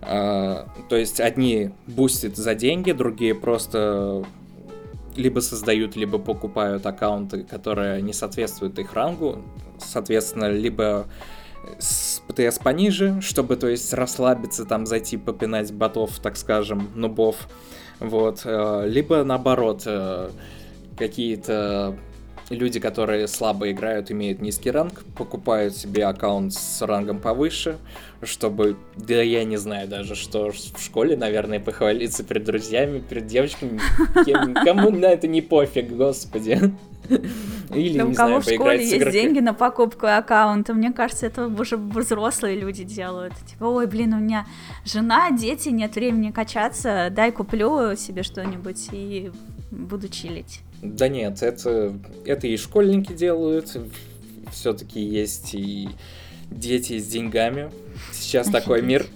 Uh, 0.00 0.68
то 0.88 0.94
есть 0.94 1.20
одни 1.20 1.70
бустят 1.88 2.36
за 2.36 2.54
деньги, 2.54 2.92
другие 2.92 3.34
просто 3.34 4.24
либо 5.16 5.40
создают, 5.40 5.96
либо 5.96 6.18
покупают 6.18 6.86
аккаунты, 6.86 7.42
которые 7.42 8.00
не 8.00 8.12
соответствуют 8.12 8.78
их 8.78 8.92
рангу 8.92 9.42
соответственно, 9.82 10.50
либо 10.50 11.06
с 11.78 12.22
ПТС 12.26 12.58
пониже, 12.58 13.20
чтобы, 13.20 13.56
то 13.56 13.68
есть, 13.68 13.92
расслабиться, 13.92 14.64
там, 14.64 14.86
зайти 14.86 15.16
попинать 15.16 15.72
ботов, 15.72 16.18
так 16.20 16.36
скажем, 16.36 16.90
нубов, 16.94 17.48
вот, 18.00 18.42
э, 18.44 18.84
либо, 18.86 19.24
наоборот, 19.24 19.82
э, 19.86 20.30
какие-то 20.96 21.96
люди, 22.50 22.80
которые 22.80 23.28
слабо 23.28 23.70
играют, 23.70 24.10
имеют 24.10 24.40
низкий 24.40 24.70
ранг, 24.70 25.04
покупают 25.16 25.76
себе 25.76 26.06
аккаунт 26.06 26.54
с 26.54 26.82
рангом 26.82 27.18
повыше, 27.18 27.78
чтобы, 28.22 28.76
да 28.96 29.20
я 29.20 29.44
не 29.44 29.56
знаю 29.56 29.88
даже, 29.88 30.14
что 30.14 30.50
в 30.50 30.82
школе, 30.82 31.16
наверное, 31.16 31.60
похвалиться 31.60 32.24
перед 32.24 32.44
друзьями, 32.44 33.00
перед 33.00 33.26
девочками, 33.26 33.80
кем, 34.24 34.54
кому 34.54 34.90
на 34.90 35.06
это 35.06 35.26
не 35.26 35.42
пофиг, 35.42 35.90
господи. 35.94 36.72
Или, 37.08 37.98
не 37.98 38.02
у 38.02 38.14
кого 38.14 38.28
знаю, 38.28 38.40
в 38.40 38.44
школе 38.44 38.86
есть 38.86 39.10
деньги 39.10 39.40
на 39.40 39.54
покупку 39.54 40.06
аккаунта, 40.06 40.74
мне 40.74 40.92
кажется, 40.92 41.26
это 41.26 41.46
уже 41.46 41.76
взрослые 41.76 42.58
люди 42.58 42.84
делают. 42.84 43.34
Типа, 43.46 43.64
ой, 43.64 43.86
блин, 43.86 44.14
у 44.14 44.18
меня 44.18 44.46
жена, 44.84 45.30
дети, 45.30 45.70
нет 45.70 45.94
времени 45.94 46.30
качаться, 46.30 47.08
дай 47.10 47.32
куплю 47.32 47.96
себе 47.96 48.22
что-нибудь 48.22 48.88
и 48.92 49.30
буду 49.70 50.08
чилить. 50.08 50.60
Да 50.82 51.08
нет, 51.08 51.42
это, 51.42 51.94
это 52.24 52.46
и 52.46 52.56
школьники 52.56 53.12
делают, 53.12 53.76
все-таки 54.52 55.00
есть 55.00 55.54
и 55.54 55.88
дети 56.50 56.98
с 56.98 57.06
деньгами. 57.06 57.70
Сейчас 58.12 58.48
Офигеть. 58.48 58.60
такой 58.64 58.82
мир, 58.82 59.06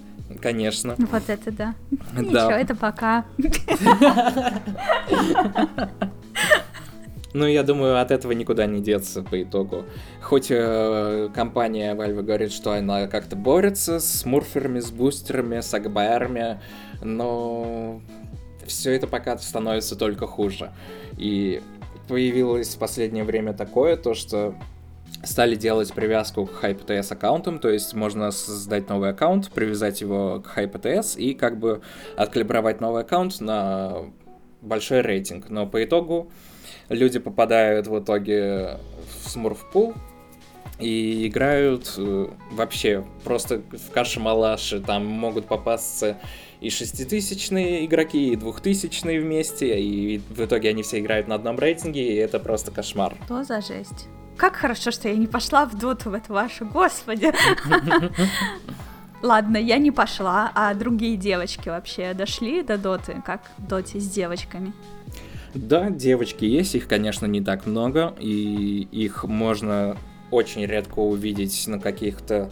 конечно. 0.40 0.96
Вот 0.98 1.28
это 1.28 1.52
да. 1.52 1.74
да. 1.90 2.20
Ничего, 2.20 2.50
это 2.50 2.74
пока. 2.74 3.24
Ну, 7.34 7.46
я 7.46 7.62
думаю, 7.62 7.98
от 7.98 8.10
этого 8.10 8.32
никуда 8.32 8.66
не 8.66 8.82
деться 8.82 9.22
по 9.22 9.42
итогу. 9.42 9.84
Хоть 10.20 10.50
э, 10.50 11.30
компания 11.34 11.94
Valve 11.94 12.22
говорит, 12.22 12.52
что 12.52 12.72
она 12.72 13.06
как-то 13.06 13.36
борется 13.36 14.00
с 14.00 14.24
мурферами, 14.26 14.80
с 14.80 14.90
бустерами, 14.90 15.60
с 15.60 15.72
акбарами, 15.72 16.60
но 17.02 18.02
все 18.66 18.94
это 18.94 19.06
пока 19.06 19.38
становится 19.38 19.96
только 19.96 20.26
хуже. 20.26 20.72
И 21.16 21.62
появилось 22.08 22.74
в 22.74 22.78
последнее 22.78 23.24
время 23.24 23.54
такое, 23.54 23.96
то 23.96 24.12
что 24.12 24.54
стали 25.24 25.54
делать 25.54 25.92
привязку 25.92 26.46
к 26.46 26.62
HypeTS 26.62 27.12
аккаунтам, 27.12 27.58
то 27.58 27.68
есть 27.68 27.94
можно 27.94 28.30
создать 28.30 28.88
новый 28.88 29.10
аккаунт, 29.10 29.50
привязать 29.50 30.00
его 30.00 30.40
к 30.40 30.58
HypeTS 30.58 31.18
и 31.18 31.34
как 31.34 31.58
бы 31.58 31.80
откалибровать 32.16 32.80
новый 32.80 33.02
аккаунт 33.02 33.40
на 33.40 34.04
большой 34.60 35.00
рейтинг. 35.00 35.48
Но 35.48 35.66
по 35.66 35.82
итогу 35.82 36.30
люди 36.92 37.18
попадают 37.18 37.86
в 37.86 37.98
итоге 37.98 38.78
в 39.24 39.28
смурф-пул, 39.28 39.94
и 40.78 41.28
играют 41.28 41.94
э, 41.96 42.28
вообще 42.50 43.04
просто 43.24 43.62
в 43.70 43.90
каше-малаше. 43.92 44.80
Там 44.80 45.06
могут 45.06 45.46
попасться 45.46 46.18
и 46.60 46.70
шеститысячные 46.70 47.84
игроки, 47.86 48.32
и 48.32 48.36
двухтысячные 48.36 49.20
вместе, 49.20 49.80
и 49.80 50.18
в 50.18 50.44
итоге 50.44 50.70
они 50.70 50.82
все 50.82 51.00
играют 51.00 51.28
на 51.28 51.36
одном 51.36 51.58
рейтинге, 51.58 52.14
и 52.14 52.16
это 52.16 52.38
просто 52.38 52.70
кошмар. 52.70 53.14
Что 53.24 53.44
за 53.44 53.60
жесть? 53.60 54.08
Как 54.36 54.56
хорошо, 54.56 54.90
что 54.90 55.08
я 55.08 55.14
не 55.14 55.26
пошла 55.26 55.66
в 55.66 55.78
доту 55.78 56.10
в 56.10 56.14
эту 56.14 56.32
вашу, 56.32 56.66
господи. 56.66 57.32
Ладно, 59.22 59.56
я 59.56 59.78
не 59.78 59.92
пошла, 59.92 60.50
а 60.54 60.74
другие 60.74 61.16
девочки 61.16 61.68
вообще 61.68 62.12
дошли 62.12 62.62
до 62.62 62.76
доты, 62.76 63.22
как 63.24 63.42
доте 63.58 64.00
с 64.00 64.08
девочками? 64.08 64.72
Да, 65.54 65.90
девочки 65.90 66.44
есть, 66.44 66.74
их, 66.74 66.88
конечно, 66.88 67.26
не 67.26 67.40
так 67.40 67.66
много, 67.66 68.14
и 68.18 68.88
их 68.90 69.24
можно 69.24 69.96
очень 70.30 70.64
редко 70.64 70.98
увидеть 71.00 71.66
на 71.66 71.78
каких-то 71.78 72.50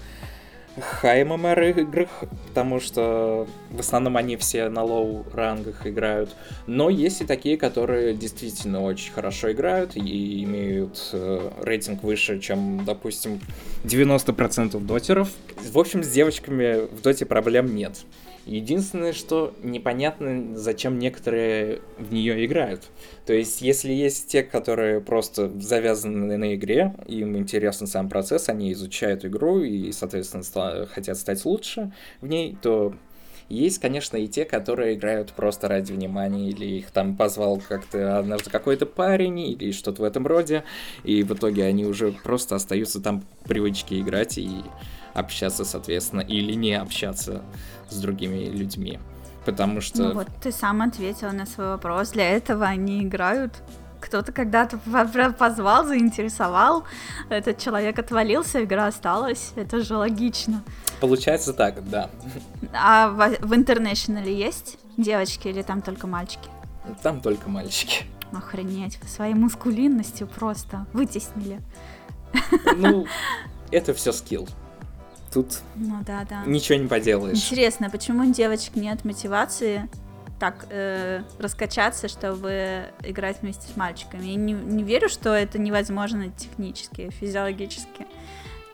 high 0.78 1.24
MMR 1.24 1.62
играх, 1.80 2.08
потому 2.48 2.80
что 2.80 3.46
в 3.70 3.80
основном 3.80 4.16
они 4.16 4.36
все 4.36 4.68
на 4.68 4.82
low 4.82 5.24
рангах 5.32 5.86
играют. 5.86 6.30
Но 6.66 6.90
есть 6.90 7.22
и 7.22 7.24
такие, 7.24 7.56
которые 7.56 8.14
действительно 8.14 8.82
очень 8.82 9.12
хорошо 9.12 9.50
играют 9.52 9.96
и 9.96 10.44
имеют 10.44 11.10
э, 11.12 11.50
рейтинг 11.62 12.02
выше, 12.02 12.38
чем, 12.38 12.84
допустим, 12.84 13.40
90% 13.84 14.78
дотеров. 14.80 15.30
В 15.72 15.78
общем, 15.78 16.04
с 16.04 16.08
девочками 16.08 16.86
в 16.86 17.02
доте 17.02 17.26
проблем 17.26 17.74
нет. 17.74 18.04
Единственное, 18.50 19.12
что 19.12 19.54
непонятно, 19.62 20.56
зачем 20.56 20.98
некоторые 20.98 21.82
в 21.98 22.12
нее 22.12 22.44
играют. 22.44 22.82
То 23.24 23.32
есть, 23.32 23.62
если 23.62 23.92
есть 23.92 24.26
те, 24.26 24.42
которые 24.42 25.00
просто 25.00 25.48
завязаны 25.60 26.36
на 26.36 26.56
игре, 26.56 26.92
им 27.06 27.36
интересен 27.36 27.86
сам 27.86 28.08
процесс, 28.08 28.48
они 28.48 28.72
изучают 28.72 29.24
игру 29.24 29.60
и, 29.60 29.92
соответственно, 29.92 30.86
хотят 30.86 31.16
стать 31.16 31.44
лучше 31.44 31.92
в 32.20 32.26
ней, 32.26 32.58
то 32.60 32.92
есть, 33.48 33.78
конечно, 33.78 34.16
и 34.16 34.26
те, 34.26 34.44
которые 34.44 34.94
играют 34.94 35.32
просто 35.32 35.68
ради 35.68 35.92
внимания, 35.92 36.48
или 36.48 36.66
их 36.66 36.90
там 36.90 37.16
позвал 37.16 37.60
как-то 37.60 38.18
однажды 38.18 38.50
какой-то 38.50 38.84
парень, 38.84 39.38
или 39.38 39.70
что-то 39.70 40.02
в 40.02 40.04
этом 40.04 40.26
роде, 40.26 40.64
и 41.04 41.22
в 41.22 41.32
итоге 41.34 41.66
они 41.66 41.84
уже 41.84 42.10
просто 42.10 42.56
остаются 42.56 43.00
там 43.00 43.22
привычки 43.44 44.00
играть 44.00 44.38
и 44.38 44.48
общаться, 45.14 45.64
соответственно, 45.64 46.20
или 46.20 46.54
не 46.54 46.74
общаться 46.74 47.42
с 47.90 47.96
другими 47.96 48.46
людьми. 48.46 48.98
Потому 49.44 49.80
что... 49.80 50.02
Ну 50.02 50.14
вот 50.14 50.28
ты 50.42 50.52
сам 50.52 50.82
ответил 50.82 51.32
на 51.32 51.46
свой 51.46 51.68
вопрос. 51.68 52.10
Для 52.10 52.28
этого 52.30 52.66
они 52.66 53.02
играют. 53.02 53.52
Кто-то 54.00 54.32
когда-то 54.32 54.78
позвал, 55.38 55.86
заинтересовал, 55.86 56.84
этот 57.28 57.58
человек 57.58 57.98
отвалился, 57.98 58.64
игра 58.64 58.86
осталась. 58.86 59.52
Это 59.56 59.82
же 59.82 59.94
логично. 59.96 60.62
Получается 61.00 61.52
так, 61.52 61.86
да. 61.88 62.08
А 62.72 63.08
в, 63.10 63.46
в 63.46 63.52
International 63.52 64.26
есть 64.26 64.78
девочки 64.96 65.48
или 65.48 65.60
там 65.62 65.82
только 65.82 66.06
мальчики? 66.06 66.48
Там 67.02 67.20
только 67.20 67.50
мальчики. 67.50 68.04
Охренеть, 68.32 68.98
вы 69.02 69.08
своей 69.08 69.34
мускулинностью 69.34 70.26
просто 70.26 70.86
вытеснили. 70.92 71.60
Ну, 72.76 73.06
это 73.70 73.92
все 73.92 74.12
скилл. 74.12 74.48
Тут 75.32 75.60
ну, 75.76 75.98
да, 76.04 76.26
да. 76.28 76.42
ничего 76.44 76.78
не 76.78 76.88
поделаешь. 76.88 77.36
Интересно, 77.36 77.88
почему 77.88 78.28
у 78.28 78.32
девочек 78.32 78.74
нет 78.76 79.04
мотивации 79.04 79.88
так 80.40 80.66
э, 80.70 81.22
раскачаться, 81.38 82.08
чтобы 82.08 82.86
играть 83.04 83.42
вместе 83.42 83.68
с 83.72 83.76
мальчиками? 83.76 84.26
Я 84.26 84.34
не, 84.34 84.52
не 84.52 84.82
верю, 84.82 85.08
что 85.08 85.32
это 85.34 85.58
невозможно 85.58 86.30
технически, 86.30 87.10
физиологически. 87.10 88.06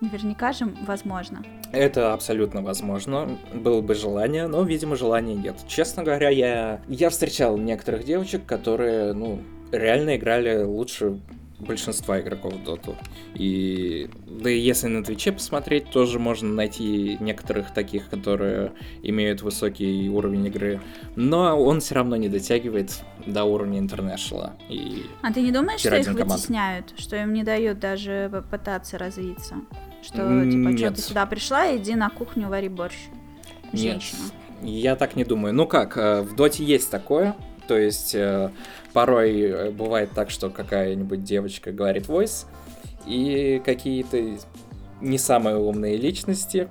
Наверняка 0.00 0.52
же 0.52 0.66
возможно. 0.86 1.42
Это 1.72 2.12
абсолютно 2.12 2.62
возможно. 2.62 3.38
Было 3.52 3.80
бы 3.80 3.94
желание, 3.94 4.46
но, 4.46 4.62
видимо, 4.62 4.96
желания 4.96 5.34
нет. 5.34 5.56
Честно 5.66 6.04
говоря, 6.04 6.28
я, 6.30 6.80
я 6.86 7.10
встречал 7.10 7.56
некоторых 7.56 8.04
девочек, 8.04 8.46
которые, 8.46 9.12
ну, 9.14 9.40
реально 9.72 10.16
играли 10.16 10.62
лучше 10.62 11.18
большинства 11.58 12.20
игроков 12.20 12.54
в 12.54 12.64
доту. 12.64 12.96
И 13.34 14.10
да 14.26 14.50
и 14.50 14.58
если 14.58 14.88
на 14.88 15.02
Твиче 15.02 15.32
посмотреть, 15.32 15.90
тоже 15.90 16.18
можно 16.18 16.48
найти 16.48 17.16
некоторых 17.20 17.72
таких, 17.72 18.08
которые 18.08 18.72
имеют 19.02 19.42
высокий 19.42 20.08
уровень 20.08 20.46
игры. 20.46 20.80
Но 21.14 21.60
он 21.60 21.80
все 21.80 21.94
равно 21.94 22.16
не 22.16 22.28
дотягивает 22.28 23.02
до 23.26 23.44
уровня 23.44 23.78
интернешнла. 23.78 24.56
И 24.68 25.06
а 25.22 25.32
ты 25.32 25.40
не 25.42 25.52
думаешь, 25.52 25.80
что 25.80 25.96
их 25.96 26.06
команд. 26.06 26.32
вытесняют? 26.32 26.94
Что 26.98 27.16
им 27.16 27.32
не 27.32 27.42
дают 27.42 27.78
даже 27.78 28.28
попытаться 28.32 28.98
развиться? 28.98 29.56
Что, 30.02 30.18
типа, 30.44 30.68
Нет. 30.68 30.78
что 30.78 30.90
ты 30.92 31.00
сюда 31.00 31.26
пришла, 31.26 31.76
иди 31.76 31.94
на 31.94 32.10
кухню, 32.10 32.48
вари 32.48 32.68
борщ. 32.68 32.96
Женщина. 33.72 34.20
Нет. 34.22 34.32
Я 34.62 34.96
так 34.96 35.16
не 35.16 35.24
думаю. 35.24 35.54
Ну 35.54 35.66
как, 35.66 35.96
э, 35.96 36.22
в 36.22 36.34
доте 36.34 36.64
есть 36.64 36.90
такое, 36.90 37.36
то 37.66 37.76
есть 37.76 38.14
э, 38.14 38.50
порой 38.92 39.40
э, 39.40 39.70
бывает 39.70 40.10
так, 40.14 40.30
что 40.30 40.50
какая-нибудь 40.50 41.24
девочка 41.24 41.72
говорит 41.72 42.06
voice, 42.06 42.46
и 43.06 43.62
какие-то 43.64 44.20
не 45.00 45.18
самые 45.18 45.56
умные 45.56 45.96
личности 45.96 46.68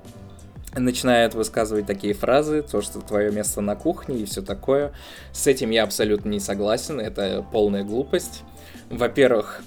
начинают 0.76 1.34
высказывать 1.34 1.86
такие 1.86 2.14
фразы, 2.14 2.62
то, 2.62 2.82
что 2.82 3.00
твое 3.00 3.32
место 3.32 3.62
на 3.62 3.76
кухне 3.76 4.18
и 4.18 4.26
все 4.26 4.42
такое. 4.42 4.92
С 5.32 5.48
этим 5.48 5.70
я 5.70 5.84
абсолютно 5.84 6.30
не 6.30 6.40
согласен, 6.40 7.00
это 7.00 7.46
полная 7.52 7.84
глупость. 7.84 8.44
Во-первых, 8.90 9.62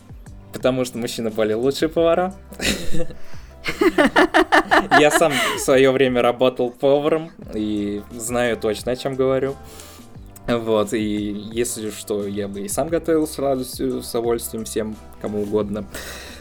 потому 0.52 0.84
что 0.84 0.98
мужчины 0.98 1.30
более 1.30 1.56
лучшие 1.56 1.88
повара. 1.88 2.34
Я 4.98 5.10
сам 5.10 5.32
в 5.56 5.60
свое 5.60 5.90
время 5.90 6.22
работал 6.22 6.70
поваром 6.70 7.32
и 7.54 8.02
знаю 8.12 8.56
точно, 8.56 8.92
о 8.92 8.96
чем 8.96 9.14
говорю. 9.14 9.56
Вот, 10.48 10.94
и 10.94 10.98
если 11.52 11.90
что, 11.90 12.26
я 12.26 12.48
бы 12.48 12.60
и 12.60 12.68
сам 12.68 12.88
готовил 12.88 13.26
с 13.26 13.38
радостью, 13.38 14.02
с 14.02 14.10
удовольствием 14.10 14.64
всем, 14.64 14.96
кому 15.20 15.42
угодно, 15.42 15.84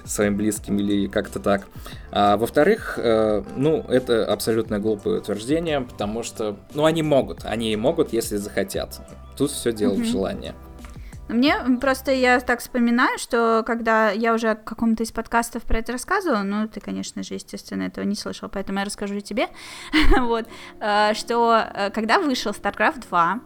своим 0.05 0.37
близким 0.37 0.79
или 0.79 1.07
как-то 1.07 1.39
так. 1.39 1.67
А, 2.11 2.37
во-вторых, 2.37 2.97
э, 2.97 3.43
ну, 3.57 3.83
это 3.89 4.25
абсолютно 4.31 4.79
глупое 4.79 5.19
утверждение, 5.19 5.81
потому 5.81 6.23
что, 6.23 6.57
ну, 6.73 6.85
они 6.85 7.03
могут, 7.03 7.43
они 7.43 7.75
могут, 7.75 8.13
если 8.13 8.37
захотят. 8.37 9.01
Тут 9.37 9.51
все 9.51 9.73
дело 9.73 9.95
mm-hmm. 9.95 10.03
в 10.03 10.05
желании. 10.05 10.55
Мне 11.27 11.57
просто 11.81 12.13
я 12.13 12.39
так 12.39 12.61
вспоминаю, 12.61 13.17
что 13.17 13.61
когда 13.67 14.11
я 14.11 14.33
уже 14.33 14.55
в 14.55 14.63
каком-то 14.63 15.03
из 15.03 15.11
подкастов 15.11 15.63
про 15.63 15.79
это 15.79 15.91
рассказывала, 15.91 16.43
ну, 16.43 16.69
ты, 16.69 16.79
конечно 16.79 17.21
же, 17.23 17.33
естественно, 17.33 17.83
этого 17.83 18.05
не 18.05 18.15
слышал, 18.15 18.47
поэтому 18.47 18.79
я 18.79 18.85
расскажу 18.85 19.19
тебе, 19.19 19.47
вот, 20.17 20.45
э, 20.79 21.13
что 21.15 21.61
э, 21.73 21.89
когда 21.89 22.19
вышел 22.19 22.53
StarCraft 22.53 23.09
2, 23.09 23.41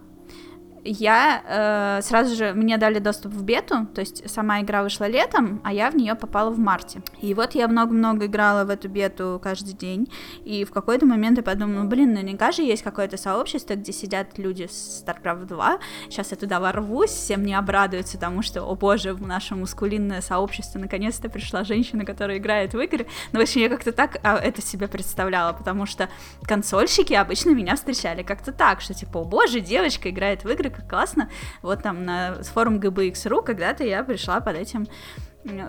я 0.83 1.99
э, 1.99 2.01
сразу 2.01 2.35
же 2.35 2.53
мне 2.53 2.77
дали 2.77 2.99
доступ 2.99 3.33
в 3.33 3.43
бету, 3.43 3.87
то 3.93 4.01
есть 4.01 4.29
сама 4.29 4.61
игра 4.61 4.83
вышла 4.83 5.07
летом, 5.07 5.61
а 5.63 5.73
я 5.73 5.91
в 5.91 5.95
нее 5.95 6.15
попала 6.15 6.49
в 6.49 6.57
марте. 6.57 7.01
И 7.21 7.33
вот 7.33 7.55
я 7.55 7.67
много-много 7.67 8.25
играла 8.25 8.65
в 8.65 8.69
эту 8.69 8.89
бету 8.89 9.39
каждый 9.43 9.73
день, 9.73 10.11
и 10.43 10.65
в 10.65 10.71
какой-то 10.71 11.05
момент 11.05 11.37
я 11.37 11.43
подумала, 11.43 11.85
блин, 11.85 12.13
наверняка 12.13 12.51
же 12.51 12.63
есть 12.63 12.83
какое-то 12.83 13.17
сообщество, 13.17 13.75
где 13.75 13.91
сидят 13.91 14.37
люди 14.37 14.67
с 14.71 15.03
StarCraft 15.05 15.45
2, 15.45 15.79
сейчас 16.09 16.31
я 16.31 16.37
туда 16.37 16.59
ворвусь, 16.59 17.11
все 17.11 17.37
мне 17.37 17.57
обрадуются 17.57 18.19
тому, 18.19 18.41
что, 18.41 18.63
о 18.63 18.75
боже, 18.75 19.13
в 19.13 19.25
наше 19.25 19.55
мускулинное 19.55 20.21
сообщество 20.21 20.79
наконец-то 20.79 21.29
пришла 21.29 21.63
женщина, 21.63 22.05
которая 22.05 22.37
играет 22.37 22.73
в 22.73 22.79
игры. 22.79 23.05
Но, 23.31 23.39
в 23.39 23.43
общем, 23.43 23.61
я 23.61 23.69
как-то 23.69 23.91
так 23.91 24.17
а, 24.23 24.37
это 24.37 24.61
себе 24.61 24.87
представляла, 24.87 25.53
потому 25.53 25.85
что 25.85 26.09
консольщики 26.43 27.13
обычно 27.13 27.51
меня 27.51 27.75
встречали 27.75 28.23
как-то 28.23 28.51
так, 28.51 28.81
что 28.81 28.93
типа, 28.93 29.19
о 29.19 29.23
боже, 29.23 29.59
девочка 29.59 30.09
играет 30.09 30.43
в 30.43 30.49
игры, 30.49 30.70
как 30.71 30.89
классно. 30.89 31.29
Вот 31.61 31.83
там 31.83 32.05
на 32.05 32.41
форум 32.43 32.79
GBX.ru 32.79 33.43
когда-то 33.43 33.83
я 33.83 34.03
пришла 34.03 34.39
под 34.39 34.55
этим 34.55 34.87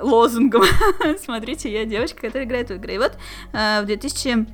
лозунгом. 0.00 0.64
Смотрите, 1.18 1.72
я 1.72 1.84
девочка, 1.84 2.22
которая 2.22 2.46
играет 2.46 2.68
в 2.68 2.74
игры. 2.74 2.94
И 2.94 2.98
вот 2.98 3.16
э, 3.52 3.82
в 3.82 3.86
2000 3.86 4.46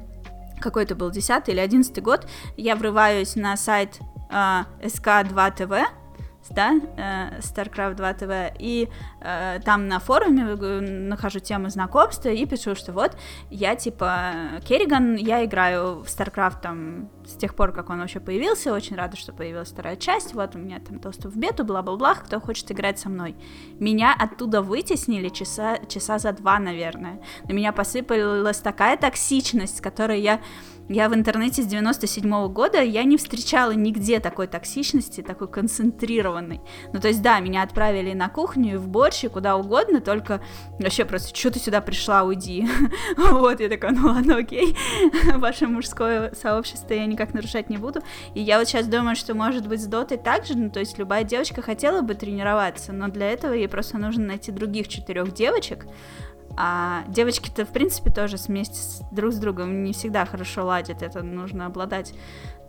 какой-то 0.61 0.95
был 0.95 1.11
10 1.11 1.49
или 1.49 1.61
11 1.61 2.03
год 2.03 2.27
я 2.57 2.77
врываюсь 2.77 3.37
на 3.37 3.57
сайт 3.57 3.99
э, 4.31 4.65
SK2TV, 4.83 5.85
да, 6.51 6.75
э, 6.97 7.41
StarCraft 7.41 7.95
2 7.95 8.13
TV, 8.13 8.53
и 8.59 8.89
э, 9.21 9.61
там 9.65 9.89
на 9.89 9.99
форуме 9.99 10.45
нахожу 10.81 11.41
тему 11.41 11.69
знакомства 11.71 12.29
и 12.29 12.47
пишу, 12.47 12.75
что 12.75 12.93
вот 12.93 13.17
я 13.51 13.77
типа 13.77 14.61
Керриган, 14.67 15.17
я 15.17 15.45
играю 15.45 16.03
в 16.03 16.07
StarCraft 16.07 16.61
там 16.63 17.11
с 17.27 17.35
тех 17.37 17.55
пор, 17.55 17.73
как 17.73 17.91
он 17.91 18.01
вообще 18.01 18.21
появился, 18.21 18.73
очень 18.73 18.97
рада, 18.97 19.17
что 19.17 19.33
появилась 19.33 19.71
вторая 19.71 19.97
часть, 19.97 20.35
вот 20.35 20.55
у 20.55 20.59
меня 20.59 20.81
там 20.81 20.99
доступ 20.99 21.35
в 21.35 21.39
бету, 21.39 21.65
бла-бла-бла, 21.65 22.15
кто 22.15 22.41
хочет 22.41 22.71
играть 22.73 22.99
со 22.99 23.09
мной. 23.09 23.37
Меня 23.79 24.15
оттуда 24.19 24.63
вытеснили 24.63 25.29
часа, 25.29 25.79
часа 25.89 26.19
за 26.19 26.33
два, 26.33 26.59
наверное. 26.59 27.21
На 27.49 27.53
меня 27.53 27.73
посыпалась 27.73 28.59
такая 28.59 28.97
токсичность, 28.97 29.81
которой 29.81 30.21
я 30.21 30.41
я 30.89 31.09
в 31.09 31.15
интернете 31.15 31.63
с 31.63 31.67
97 31.67 32.25
-го 32.25 32.49
года, 32.49 32.83
я 32.83 33.05
не 33.05 33.17
встречала 33.17 33.73
нигде 33.73 34.21
такой 34.21 34.47
токсичности, 34.47 35.21
такой 35.23 35.49
концентрированной. 35.49 36.61
Ну, 36.93 37.01
то 37.01 37.09
есть, 37.09 37.23
да, 37.23 37.41
меня 37.41 37.63
отправили 37.63 38.15
на 38.15 38.29
кухню, 38.29 38.79
в 38.79 38.89
борщ, 38.89 39.25
и 39.25 39.29
куда 39.29 39.57
угодно, 39.57 40.01
только 40.01 40.41
вообще 40.79 41.05
просто, 41.05 41.37
что 41.37 41.51
ты 41.51 41.59
сюда 41.59 41.81
пришла, 41.81 42.23
уйди. 42.23 42.67
вот, 43.17 43.61
я 43.61 43.69
такая, 43.69 43.93
ну 43.93 44.09
ладно, 44.09 44.37
окей, 44.37 44.77
ваше 45.35 45.67
мужское 45.67 46.33
сообщество 46.35 46.95
я 46.95 47.07
никак 47.07 47.35
нарушать 47.35 47.69
не 47.69 47.77
буду. 47.77 48.01
И 48.35 48.41
я 48.41 48.59
вот 48.59 48.69
сейчас 48.69 48.87
думаю, 48.87 49.17
что, 49.17 49.35
может 49.35 49.69
быть, 49.69 49.83
с 49.83 49.87
дотой 49.87 50.19
так 50.19 50.47
же, 50.47 50.57
ну, 50.57 50.71
то 50.71 50.81
есть, 50.81 50.99
любая 50.99 51.25
девочка 51.25 51.63
хотела 51.63 52.01
бы 52.01 52.15
тренироваться, 52.15 52.93
но 52.93 53.09
для 53.09 53.31
этого 53.31 53.53
ей 53.53 53.69
просто 53.69 53.99
нужно 53.99 54.25
найти 54.25 54.53
других 54.53 54.89
четырех 54.89 55.35
девочек, 55.35 55.87
а 56.61 57.05
девочки-то, 57.07 57.65
в 57.65 57.69
принципе, 57.69 58.11
тоже 58.11 58.37
вместе 58.37 58.75
с, 58.75 59.01
друг 59.13 59.33
с 59.33 59.39
другом 59.39 59.85
не 59.85 59.93
всегда 59.93 60.27
хорошо 60.27 60.67
ладят. 60.67 61.03
Это 61.03 61.23
нужно 61.23 61.67
обладать 61.67 62.13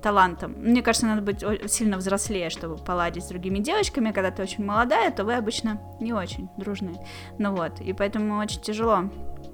талантом. 0.03 0.53
Мне 0.59 0.83
кажется, 0.83 1.07
надо 1.07 1.23
быть 1.23 1.43
сильно 1.71 1.97
взрослее, 1.97 2.51
чтобы 2.51 2.77
поладить 2.77 3.23
с 3.23 3.29
другими 3.29 3.57
девочками. 3.57 4.11
Когда 4.11 4.29
ты 4.29 4.43
очень 4.43 4.63
молодая, 4.63 5.09
то 5.09 5.23
вы 5.23 5.33
обычно 5.33 5.81
не 5.99 6.13
очень 6.13 6.49
дружные. 6.55 7.03
Ну 7.39 7.55
вот, 7.55 7.81
и 7.81 7.91
поэтому 7.93 8.37
очень 8.37 8.61
тяжело 8.61 9.05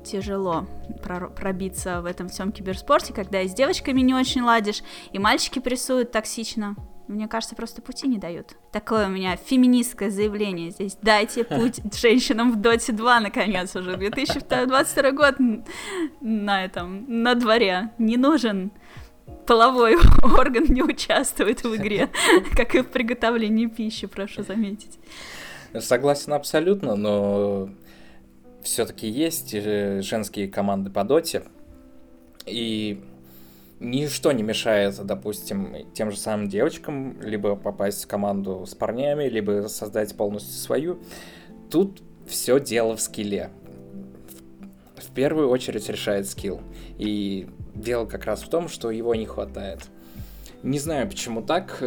тяжело 0.04 0.68
пробиться 1.02 2.02
в 2.02 2.06
этом 2.06 2.28
всем 2.28 2.52
киберспорте, 2.52 3.12
когда 3.12 3.42
и 3.42 3.48
с 3.48 3.54
девочками 3.54 4.02
не 4.02 4.14
очень 4.14 4.42
ладишь, 4.42 4.84
и 5.12 5.18
мальчики 5.18 5.58
прессуют 5.58 6.12
токсично. 6.12 6.76
Мне 7.08 7.28
кажется, 7.28 7.56
просто 7.56 7.82
пути 7.82 8.08
не 8.08 8.18
дают. 8.18 8.56
Такое 8.72 9.08
у 9.08 9.10
меня 9.10 9.36
феминистское 9.36 10.10
заявление 10.10 10.72
здесь. 10.72 10.98
Дайте 11.02 11.44
путь 11.44 11.80
женщинам 11.94 12.52
в 12.52 12.56
Доте 12.56 12.94
2, 12.94 13.20
наконец, 13.20 13.76
уже. 13.76 13.96
2022 13.96 15.12
год 15.12 15.36
на 16.22 16.66
этом, 16.66 17.06
на 17.08 17.36
дворе. 17.36 17.92
Не 18.00 18.18
нужен 18.18 18.72
половой 19.46 19.98
орган 20.24 20.66
не 20.66 20.82
участвует 20.82 21.64
в 21.64 21.76
игре, 21.76 22.10
как 22.56 22.76
и 22.76 22.82
в 22.82 22.88
приготовлении 22.88 23.68
пищи, 23.68 24.08
прошу 24.08 24.44
заметить. 24.44 25.00
Согласен 25.80 26.34
абсолютно, 26.34 26.96
но 26.96 27.70
все-таки 28.64 29.08
есть 29.08 29.54
э, 29.54 30.02
женские 30.02 30.48
команды 30.48 30.90
по 30.90 31.04
доте, 31.04 31.44
и 32.46 33.04
ничто 33.80 34.32
не 34.32 34.44
мешает, 34.44 34.96
допустим, 35.06 35.76
тем 35.94 36.12
же 36.12 36.18
самым 36.18 36.48
девочкам 36.48 37.20
либо 37.22 37.56
попасть 37.56 38.04
в 38.06 38.08
команду 38.08 38.66
с 38.66 38.76
парнями, 38.76 39.26
либо 39.26 39.68
создать 39.68 40.16
полностью 40.16 40.54
свою. 40.54 41.00
Тут 41.70 42.02
все 42.28 42.60
дело 42.60 42.96
в 42.96 43.02
skill 43.02 43.36
е. 43.36 43.50
В 44.96 45.12
первую 45.14 45.50
очередь 45.50 45.90
решает 45.90 46.28
skill. 46.28 46.62
И 46.98 47.48
дело 47.74 48.06
как 48.06 48.26
раз 48.26 48.42
в 48.44 48.50
том, 48.50 48.68
что 48.68 48.92
его 48.92 49.14
не 49.16 49.26
хватает. 49.26 49.80
Не 50.64 50.80
знаю, 50.80 51.08
почему 51.08 51.42
так, 51.42 51.84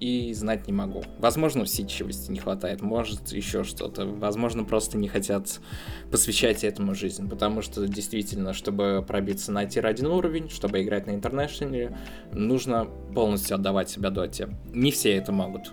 и 0.00 0.32
знать 0.34 0.66
не 0.66 0.72
могу. 0.72 1.02
Возможно, 1.18 1.62
усидчивости 1.62 2.30
не 2.30 2.38
хватает, 2.38 2.82
может, 2.82 3.28
еще 3.32 3.64
что-то. 3.64 4.06
Возможно, 4.06 4.64
просто 4.64 4.98
не 4.98 5.08
хотят 5.08 5.60
посвящать 6.10 6.64
этому 6.64 6.94
жизнь, 6.94 7.28
потому 7.28 7.62
что 7.62 7.86
действительно, 7.86 8.52
чтобы 8.52 9.04
пробиться 9.06 9.52
на 9.52 9.64
tier-1 9.64 10.06
уровень, 10.06 10.50
чтобы 10.50 10.82
играть 10.82 11.06
на 11.06 11.12
International 11.12 11.85
е, 11.85 11.96
нужно 12.32 12.86
полностью 13.14 13.54
отдавать 13.56 13.90
себя 13.90 14.10
доте. 14.10 14.48
Не 14.72 14.90
все 14.90 15.12
это 15.14 15.32
могут. 15.32 15.72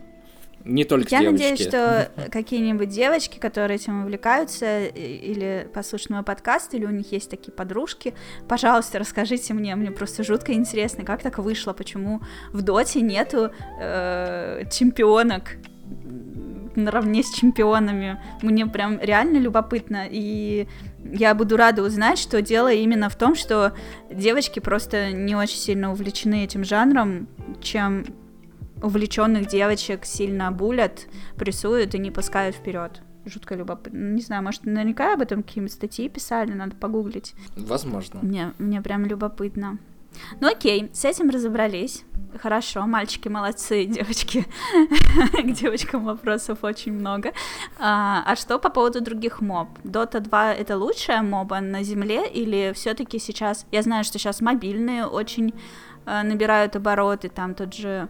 Не 0.65 0.83
только 0.83 1.09
Я 1.11 1.21
девочки. 1.21 1.43
надеюсь, 1.43 1.61
что 1.67 2.11
какие-нибудь 2.31 2.89
девочки, 2.89 3.39
которые 3.39 3.75
этим 3.75 4.03
увлекаются, 4.03 4.85
или 4.85 5.67
послушают 5.73 6.09
мой 6.11 6.23
подкаст, 6.23 6.73
или 6.73 6.85
у 6.85 6.91
них 6.91 7.11
есть 7.11 7.29
такие 7.29 7.51
подружки, 7.51 8.13
пожалуйста, 8.47 8.99
расскажите 8.99 9.53
мне, 9.53 9.75
мне 9.75 9.91
просто 9.91 10.23
жутко 10.23 10.53
интересно, 10.53 11.03
как 11.03 11.21
так 11.21 11.37
вышло, 11.39 11.73
почему 11.73 12.21
в 12.51 12.61
Доте 12.61 13.01
нету 13.01 13.51
э, 13.79 14.63
чемпионок 14.71 15.57
наравне 16.75 17.23
с 17.23 17.33
чемпионами. 17.33 18.21
Мне 18.41 18.65
прям 18.65 18.99
реально 18.99 19.37
любопытно, 19.37 20.05
и 20.09 20.67
я 21.03 21.35
буду 21.35 21.57
рада 21.57 21.83
узнать, 21.83 22.17
что 22.17 22.41
дело 22.41 22.71
именно 22.71 23.09
в 23.09 23.15
том, 23.15 23.35
что 23.35 23.73
девочки 24.09 24.59
просто 24.59 25.11
не 25.11 25.35
очень 25.35 25.57
сильно 25.57 25.91
увлечены 25.91 26.43
этим 26.43 26.63
жанром, 26.63 27.27
чем 27.61 28.05
увлеченных 28.81 29.47
девочек 29.47 30.05
сильно 30.05 30.51
булят, 30.51 31.07
прессуют 31.35 31.95
и 31.95 31.99
не 31.99 32.11
пускают 32.11 32.55
вперед. 32.55 33.01
Жутко 33.25 33.55
любопытно. 33.55 34.13
Не 34.13 34.21
знаю, 34.21 34.43
может, 34.43 34.65
наверняка 34.65 35.13
об 35.13 35.21
этом 35.21 35.43
какие-нибудь 35.43 35.73
статьи 35.73 36.09
писали, 36.09 36.53
надо 36.53 36.75
погуглить. 36.75 37.35
Возможно. 37.55 38.19
Мне, 38.23 38.53
мне 38.57 38.81
прям 38.81 39.05
любопытно. 39.05 39.77
Ну 40.39 40.51
окей, 40.51 40.89
с 40.93 41.05
этим 41.05 41.29
разобрались. 41.29 42.03
Хорошо, 42.41 42.87
мальчики 42.87 43.27
молодцы, 43.27 43.85
девочки. 43.87 44.45
К 45.33 45.51
девочкам 45.51 46.05
вопросов 46.05 46.63
очень 46.63 46.93
много. 46.93 47.33
А, 47.79 48.23
а 48.25 48.35
что 48.35 48.57
по 48.57 48.69
поводу 48.69 49.01
других 49.01 49.41
моб? 49.41 49.69
Dota 49.83 50.19
2 50.19 50.53
это 50.53 50.77
лучшая 50.77 51.21
моба 51.21 51.59
на 51.59 51.83
земле 51.83 52.27
или 52.27 52.71
все-таки 52.73 53.19
сейчас? 53.19 53.65
Я 53.71 53.81
знаю, 53.81 54.03
что 54.03 54.17
сейчас 54.17 54.41
мобильные 54.41 55.05
очень 55.05 55.53
э, 56.05 56.23
набирают 56.23 56.75
обороты, 56.75 57.29
там 57.29 57.53
тот 57.53 57.73
же 57.73 58.09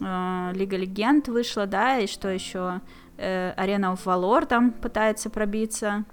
э, 0.00 0.52
Лига 0.54 0.76
Легенд 0.76 1.28
вышла, 1.28 1.66
да, 1.66 1.98
и 1.98 2.06
что 2.06 2.28
еще? 2.28 2.80
Arena 3.18 3.92
of 3.92 4.04
Valor 4.06 4.46
там 4.46 4.72
пытается 4.72 5.28
пробиться. 5.28 6.06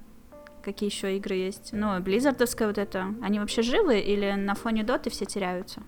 Какие 0.68 0.90
еще 0.90 1.16
игры 1.16 1.36
есть? 1.36 1.70
Ну, 1.72 1.98
Близзардовская 2.02 2.68
вот 2.68 2.78
это. 2.78 3.14
Они 3.22 3.40
вообще 3.40 3.62
живы 3.62 4.02
или 4.02 4.34
на 4.34 4.54
фоне 4.54 4.84
доты 4.84 5.10
все 5.10 5.24
теряются? 5.24 5.82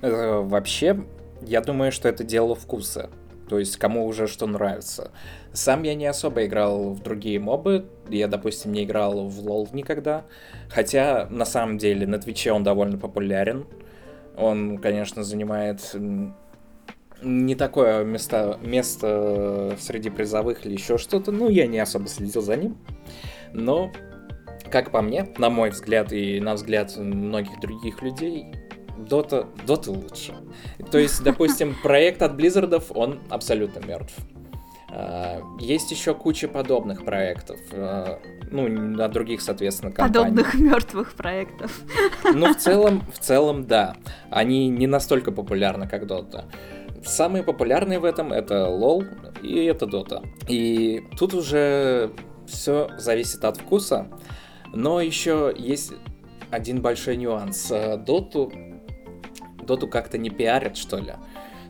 Э, 0.00 0.40
вообще, 0.40 1.04
я 1.42 1.60
думаю, 1.60 1.92
что 1.92 2.08
это 2.08 2.24
дело 2.24 2.56
вкуса. 2.56 3.10
То 3.48 3.60
есть, 3.60 3.76
кому 3.76 4.06
уже 4.06 4.26
что 4.26 4.48
нравится. 4.48 5.12
Сам 5.52 5.84
я 5.84 5.94
не 5.94 6.06
особо 6.06 6.44
играл 6.44 6.94
в 6.94 7.02
другие 7.04 7.38
мобы. 7.38 7.86
Я, 8.08 8.26
допустим, 8.26 8.72
не 8.72 8.82
играл 8.82 9.28
в 9.28 9.38
лол 9.38 9.68
никогда. 9.72 10.24
Хотя, 10.68 11.28
на 11.30 11.44
самом 11.44 11.78
деле, 11.78 12.04
на 12.06 12.18
Твиче 12.18 12.50
он 12.50 12.64
довольно 12.64 12.98
популярен. 12.98 13.64
Он, 14.36 14.78
конечно, 14.78 15.22
занимает 15.22 15.94
не 17.24 17.54
такое 17.54 18.04
место, 18.04 18.58
место 18.62 19.76
среди 19.80 20.10
призовых 20.10 20.66
или 20.66 20.74
еще 20.74 20.98
что-то. 20.98 21.32
Ну, 21.32 21.48
я 21.48 21.66
не 21.66 21.78
особо 21.78 22.08
следил 22.08 22.42
за 22.42 22.56
ним. 22.56 22.76
Но, 23.52 23.92
как 24.70 24.90
по 24.90 25.02
мне, 25.02 25.28
на 25.38 25.50
мой 25.50 25.70
взгляд 25.70 26.12
и 26.12 26.40
на 26.40 26.54
взгляд 26.54 26.96
многих 26.96 27.60
других 27.60 28.02
людей, 28.02 28.46
Дота, 28.96 29.48
Дота 29.66 29.90
лучше. 29.90 30.34
То 30.90 30.98
есть, 30.98 31.22
допустим, 31.22 31.74
проект 31.82 32.22
от 32.22 32.36
Близзардов, 32.36 32.92
он 32.94 33.20
абсолютно 33.28 33.84
мертв. 33.84 34.14
А, 34.90 35.42
есть 35.58 35.90
еще 35.90 36.14
куча 36.14 36.46
подобных 36.46 37.04
проектов, 37.04 37.58
а, 37.72 38.20
ну, 38.50 39.02
от 39.02 39.12
других, 39.12 39.42
соответственно, 39.42 39.90
компаний. 39.90 40.30
Подобных 40.30 40.54
мертвых 40.54 41.14
проектов. 41.14 41.80
Ну, 42.32 42.54
в 42.54 42.56
целом, 42.56 43.02
в 43.12 43.18
целом, 43.18 43.66
да. 43.66 43.96
Они 44.30 44.68
не 44.68 44.86
настолько 44.86 45.32
популярны, 45.32 45.88
как 45.88 46.04
Dota. 46.04 46.44
Самые 47.04 47.42
популярные 47.42 47.98
в 47.98 48.04
этом 48.04 48.32
это 48.32 48.66
LOL 48.66 49.06
и 49.42 49.64
это 49.64 49.86
Dota. 49.86 50.26
И 50.48 51.02
тут 51.18 51.34
уже 51.34 52.10
все 52.46 52.90
зависит 52.98 53.44
от 53.44 53.58
вкуса. 53.58 54.08
Но 54.72 55.00
еще 55.00 55.54
есть 55.56 55.92
один 56.50 56.80
большой 56.82 57.16
нюанс. 57.16 57.72
Доту, 57.98 58.52
Доту 59.62 59.88
как-то 59.88 60.18
не 60.18 60.30
пиарят, 60.30 60.76
что 60.76 60.98
ли. 60.98 61.14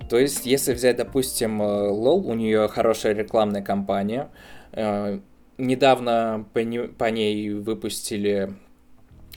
То 0.09 0.19
есть, 0.19 0.47
если 0.47 0.75
взять, 0.75 0.97
допустим, 0.97 1.63
LOL, 1.63 2.23
у 2.25 2.35
нее 2.35 2.69
хорошая 2.69 3.15
рекламная 3.15 3.63
кампания. 3.63 4.31
Э, 4.73 5.19
недавно 5.59 6.47
по, 6.53 6.59
не, 6.59 6.81
по 6.81 7.11
ней 7.11 7.51
выпустили 7.51 8.53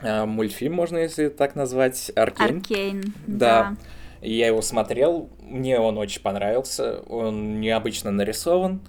э, 0.02 0.26
мультфильм, 0.26 0.74
можно 0.74 0.98
если 0.98 1.30
так 1.30 1.56
назвать, 1.56 2.12
Аркейн. 2.16 2.58
Аркейн, 2.58 3.14
да. 3.28 3.38
да. 3.72 3.76
Я 4.22 4.48
его 4.48 4.62
смотрел, 4.62 5.30
мне 5.42 5.80
он 5.80 5.98
очень 5.98 6.22
понравился, 6.22 7.00
он 7.08 7.60
необычно 7.60 8.12
нарисован, 8.12 8.82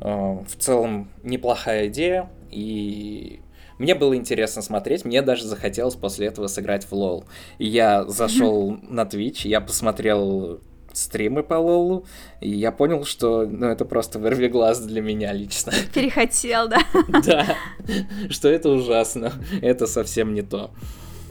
э, 0.00 0.08
в 0.08 0.56
целом 0.58 1.10
неплохая 1.22 1.88
идея, 1.88 2.30
и 2.50 3.40
мне 3.78 3.94
было 3.94 4.16
интересно 4.16 4.62
смотреть, 4.62 5.04
мне 5.04 5.22
даже 5.22 5.44
захотелось 5.44 5.94
после 5.94 6.26
этого 6.26 6.48
сыграть 6.48 6.84
в 6.84 6.92
лол. 6.92 7.24
Я 7.58 8.04
зашел 8.04 8.78
на 8.88 9.02
Twitch, 9.02 9.46
я 9.46 9.60
посмотрел 9.60 10.60
стримы 10.92 11.42
по 11.42 11.54
лолу, 11.54 12.06
и 12.40 12.50
я 12.50 12.72
понял, 12.72 13.04
что 13.04 13.46
ну, 13.46 13.66
это 13.66 13.84
просто 13.84 14.18
вырви 14.18 14.48
глаз 14.48 14.80
для 14.80 15.00
меня 15.00 15.32
лично. 15.32 15.72
Перехотел, 15.94 16.68
да? 16.68 16.78
Да, 17.24 17.56
что 18.30 18.48
это 18.48 18.68
ужасно, 18.70 19.32
это 19.62 19.86
совсем 19.86 20.34
не 20.34 20.42
то. 20.42 20.70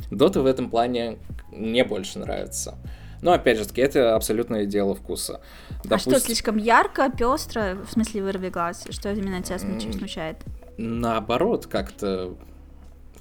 Дота 0.10 0.42
в 0.42 0.46
этом 0.46 0.70
плане 0.70 1.18
мне 1.52 1.84
больше 1.84 2.20
нравится. 2.20 2.78
Но 3.22 3.32
опять 3.32 3.58
же 3.58 3.66
таки, 3.66 3.82
это 3.82 4.16
абсолютное 4.16 4.66
дело 4.66 4.96
вкуса. 4.96 5.42
Допустим... 5.84 6.14
А 6.14 6.18
что, 6.18 6.26
слишком 6.26 6.58
ярко, 6.58 7.10
пестро, 7.10 7.78
в 7.88 7.92
смысле 7.92 8.24
вырви 8.24 8.50
глаз? 8.50 8.86
Что 8.90 9.12
именно 9.12 9.42
тебя 9.42 9.60
смущает? 9.60 10.38
Наоборот, 10.78 11.66
как-то 11.66 12.36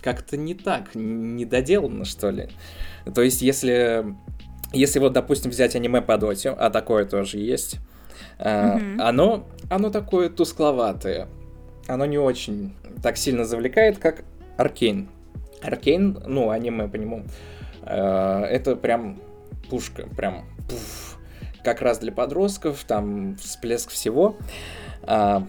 как-то 0.06 0.36
не 0.36 0.54
так, 0.54 0.94
недоделано, 0.94 2.04
что 2.04 2.30
ли. 2.30 2.48
То 3.12 3.22
есть, 3.22 3.42
если, 3.42 4.14
если 4.72 5.00
вот, 5.00 5.12
допустим, 5.12 5.50
взять 5.50 5.74
аниме 5.74 6.00
по 6.00 6.16
доте, 6.16 6.50
а 6.50 6.70
такое 6.70 7.06
тоже 7.06 7.38
есть, 7.38 7.78
mm-hmm. 8.38 9.00
оно, 9.00 9.48
оно 9.68 9.90
такое 9.90 10.28
тускловатое. 10.28 11.26
Оно 11.88 12.06
не 12.06 12.18
очень 12.18 12.72
так 13.02 13.16
сильно 13.16 13.44
завлекает, 13.44 13.98
как 13.98 14.22
Аркейн. 14.56 15.08
Аркейн, 15.60 16.22
ну, 16.24 16.50
аниме 16.50 16.86
по 16.86 16.94
нему, 16.96 17.24
э, 17.82 18.44
это 18.44 18.76
прям 18.76 19.18
пушка, 19.68 20.08
прям 20.16 20.46
пуф, 20.68 21.18
как 21.64 21.82
раз 21.82 21.98
для 21.98 22.12
подростков, 22.12 22.84
там 22.84 23.36
всплеск 23.36 23.90
всего. 23.90 24.36
А, 25.02 25.46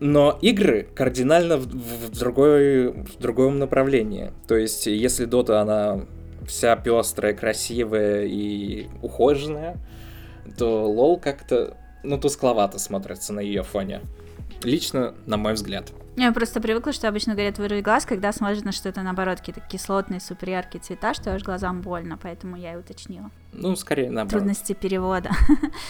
но 0.00 0.38
игры 0.40 0.88
кардинально 0.94 1.56
в, 1.56 1.66
в, 1.66 2.18
другой, 2.18 2.92
в 2.92 3.18
другом 3.18 3.58
направлении. 3.58 4.32
То 4.46 4.56
есть, 4.56 4.86
если 4.86 5.24
Дота, 5.24 5.60
она 5.60 6.06
вся 6.46 6.76
пестрая, 6.76 7.34
красивая 7.34 8.24
и 8.24 8.86
ухоженная, 9.02 9.76
то 10.56 10.90
лол 10.90 11.18
как-то, 11.18 11.76
ну, 12.02 12.18
тускловато 12.18 12.78
смотрится 12.78 13.32
на 13.32 13.40
ее 13.40 13.62
фоне. 13.62 14.00
Лично, 14.62 15.14
на 15.26 15.36
мой 15.36 15.54
взгляд. 15.54 15.92
Я 16.16 16.32
просто 16.32 16.60
привыкла, 16.60 16.92
что 16.92 17.06
обычно 17.06 17.34
говорят 17.34 17.58
вырви 17.58 17.80
глаз, 17.80 18.04
когда 18.04 18.32
смотрят 18.32 18.64
на 18.64 18.72
что-то 18.72 19.02
наоборот, 19.02 19.38
какие-то 19.38 19.60
кислотные, 19.60 20.20
супер 20.20 20.50
яркие 20.50 20.82
цвета, 20.82 21.14
что 21.14 21.32
аж 21.32 21.44
глазам 21.44 21.80
больно, 21.80 22.18
поэтому 22.20 22.56
я 22.56 22.74
и 22.74 22.76
уточнила. 22.76 23.30
Ну, 23.52 23.76
скорее 23.76 24.10
наоборот. 24.10 24.40
Трудности 24.40 24.72
перевода. 24.72 25.30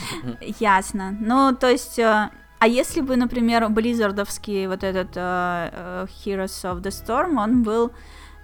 Ясно. 0.61 1.17
Ну, 1.19 1.57
то 1.59 1.71
есть... 1.71 1.99
Э, 1.99 2.31
а 2.61 2.67
если 2.67 3.01
бы, 3.01 3.17
например, 3.17 3.69
Близзардовский 3.69 4.67
вот 4.67 4.83
этот 4.83 5.17
э, 5.17 6.09
Heroes 6.25 6.65
of 6.65 6.83
the 6.83 6.91
Storm, 6.91 7.41
он 7.41 7.63
был 7.63 7.93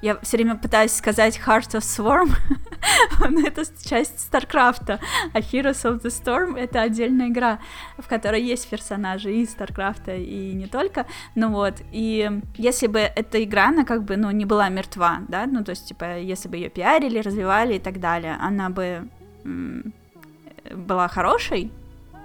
я 0.05 0.18
все 0.20 0.36
время 0.36 0.57
пытаюсь 0.57 0.92
сказать 0.92 1.40
Heart 1.46 1.76
of 1.76 1.80
Swarm, 1.80 2.30
но 3.30 3.40
это 3.40 3.64
часть 3.88 4.20
Старкрафта, 4.20 5.00
а 5.32 5.40
Heroes 5.40 5.82
of 5.84 6.02
the 6.02 6.11
Storm— 6.11 6.59
это 6.59 6.82
отдельная 6.82 7.28
игра, 7.28 7.59
в 7.96 8.07
которой 8.07 8.42
есть 8.42 8.68
персонажи 8.68 9.32
и 9.32 9.46
Старкрафта, 9.46 10.14
и 10.14 10.52
не 10.52 10.66
только, 10.66 11.07
ну 11.34 11.50
вот, 11.50 11.76
и 11.90 12.30
если 12.57 12.86
бы 12.86 12.98
эта 12.98 13.42
игра, 13.42 13.68
она 13.68 13.86
как 13.86 14.05
бы, 14.05 14.18
ну, 14.18 14.30
не 14.30 14.44
была 14.44 14.68
мертва, 14.68 15.20
да, 15.28 15.46
ну, 15.46 15.64
то 15.64 15.70
есть, 15.70 15.88
типа, 15.88 16.18
если 16.18 16.50
бы 16.50 16.57
ее 16.59 16.68
пиарили, 16.68 17.20
развивали 17.20 17.76
и 17.76 17.80
так 17.80 17.98
далее, 17.98 18.36
она 18.38 18.68
бы 18.68 19.09
была 20.74 21.09
хорошей, 21.09 21.72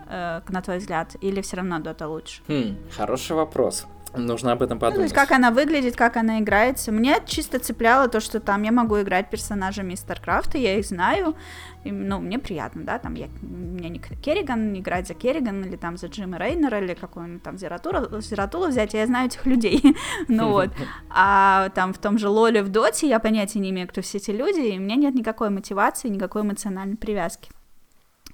э, 0.09 0.41
на 0.49 0.61
твой 0.61 0.79
взгляд, 0.79 1.15
или 1.21 1.39
все 1.39 1.55
равно 1.55 1.79
Дота 1.79 2.09
лучше? 2.09 2.41
Хм, 2.49 2.75
хороший 2.91 3.37
вопрос. 3.37 3.87
Нужно 4.13 4.51
об 4.51 4.61
этом 4.61 4.79
подумать. 4.79 4.95
Ну, 4.95 4.99
то 4.99 5.03
есть, 5.03 5.15
как 5.15 5.31
она 5.31 5.51
выглядит, 5.51 5.95
как 5.95 6.17
она 6.17 6.39
играется. 6.39 6.91
Мне 6.91 7.17
чисто 7.25 7.59
цепляло 7.59 8.07
то, 8.07 8.19
что 8.19 8.39
там 8.39 8.63
я 8.63 8.71
могу 8.71 8.99
играть 9.01 9.29
персонажами 9.29 9.93
из 9.93 9.99
Старкрафта, 9.99 10.57
я 10.57 10.77
их 10.77 10.85
знаю, 10.85 11.35
и, 11.83 11.91
ну, 11.91 12.19
мне 12.19 12.39
приятно, 12.39 12.83
да, 12.83 12.99
там 12.99 13.13
я, 13.13 13.27
меня 13.41 13.89
не 13.89 13.99
Керриган, 13.99 14.73
не 14.73 14.81
играть 14.81 15.07
за 15.07 15.13
Керриган, 15.13 15.63
или 15.63 15.75
там 15.75 15.97
за 15.97 16.07
Джима 16.07 16.37
Рейнера, 16.37 16.79
или 16.79 16.93
какой-нибудь 16.93 17.43
там 17.43 17.57
Зератула, 17.57 18.21
Зератула 18.21 18.67
взять, 18.67 18.93
я 18.93 19.05
знаю 19.05 19.27
этих 19.27 19.45
людей, 19.45 19.81
ну 20.27 20.49
вот. 20.49 20.69
А 21.09 21.69
там 21.69 21.93
в 21.93 21.99
том 21.99 22.17
же 22.17 22.29
Лоле 22.29 22.63
в 22.63 22.69
Доте 22.69 23.07
я 23.07 23.19
понятия 23.19 23.59
не 23.59 23.69
имею, 23.69 23.87
кто 23.87 24.01
все 24.01 24.17
эти 24.17 24.31
люди, 24.31 24.59
и 24.59 24.77
у 24.77 24.81
меня 24.81 24.95
нет 24.95 25.15
никакой 25.15 25.49
мотивации, 25.49 26.09
никакой 26.09 26.41
эмоциональной 26.41 26.97
привязки. 26.97 27.51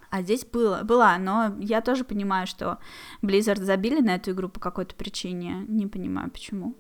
А 0.10 0.22
здесь 0.22 0.46
было, 0.46 0.84
была, 0.84 1.18
но 1.18 1.56
я 1.60 1.82
тоже 1.82 2.04
понимаю, 2.04 2.48
что 2.48 2.80
Blizzard 3.22 3.62
забили 3.62 4.02
на 4.02 4.16
эту 4.16 4.32
игру 4.32 4.50
по 4.50 4.60
какой-то 4.60 4.96
причине. 4.96 5.66
Не 5.68 5.88
понимаю, 5.88 6.32
почему. 6.32 6.76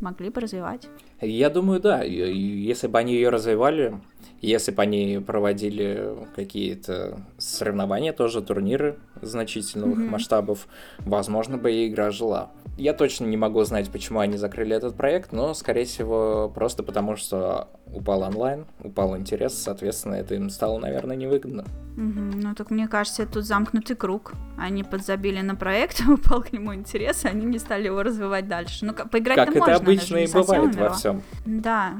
Могли 0.00 0.30
бы 0.30 0.40
развивать. 0.40 0.88
Я 1.20 1.50
думаю, 1.50 1.80
да. 1.80 2.02
Если 2.02 2.86
бы 2.86 2.98
они 2.98 3.14
ее 3.14 3.28
развивали, 3.28 3.94
если 4.40 4.72
бы 4.72 4.82
они 4.82 5.22
проводили 5.24 6.16
какие-то 6.34 7.20
соревнования, 7.36 8.12
тоже 8.12 8.40
турниры 8.40 8.98
значительных 9.20 9.98
mm-hmm. 9.98 10.08
масштабов, 10.08 10.66
возможно 11.00 11.58
бы 11.58 11.72
и 11.72 11.88
игра 11.88 12.10
жила. 12.10 12.50
Я 12.78 12.94
точно 12.94 13.26
не 13.26 13.36
могу 13.36 13.62
знать, 13.64 13.90
почему 13.90 14.20
они 14.20 14.38
закрыли 14.38 14.74
этот 14.74 14.96
проект, 14.96 15.32
но, 15.32 15.52
скорее 15.52 15.84
всего, 15.84 16.50
просто 16.54 16.82
потому, 16.82 17.16
что 17.16 17.68
упал 17.92 18.22
онлайн, 18.22 18.64
упал 18.82 19.16
интерес, 19.16 19.54
соответственно, 19.54 20.14
это 20.14 20.34
им 20.34 20.48
стало, 20.48 20.78
наверное, 20.78 21.16
невыгодно. 21.16 21.64
Угу, 21.96 22.38
ну, 22.42 22.54
так 22.54 22.70
мне 22.70 22.88
кажется, 22.88 23.26
тут 23.26 23.44
замкнутый 23.44 23.96
круг. 23.96 24.32
Они 24.56 24.82
подзабили 24.84 25.40
на 25.40 25.56
проект, 25.56 26.00
упал 26.08 26.42
к 26.42 26.52
нему 26.52 26.74
интерес, 26.74 27.24
и 27.24 27.28
они 27.28 27.44
не 27.44 27.58
стали 27.58 27.86
его 27.86 28.02
развивать 28.02 28.48
дальше. 28.48 28.86
Ну, 28.86 28.94
поиграть 28.94 29.36
Как 29.36 29.50
это 29.50 29.58
можно, 29.58 29.74
обычно 29.74 30.16
и 30.16 30.32
бывает 30.32 30.74
во 30.76 30.90
всем. 30.90 31.09
Да, 31.46 31.94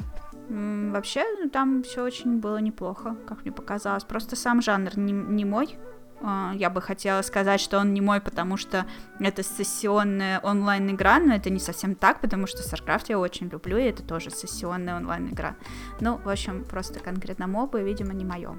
Вообще, 0.50 1.24
там 1.52 1.84
все 1.84 2.02
очень 2.02 2.40
было 2.40 2.56
неплохо, 2.56 3.14
как 3.24 3.42
мне 3.42 3.52
показалось. 3.52 4.02
Просто 4.02 4.34
сам 4.34 4.60
жанр 4.60 4.98
не, 4.98 5.12
не 5.12 5.44
мой. 5.44 5.78
А, 6.22 6.52
я 6.56 6.70
бы 6.70 6.82
хотела 6.82 7.22
сказать, 7.22 7.60
что 7.60 7.78
он 7.78 7.94
не 7.94 8.00
мой, 8.00 8.20
потому 8.20 8.56
что 8.56 8.84
это 9.20 9.44
сессионная 9.44 10.40
онлайн-игра, 10.40 11.20
но 11.20 11.34
это 11.34 11.50
не 11.50 11.60
совсем 11.60 11.94
так, 11.94 12.20
потому 12.20 12.48
что 12.48 12.62
StarCraft 12.62 13.06
я 13.08 13.18
очень 13.18 13.48
люблю, 13.48 13.78
и 13.78 13.84
это 13.84 14.02
тоже 14.02 14.30
сессионная 14.30 14.96
онлайн-игра. 14.96 15.54
Ну, 16.00 16.18
в 16.18 16.28
общем, 16.28 16.64
просто 16.64 16.98
конкретно 16.98 17.46
мобы, 17.46 17.82
видимо, 17.82 18.12
не 18.12 18.24
мое. 18.24 18.58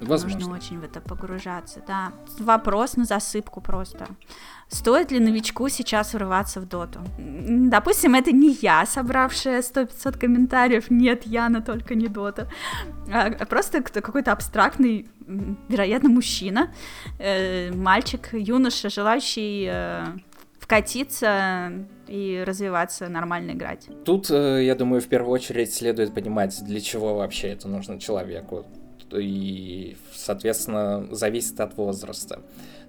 Возможно. 0.00 0.38
Нужно 0.40 0.56
очень 0.56 0.80
в 0.80 0.84
это 0.84 1.00
погружаться, 1.00 1.82
да. 1.86 2.12
Вопрос 2.38 2.96
на 2.96 3.04
засыпку 3.04 3.60
просто. 3.60 4.06
Стоит 4.68 5.10
ли 5.10 5.18
новичку 5.18 5.68
сейчас 5.68 6.14
врываться 6.14 6.60
в 6.60 6.68
доту? 6.68 7.00
Допустим, 7.18 8.14
это 8.14 8.32
не 8.32 8.56
я, 8.62 8.86
собравшая 8.86 9.60
100-500 9.60 10.18
комментариев, 10.18 10.90
нет, 10.90 11.26
Яна, 11.26 11.60
только 11.60 11.94
не 11.94 12.08
дота. 12.08 12.48
А 13.12 13.30
просто 13.46 13.82
какой-то 13.82 14.32
абстрактный, 14.32 15.08
вероятно, 15.68 16.08
мужчина, 16.08 16.72
э, 17.18 17.72
мальчик, 17.72 18.28
юноша, 18.32 18.88
желающий 18.90 19.68
э, 19.70 20.04
вкатиться 20.58 21.72
и 22.06 22.44
развиваться, 22.46 23.08
нормально 23.08 23.52
играть. 23.52 23.88
Тут, 24.04 24.30
э, 24.30 24.64
я 24.64 24.74
думаю, 24.74 25.02
в 25.02 25.08
первую 25.08 25.32
очередь 25.32 25.74
следует 25.74 26.14
понимать, 26.14 26.56
для 26.64 26.80
чего 26.80 27.16
вообще 27.16 27.48
это 27.48 27.68
нужно 27.68 27.98
человеку. 27.98 28.66
И, 29.12 29.96
соответственно, 30.12 31.08
зависит 31.10 31.58
от 31.60 31.76
возраста. 31.76 32.40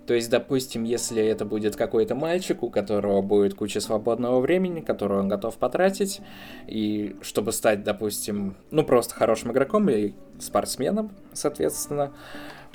То 0.07 0.15
есть, 0.15 0.29
допустим, 0.29 0.83
если 0.83 1.23
это 1.23 1.45
будет 1.45 1.75
какой-то 1.75 2.15
мальчик, 2.15 2.63
у 2.63 2.69
которого 2.69 3.21
будет 3.21 3.53
куча 3.53 3.79
свободного 3.79 4.39
времени, 4.39 4.81
которое 4.81 5.19
он 5.19 5.29
готов 5.29 5.57
потратить, 5.57 6.21
и 6.67 7.15
чтобы 7.21 7.51
стать, 7.51 7.83
допустим, 7.83 8.55
ну 8.71 8.83
просто 8.83 9.13
хорошим 9.13 9.51
игроком 9.51 9.89
и 9.89 10.13
спортсменом, 10.39 11.11
соответственно, 11.33 12.11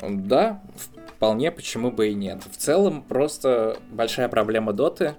да, 0.00 0.62
вполне 1.16 1.50
почему 1.50 1.90
бы 1.90 2.08
и 2.08 2.14
нет. 2.14 2.42
В 2.50 2.56
целом, 2.56 3.02
просто 3.02 3.76
большая 3.90 4.28
проблема 4.28 4.72
доты 4.72 5.16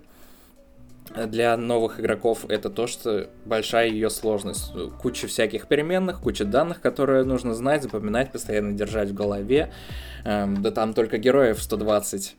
для 1.26 1.58
новых 1.58 2.00
игроков 2.00 2.46
это 2.48 2.70
то, 2.70 2.86
что 2.88 3.30
большая 3.46 3.90
ее 3.90 4.10
сложность. 4.10 4.72
Куча 5.02 5.28
всяких 5.28 5.68
переменных, 5.68 6.22
куча 6.22 6.46
данных, 6.46 6.82
которые 6.82 7.24
нужно 7.24 7.54
знать, 7.54 7.84
запоминать, 7.84 8.32
постоянно 8.32 8.74
держать 8.74 9.10
в 9.10 9.14
голове. 9.14 9.72
Эм, 10.24 10.62
да 10.62 10.72
там 10.72 10.94
только 10.94 11.18
героев 11.18 11.62
120 11.62 12.36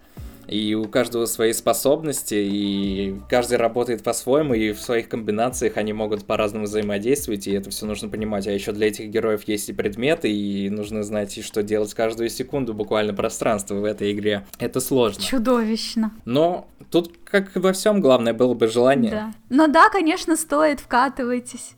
и 0.49 0.75
у 0.75 0.87
каждого 0.87 1.27
свои 1.27 1.53
способности, 1.53 2.35
и 2.35 3.21
каждый 3.29 3.59
работает 3.59 4.03
по-своему, 4.03 4.55
и 4.55 4.73
в 4.73 4.81
своих 4.81 5.09
комбинациях 5.09 5.77
они 5.77 5.93
могут 5.93 6.25
по-разному 6.25 6.65
взаимодействовать, 6.65 7.47
и 7.47 7.53
это 7.53 7.71
все 7.71 7.87
нужно 7.87 8.09
понимать. 8.09 8.47
А 8.47 8.53
еще 8.53 8.73
для 8.73 8.89
этих 8.89 9.11
героев 9.11 9.47
есть 9.47 9.69
и 9.69 9.73
предметы, 9.73 10.33
и 10.33 10.71
нужно 10.71 11.03
знать, 11.03 11.45
что 11.45 11.63
делать 11.63 11.93
каждую 11.95 12.31
секунду, 12.31 12.73
буквально 12.73 13.13
пространство 13.13 13.75
в 13.75 13.85
этой 13.85 14.13
игре. 14.13 14.47
Это 14.59 14.81
сложно. 14.81 15.23
Чудовищно. 15.23 16.13
Но 16.25 16.67
тут, 16.91 17.13
как 17.25 17.55
и 17.55 17.59
во 17.59 17.73
всем, 17.73 18.01
главное 18.01 18.33
было 18.33 18.55
бы 18.55 18.69
желание. 18.69 19.11
Да. 19.11 19.33
Ну 19.51 19.69
да, 19.69 19.91
конечно, 19.91 20.37
стоит, 20.37 20.81
вкатывайтесь. 20.81 21.73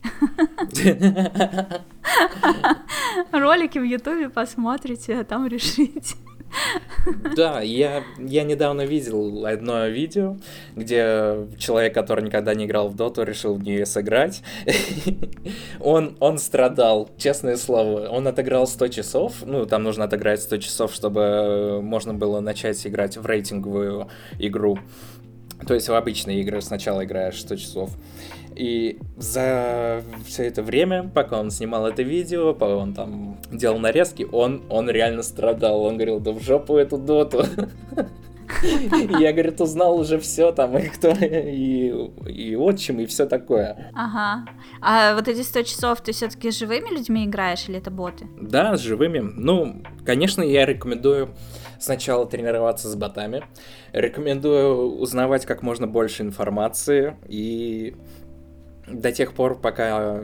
Ролики 3.33 3.79
в 3.79 3.85
Ютубе 3.85 4.29
посмотрите, 4.29 5.19
а 5.19 5.25
там 5.25 5.47
решите. 5.47 6.15
Да, 7.37 7.61
я, 7.61 8.05
я 8.19 8.45
недавно 8.45 8.83
видел 8.83 9.47
одно 9.47 9.87
видео, 9.87 10.37
где 10.77 11.47
человек, 11.59 11.95
который 11.95 12.25
никогда 12.25 12.55
не 12.55 12.67
играл 12.67 12.89
в 12.89 12.97
доту, 12.97 13.23
решил 13.23 13.55
в 13.55 13.63
нее 13.63 13.87
сыграть. 13.87 14.43
он, 15.81 16.17
он 16.21 16.39
страдал, 16.39 17.11
честное 17.17 17.57
слово. 17.57 18.09
Он 18.09 18.27
отыграл 18.29 18.67
100 18.67 18.89
часов, 18.89 19.35
ну, 19.45 19.67
там 19.67 19.83
нужно 19.83 20.05
отыграть 20.05 20.41
100 20.43 20.59
часов, 20.59 20.93
чтобы 20.93 21.81
можно 21.83 22.15
было 22.15 22.41
начать 22.41 22.87
играть 22.87 23.17
в 23.17 23.25
рейтинговую 23.27 24.09
игру. 24.39 24.79
То 25.67 25.75
есть 25.75 25.89
в 25.89 25.95
обычные 25.95 26.41
игры 26.41 26.61
сначала 26.63 27.05
играешь 27.05 27.41
100 27.41 27.57
часов. 27.57 27.91
И 28.61 28.99
за 29.17 30.03
все 30.27 30.45
это 30.45 30.63
время, 30.63 31.09
пока 31.09 31.41
он 31.41 31.51
снимал 31.51 31.87
это 31.87 32.03
видео, 32.03 32.53
пока 32.53 32.77
он 32.77 32.93
там 32.93 33.39
делал 33.51 33.79
нарезки, 33.79 34.27
он, 34.31 34.65
он 34.69 34.91
реально 34.91 35.23
страдал. 35.23 35.81
Он 35.81 35.95
говорил, 35.95 36.21
да 36.21 36.33
в 36.33 36.43
жопу 36.43 36.77
эту 36.77 36.99
доту. 36.99 37.43
Я, 39.19 39.33
говорит, 39.33 39.63
узнал 39.63 39.99
уже 39.99 40.19
все 40.19 40.53
там, 40.53 40.77
и 40.77 40.89
кто, 40.89 41.09
и, 41.09 42.11
и 42.27 42.55
отчим, 42.55 43.01
и 43.01 43.07
все 43.07 43.25
такое. 43.25 43.91
Ага. 43.95 44.45
А 44.83 45.15
вот 45.15 45.29
эти 45.29 45.41
100 45.41 45.63
часов 45.63 46.03
ты 46.03 46.13
все-таки 46.13 46.51
с 46.51 46.59
живыми 46.59 46.95
людьми 46.95 47.25
играешь 47.25 47.67
или 47.67 47.79
это 47.79 47.91
боты? 47.91 48.27
Да, 48.39 48.77
с 48.77 48.81
живыми. 48.81 49.21
Ну, 49.21 49.83
конечно, 50.05 50.43
я 50.43 50.67
рекомендую 50.67 51.31
сначала 51.79 52.27
тренироваться 52.27 52.89
с 52.89 52.95
ботами. 52.95 53.43
Рекомендую 53.93 54.99
узнавать 54.99 55.47
как 55.47 55.63
можно 55.63 55.87
больше 55.87 56.23
информации 56.23 57.17
и 57.27 57.97
до 58.93 59.13
тех 59.13 59.33
пор, 59.33 59.59
пока 59.59 60.23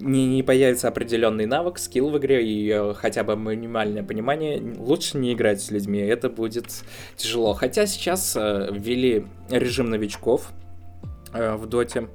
не, 0.00 0.26
не 0.26 0.42
появится 0.42 0.88
определенный 0.88 1.46
навык, 1.46 1.78
скилл 1.78 2.10
в 2.10 2.18
игре 2.18 2.46
и 2.46 2.70
э, 2.70 2.94
хотя 2.94 3.22
бы 3.22 3.36
минимальное 3.36 4.02
понимание, 4.02 4.60
лучше 4.78 5.18
не 5.18 5.32
играть 5.32 5.60
с 5.60 5.70
людьми, 5.70 5.98
это 5.98 6.28
будет 6.28 6.66
тяжело. 7.16 7.54
Хотя 7.54 7.86
сейчас 7.86 8.34
э, 8.36 8.68
ввели 8.72 9.26
режим 9.50 9.90
новичков 9.90 10.50
э, 11.32 11.54
в 11.54 11.66
доте, 11.66 12.08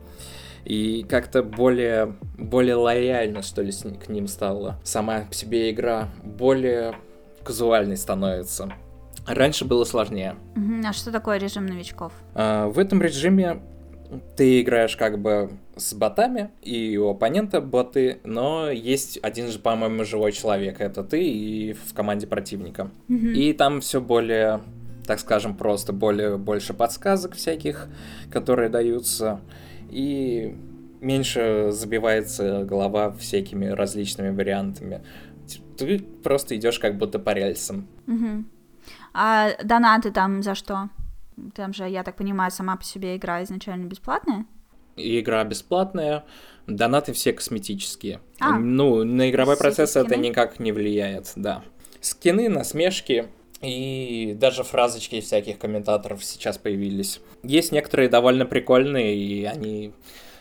и 0.65 1.05
как-то 1.07 1.43
более, 1.43 2.15
более 2.37 2.75
лояльно, 2.75 3.43
что 3.43 3.61
ли, 3.61 3.71
к 3.71 4.09
ним 4.09 4.27
стало. 4.27 4.79
Сама 4.83 5.21
по 5.21 5.33
себе 5.33 5.69
игра 5.71 6.09
более 6.23 6.95
казуальной 7.43 7.97
становится. 7.97 8.73
Раньше 9.27 9.65
было 9.65 9.83
сложнее. 9.85 10.35
А 10.83 10.93
что 10.93 11.11
такое 11.11 11.37
режим 11.37 11.67
новичков? 11.67 12.13
А, 12.33 12.67
в 12.67 12.79
этом 12.79 13.01
режиме 13.01 13.61
ты 14.35 14.61
играешь 14.61 14.95
как 14.95 15.19
бы 15.21 15.51
с 15.75 15.93
ботами, 15.93 16.51
и 16.61 16.97
у 16.97 17.09
оппонента 17.09 17.61
боты, 17.61 18.19
но 18.23 18.69
есть 18.69 19.19
один 19.21 19.47
же, 19.47 19.59
по-моему, 19.59 20.03
живой 20.03 20.31
человек. 20.31 20.81
Это 20.81 21.03
ты 21.03 21.23
и 21.23 21.73
в 21.73 21.93
команде 21.93 22.27
противника. 22.27 22.91
Мгм. 23.07 23.33
И 23.33 23.53
там 23.53 23.81
все 23.81 24.01
более, 24.01 24.61
так 25.05 25.19
скажем, 25.19 25.55
просто 25.55 25.93
более 25.93 26.37
больше 26.37 26.73
подсказок 26.73 27.33
всяких, 27.35 27.87
которые 28.31 28.69
даются, 28.69 29.41
и 29.89 30.55
меньше 31.01 31.67
забивается 31.71 32.63
голова 32.63 33.11
всякими 33.11 33.67
различными 33.67 34.35
вариантами. 34.35 35.01
Ты 35.77 35.99
просто 35.99 36.55
идешь 36.55 36.79
как 36.79 36.97
будто 36.97 37.19
по 37.19 37.31
рельсам. 37.31 37.87
Мгм. 38.05 38.47
А 39.13 39.51
донаты 39.63 40.11
там 40.11 40.41
за 40.41 40.55
что? 40.55 40.89
Там 41.53 41.73
же, 41.73 41.87
я 41.87 42.03
так 42.03 42.15
понимаю, 42.15 42.51
сама 42.51 42.75
по 42.75 42.83
себе 42.83 43.15
игра 43.15 43.43
изначально 43.43 43.85
бесплатная? 43.85 44.45
И 44.95 45.19
игра 45.19 45.43
бесплатная, 45.43 46.23
донаты 46.67 47.11
все 47.13 47.33
косметические. 47.33 48.21
А, 48.39 48.57
ну, 48.57 49.03
на 49.03 49.29
игровой 49.29 49.57
процесс 49.57 49.95
это 49.95 50.09
скины? 50.09 50.27
никак 50.27 50.59
не 50.59 50.71
влияет, 50.71 51.33
да. 51.35 51.63
Скины, 51.99 52.47
насмешки 52.47 53.27
и 53.61 54.35
даже 54.39 54.63
фразочки 54.63 55.19
всяких 55.21 55.57
комментаторов 55.57 56.23
сейчас 56.23 56.57
появились. 56.57 57.19
Есть 57.43 57.71
некоторые 57.71 58.09
довольно 58.09 58.45
прикольные, 58.45 59.15
и 59.15 59.43
они 59.43 59.93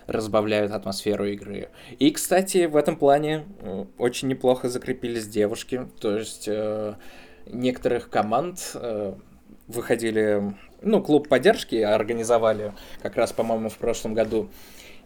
разбавляют 0.06 0.72
атмосферу 0.72 1.26
игры. 1.26 1.70
И, 1.98 2.10
кстати, 2.10 2.66
в 2.66 2.76
этом 2.76 2.96
плане 2.96 3.44
э, 3.60 3.86
очень 3.98 4.28
неплохо 4.28 4.68
закрепились 4.68 5.26
девушки. 5.26 5.88
То 6.00 6.16
есть 6.16 6.46
э, 6.46 6.94
некоторых 7.46 8.10
команд 8.10 8.72
э, 8.74 9.14
выходили, 9.66 10.54
ну, 10.84 11.02
клуб 11.02 11.28
поддержки 11.28 11.76
организовали 11.76 12.72
как 13.02 13.16
раз, 13.16 13.32
по-моему, 13.32 13.68
в 13.68 13.78
прошлом 13.78 14.14
году. 14.14 14.48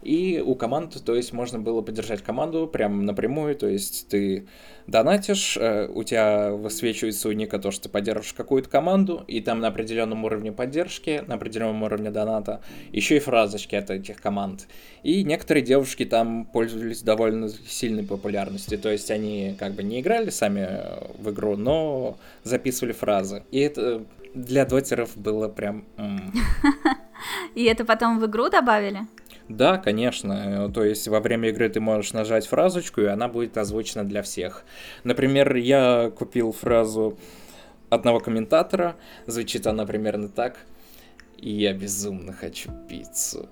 И 0.01 0.41
у 0.45 0.55
команд, 0.55 1.03
то 1.03 1.15
есть 1.15 1.33
можно 1.33 1.59
было 1.59 1.81
поддержать 1.81 2.21
команду 2.21 2.67
прям 2.67 3.05
напрямую, 3.05 3.55
то 3.55 3.67
есть 3.67 4.07
ты 4.07 4.47
донатишь, 4.87 5.57
э, 5.57 5.89
у 5.93 6.03
тебя 6.03 6.51
высвечивается 6.51 7.27
у 7.27 7.33
ника 7.33 7.59
то, 7.59 7.71
что 7.71 7.83
ты 7.83 7.89
поддержишь 7.89 8.33
какую-то 8.33 8.69
команду, 8.69 9.25
и 9.27 9.41
там 9.41 9.59
на 9.59 9.67
определенном 9.67 10.23
уровне 10.23 10.53
поддержки, 10.53 11.23
на 11.27 11.35
определенном 11.35 11.83
уровне 11.83 12.11
доната, 12.11 12.61
еще 12.93 13.17
и 13.17 13.19
фразочки 13.19 13.75
от 13.75 13.89
этих 13.89 14.21
команд. 14.21 14.67
И 15.03 15.23
некоторые 15.23 15.63
девушки 15.63 16.05
там 16.05 16.45
пользовались 16.45 17.01
довольно 17.01 17.49
сильной 17.49 18.03
популярностью, 18.03 18.79
то 18.79 18.89
есть 18.89 19.11
они 19.11 19.55
как 19.59 19.73
бы 19.73 19.83
не 19.83 19.99
играли 19.99 20.29
сами 20.29 20.69
в 21.17 21.29
игру, 21.31 21.57
но 21.57 22.17
записывали 22.43 22.93
фразы. 22.93 23.43
И 23.51 23.59
это 23.59 24.03
для 24.33 24.65
дотеров 24.65 25.17
было 25.17 25.47
прям... 25.47 25.85
И 27.55 27.63
это 27.65 27.83
потом 27.83 28.19
в 28.19 28.25
игру 28.25 28.49
добавили? 28.49 29.01
Да, 29.49 29.77
конечно. 29.77 30.67
э, 30.67 30.71
То 30.71 30.83
есть 30.83 31.07
во 31.07 31.19
время 31.19 31.49
игры 31.49 31.69
ты 31.69 31.79
можешь 31.79 32.13
нажать 32.13 32.47
фразочку, 32.47 33.01
и 33.01 33.05
она 33.05 33.27
будет 33.27 33.57
озвучена 33.57 34.03
для 34.03 34.21
всех. 34.21 34.63
Например, 35.03 35.55
я 35.55 36.11
купил 36.15 36.51
фразу 36.51 37.17
одного 37.89 38.19
комментатора. 38.19 38.95
Звучит 39.25 39.65
она 39.67 39.85
примерно 39.85 40.29
так. 40.29 40.57
Я 41.37 41.73
безумно 41.73 42.33
хочу 42.33 42.69
пиццу. 42.87 43.49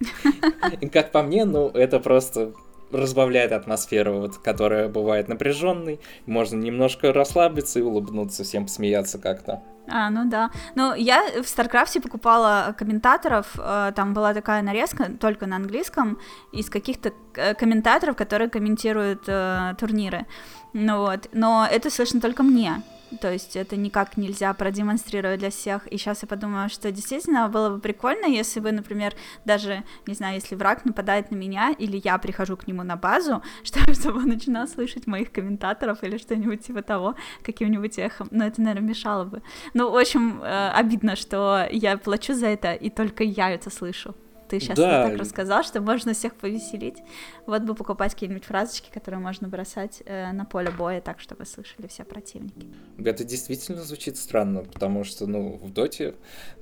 Как 0.92 1.12
по 1.12 1.22
мне, 1.22 1.44
ну, 1.44 1.68
это 1.68 2.00
просто 2.00 2.52
разбавляет 2.90 3.52
атмосферу, 3.52 4.20
вот, 4.20 4.38
которая 4.38 4.88
бывает 4.88 5.28
напряженной. 5.28 6.00
Можно 6.26 6.60
немножко 6.60 7.12
расслабиться 7.12 7.78
и 7.78 7.82
улыбнуться, 7.82 8.44
всем 8.44 8.64
посмеяться 8.64 9.18
как-то. 9.18 9.62
А, 9.88 10.10
ну 10.10 10.28
да. 10.28 10.50
Ну, 10.74 10.94
я 10.94 11.42
в 11.42 11.46
Старкрафте 11.46 12.00
покупала 12.00 12.74
комментаторов, 12.76 13.46
э, 13.56 13.92
там 13.94 14.14
была 14.14 14.34
такая 14.34 14.62
нарезка, 14.62 15.12
только 15.20 15.46
на 15.46 15.56
английском, 15.56 16.18
из 16.52 16.68
каких-то 16.68 17.12
э, 17.36 17.54
комментаторов, 17.54 18.16
которые 18.16 18.50
комментируют 18.50 19.24
э, 19.28 19.74
турниры. 19.78 20.26
Ну 20.72 20.98
вот, 20.98 21.28
но 21.32 21.66
это 21.70 21.90
слышно 21.90 22.20
только 22.20 22.42
мне. 22.42 22.82
То 23.16 23.32
есть 23.32 23.56
это 23.56 23.76
никак 23.76 24.16
нельзя 24.16 24.52
продемонстрировать 24.54 25.40
для 25.40 25.50
всех. 25.50 25.86
И 25.88 25.98
сейчас 25.98 26.22
я 26.22 26.28
подумала, 26.28 26.68
что 26.68 26.90
действительно 26.92 27.48
было 27.48 27.70
бы 27.70 27.80
прикольно, 27.80 28.26
если 28.26 28.60
бы, 28.60 28.72
например, 28.72 29.14
даже, 29.44 29.84
не 30.06 30.14
знаю, 30.14 30.34
если 30.34 30.54
враг 30.54 30.84
нападает 30.84 31.30
на 31.30 31.36
меня, 31.36 31.74
или 31.78 32.00
я 32.04 32.18
прихожу 32.18 32.56
к 32.56 32.66
нему 32.66 32.82
на 32.82 32.96
базу, 32.96 33.42
что, 33.62 33.80
чтобы 33.94 34.18
он 34.18 34.28
начинал 34.28 34.68
слышать 34.68 35.06
моих 35.06 35.32
комментаторов 35.32 36.02
или 36.02 36.18
что-нибудь 36.18 36.66
типа 36.66 36.82
того, 36.82 37.14
каким-нибудь 37.42 37.98
эхом. 37.98 38.28
Но 38.30 38.46
это, 38.46 38.60
наверное, 38.60 38.88
мешало 38.88 39.24
бы. 39.24 39.42
Ну, 39.74 39.90
в 39.90 39.96
общем, 39.96 40.40
э, 40.42 40.70
обидно, 40.70 41.16
что 41.16 41.66
я 41.70 41.96
плачу 41.96 42.34
за 42.34 42.46
это, 42.46 42.72
и 42.72 42.90
только 42.90 43.24
я 43.24 43.50
это 43.50 43.70
слышу. 43.70 44.14
Ты 44.48 44.60
сейчас 44.60 44.78
Да. 44.78 45.08
так 45.08 45.18
рассказал, 45.18 45.62
что 45.62 45.80
можно 45.80 46.14
всех 46.14 46.34
повеселить. 46.34 46.98
Вот 47.46 47.62
бы 47.62 47.74
покупать 47.74 48.14
какие-нибудь 48.14 48.44
фразочки, 48.44 48.90
которые 48.92 49.20
можно 49.20 49.48
бросать 49.48 50.02
э, 50.06 50.32
на 50.32 50.44
поле 50.44 50.70
боя 50.70 51.00
так, 51.00 51.20
чтобы 51.20 51.44
слышали 51.46 51.86
все 51.86 52.04
противники. 52.04 52.66
Это 52.98 53.24
действительно 53.24 53.82
звучит 53.82 54.16
странно, 54.16 54.62
потому 54.62 55.04
что, 55.04 55.26
ну, 55.26 55.56
в 55.56 55.72
доте 55.72 56.14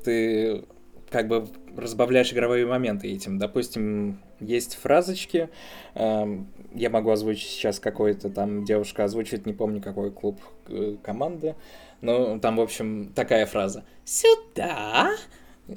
ты 0.05 0.64
как 1.11 1.28
бы 1.28 1.47
разбавляешь 1.76 2.32
игровые 2.32 2.66
моменты 2.66 3.09
этим. 3.12 3.39
Допустим, 3.39 4.18
есть 4.41 4.74
фразочки, 4.74 5.49
эм, 5.95 6.49
я 6.74 6.91
могу 6.91 7.11
озвучить 7.11 7.49
сейчас 7.51 7.78
какой-то 7.78 8.30
там 8.30 8.64
девушка 8.64 9.05
озвучит, 9.05 9.47
не 9.47 9.53
помню 9.53 9.80
какой 9.80 10.11
клуб 10.11 10.41
э, 10.66 10.97
команды, 11.05 11.55
но 12.01 12.39
там, 12.41 12.57
в 12.57 12.61
общем, 12.61 13.12
такая 13.14 13.47
фраза 13.47 13.85
«Сюда!» 14.05 15.12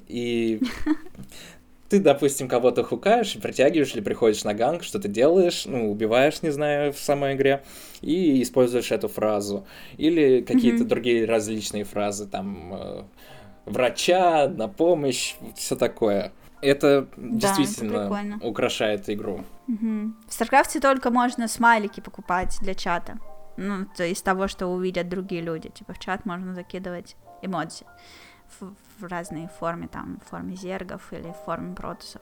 И 0.07 0.59
ты, 1.89 1.99
допустим, 1.99 2.47
кого-то 2.47 2.83
хукаешь, 2.83 3.33
притягиваешь 3.41 3.93
или 3.93 4.01
приходишь 4.01 4.43
на 4.43 4.53
gank, 4.53 4.83
что-то 4.83 5.07
делаешь, 5.07 5.65
ну, 5.65 5.91
убиваешь, 5.91 6.41
не 6.41 6.49
знаю, 6.49 6.93
в 6.93 6.99
самой 6.99 7.35
игре, 7.35 7.63
и 8.01 8.41
используешь 8.41 8.91
эту 8.91 9.07
фразу. 9.07 9.65
Или 9.97 10.41
какие-то 10.41 10.79
Мгм. 10.79 10.87
другие 10.89 11.25
различные 11.25 11.83
фразы, 11.83 12.27
там, 12.27 12.73
э, 12.73 13.03
врача, 13.65 14.47
на 14.47 14.67
помощь, 14.67 15.35
все 15.55 15.75
такое. 15.75 16.31
Это 16.61 17.07
Да, 17.17 17.49
это 17.49 17.57
действительно 17.57 17.99
прикольно. 18.09 18.39
украшает 18.41 19.09
игру. 19.09 19.43
Мгм. 19.67 20.17
В 20.27 20.33
Старкрафте 20.33 20.79
только 20.79 21.11
можно 21.11 21.47
смайлики 21.47 21.99
покупать 21.99 22.57
для 22.61 22.73
чата. 22.73 23.19
Ну, 23.57 23.85
то 23.95 24.03
из 24.03 24.21
того, 24.21 24.47
что 24.47 24.67
увидят 24.67 25.09
другие 25.09 25.41
люди. 25.41 25.69
Типа 25.69 25.93
в 25.93 25.99
чат 25.99 26.25
можно 26.25 26.53
закидывать 26.55 27.15
эмодзи 27.41 27.85
в, 28.59 28.73
в 28.99 29.05
разной 29.05 29.47
форме, 29.59 29.87
там, 29.87 30.19
в 30.25 30.29
форме 30.29 30.55
зергов 30.55 31.11
или 31.13 31.31
в 31.31 31.45
форме 31.45 31.75
протусов. 31.75 32.21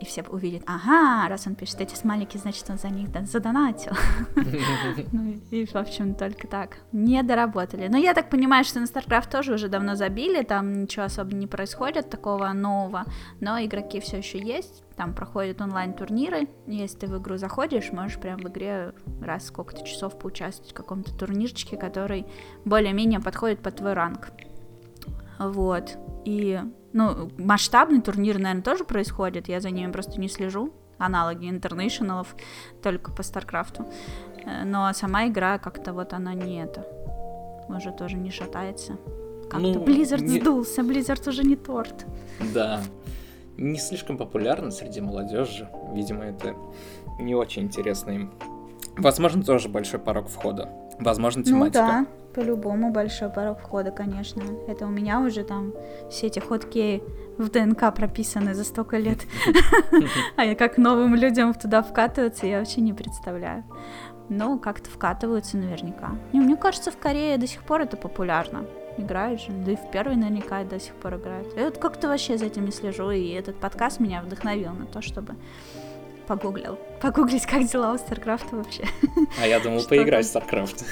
И 0.00 0.04
все 0.04 0.22
увидят, 0.22 0.62
ага, 0.66 1.26
раз 1.28 1.46
он 1.46 1.54
пишет 1.54 1.80
эти 1.80 1.94
смайлики, 1.94 2.36
значит, 2.36 2.68
он 2.68 2.78
за 2.78 2.88
них 2.88 3.10
да- 3.10 3.24
задонатил. 3.24 3.92
Ну, 5.12 5.40
и, 5.50 5.64
в 5.64 5.74
общем, 5.74 6.14
только 6.14 6.46
так. 6.46 6.78
Не 6.92 7.22
доработали. 7.22 7.88
Но 7.88 7.96
я 7.96 8.12
так 8.12 8.28
понимаю, 8.28 8.64
что 8.64 8.80
на 8.80 8.84
StarCraft 8.84 9.30
тоже 9.30 9.54
уже 9.54 9.68
давно 9.68 9.94
забили, 9.94 10.42
там 10.42 10.82
ничего 10.82 11.06
особо 11.06 11.34
не 11.34 11.46
происходит 11.46 12.10
такого 12.10 12.52
нового, 12.52 13.04
но 13.40 13.58
игроки 13.58 14.00
все 14.00 14.18
еще 14.18 14.38
есть, 14.38 14.84
там 14.96 15.14
проходят 15.14 15.60
онлайн-турниры, 15.60 16.48
если 16.66 16.98
ты 16.98 17.06
в 17.06 17.18
игру 17.18 17.36
заходишь, 17.38 17.92
можешь 17.92 18.18
прям 18.18 18.38
в 18.38 18.48
игре 18.48 18.92
раз 19.22 19.46
сколько-то 19.46 19.84
часов 19.86 20.18
поучаствовать 20.18 20.72
в 20.72 20.74
каком-то 20.74 21.16
турнирчике, 21.16 21.76
который 21.76 22.26
более-менее 22.64 23.20
подходит 23.20 23.60
под 23.60 23.76
твой 23.76 23.94
ранг. 23.94 24.30
Вот. 25.38 25.96
И, 26.24 26.60
ну, 26.92 27.30
масштабный 27.38 28.00
турнир, 28.00 28.38
наверное, 28.38 28.62
тоже 28.62 28.84
происходит, 28.84 29.48
я 29.48 29.60
за 29.60 29.70
ними 29.70 29.90
просто 29.92 30.20
не 30.20 30.28
слежу, 30.28 30.72
аналоги 30.98 31.48
интернешнлов 31.50 32.34
только 32.82 33.10
по 33.12 33.22
Старкрафту. 33.22 33.86
Э, 34.44 34.64
Но 34.64 34.92
сама 34.92 35.26
игра 35.28 35.58
как-то 35.58 35.92
вот 35.92 36.12
она 36.12 36.34
не 36.34 36.62
это. 36.62 36.86
Уже 37.68 37.92
тоже 37.92 38.16
не 38.16 38.30
шатается. 38.30 38.96
Как-то 39.50 39.58
Ну, 39.58 39.84
Blizzard 39.84 40.22
не- 40.22 40.40
сдулся, 40.40 40.82
Blizzard 40.82 41.28
уже 41.28 41.44
не 41.44 41.56
торт. 41.56 42.06
Да. 42.54 42.80
Не 43.56 43.78
слишком 43.78 44.18
популярно 44.18 44.70
среди 44.70 45.00
молодежи. 45.00 45.68
Видимо, 45.92 46.24
это 46.24 46.54
не 47.20 47.34
очень 47.34 47.62
интересно 47.64 48.10
им. 48.10 48.32
Возможно, 48.96 49.42
тоже 49.42 49.68
большой 49.68 49.98
порог 50.00 50.28
входа. 50.28 50.68
Возможно, 51.00 51.42
Ну 51.44 51.50
тематика. 51.50 51.78
да, 51.78 52.06
по-любому 52.34 52.90
большой 52.92 53.28
порог 53.30 53.60
входа, 53.60 53.90
конечно. 53.90 54.42
Это 54.68 54.86
у 54.86 54.90
меня 54.90 55.20
уже 55.20 55.42
там 55.44 55.72
все 56.10 56.26
эти 56.26 56.38
ходки 56.38 57.02
в 57.38 57.50
ДНК 57.50 57.94
прописаны 57.94 58.54
за 58.54 58.64
столько 58.64 58.96
лет. 58.98 59.20
А 60.36 60.44
я 60.44 60.54
как 60.54 60.78
новым 60.78 61.14
людям 61.14 61.54
туда 61.54 61.82
вкатываться, 61.82 62.46
я 62.46 62.58
вообще 62.58 62.80
не 62.80 62.92
представляю. 62.92 63.64
Но 64.28 64.58
как-то 64.58 64.90
вкатываются 64.90 65.56
наверняка. 65.56 66.10
И 66.32 66.38
мне 66.40 66.56
кажется, 66.56 66.90
в 66.90 66.96
Корее 66.98 67.38
до 67.38 67.46
сих 67.46 67.62
пор 67.62 67.82
это 67.82 67.96
популярно. 67.96 68.64
Играют 68.98 69.40
же, 69.42 69.52
да 69.52 69.72
и 69.72 69.76
в 69.76 69.90
первый 69.92 70.16
наверняка 70.16 70.64
до 70.64 70.80
сих 70.80 70.94
пор 70.94 71.16
играют. 71.16 71.54
Я 71.56 71.66
вот 71.66 71.78
как-то 71.78 72.08
вообще 72.08 72.38
за 72.38 72.46
этим 72.46 72.64
не 72.64 72.72
слежу, 72.72 73.10
и 73.10 73.28
этот 73.30 73.56
подкаст 73.60 74.00
меня 74.00 74.22
вдохновил 74.22 74.72
на 74.72 74.86
то, 74.86 75.00
чтобы 75.02 75.34
погуглил. 76.26 76.78
Погуглить, 77.00 77.46
как 77.46 77.64
дела 77.64 77.92
у 77.92 77.96
StarCraft 77.96 78.56
вообще. 78.56 78.84
А 79.40 79.46
я 79.46 79.60
думал, 79.60 79.84
поиграть 79.84 80.26
в 80.26 80.34
StarCraft. 80.34 80.84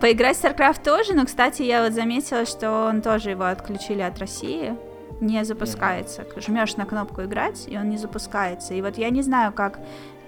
Поиграть 0.00 0.36
в 0.36 0.44
StarCraft 0.44 0.82
тоже, 0.82 1.14
но, 1.14 1.26
кстати, 1.26 1.62
я 1.62 1.82
вот 1.82 1.92
заметила, 1.92 2.46
что 2.46 2.86
он 2.86 3.02
тоже 3.02 3.30
его 3.30 3.44
отключили 3.44 4.00
от 4.00 4.18
России. 4.18 4.74
Не 5.20 5.44
запускается. 5.44 6.24
Жмешь 6.36 6.76
на 6.76 6.86
кнопку 6.86 7.22
играть, 7.22 7.66
и 7.68 7.76
он 7.76 7.90
не 7.90 7.98
запускается. 7.98 8.72
И 8.72 8.80
вот 8.80 8.96
я 8.96 9.10
не 9.10 9.20
знаю, 9.20 9.52
как 9.52 9.78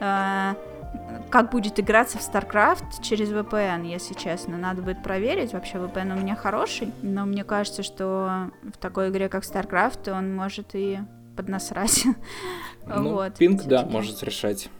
э, 0.01 0.55
как 1.31 1.51
будет 1.51 1.81
играться 1.81 2.19
в 2.19 2.21
StarCraft 2.21 3.03
через 3.03 3.31
VPN, 3.31 3.87
если 3.87 4.15
честно. 4.15 4.59
Надо 4.59 4.83
будет 4.83 5.03
проверить. 5.03 5.53
Вообще 5.53 5.79
VPN 5.79 6.13
у 6.13 6.21
меня 6.21 6.37
хороший, 6.37 6.93
но 7.03 7.25
мне 7.25 7.45
кажется, 7.45 7.83
что 7.83 8.51
в 8.63 8.77
такой 8.79 9.09
игре, 9.09 9.29
как 9.29 9.45
StarCraft, 9.45 10.11
он 10.13 10.35
может 10.35 10.75
и 10.75 10.99
поднасрать. 11.37 12.05
Ну, 12.87 13.11
вот, 13.15 13.35
пинг, 13.37 13.65
да, 13.65 13.85
может 13.85 14.23
решать. 14.23 14.71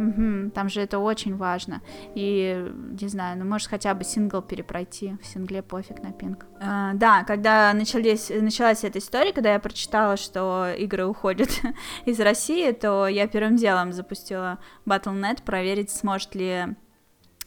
Угу, 0.00 0.50
там 0.54 0.70
же 0.70 0.80
это 0.80 0.98
очень 0.98 1.36
важно. 1.36 1.82
И, 2.14 2.72
не 3.00 3.08
знаю, 3.08 3.38
ну, 3.38 3.44
может, 3.44 3.68
хотя 3.68 3.92
бы 3.92 4.02
сингл 4.02 4.40
перепройти. 4.40 5.16
В 5.22 5.26
сингле 5.26 5.62
пофиг 5.62 6.02
на 6.02 6.12
пинг. 6.12 6.46
А, 6.58 6.94
да, 6.94 7.22
когда 7.24 7.72
начались, 7.74 8.30
началась 8.30 8.82
эта 8.82 8.98
история, 8.98 9.34
когда 9.34 9.52
я 9.52 9.60
прочитала, 9.60 10.16
что 10.16 10.72
игры 10.72 11.04
уходят 11.04 11.50
из 12.06 12.18
России, 12.18 12.72
то 12.72 13.08
я 13.08 13.26
первым 13.26 13.56
делом 13.56 13.92
запустила 13.92 14.58
Battle.net 14.86 15.42
проверить, 15.44 15.90
сможет 15.90 16.34
ли 16.34 16.76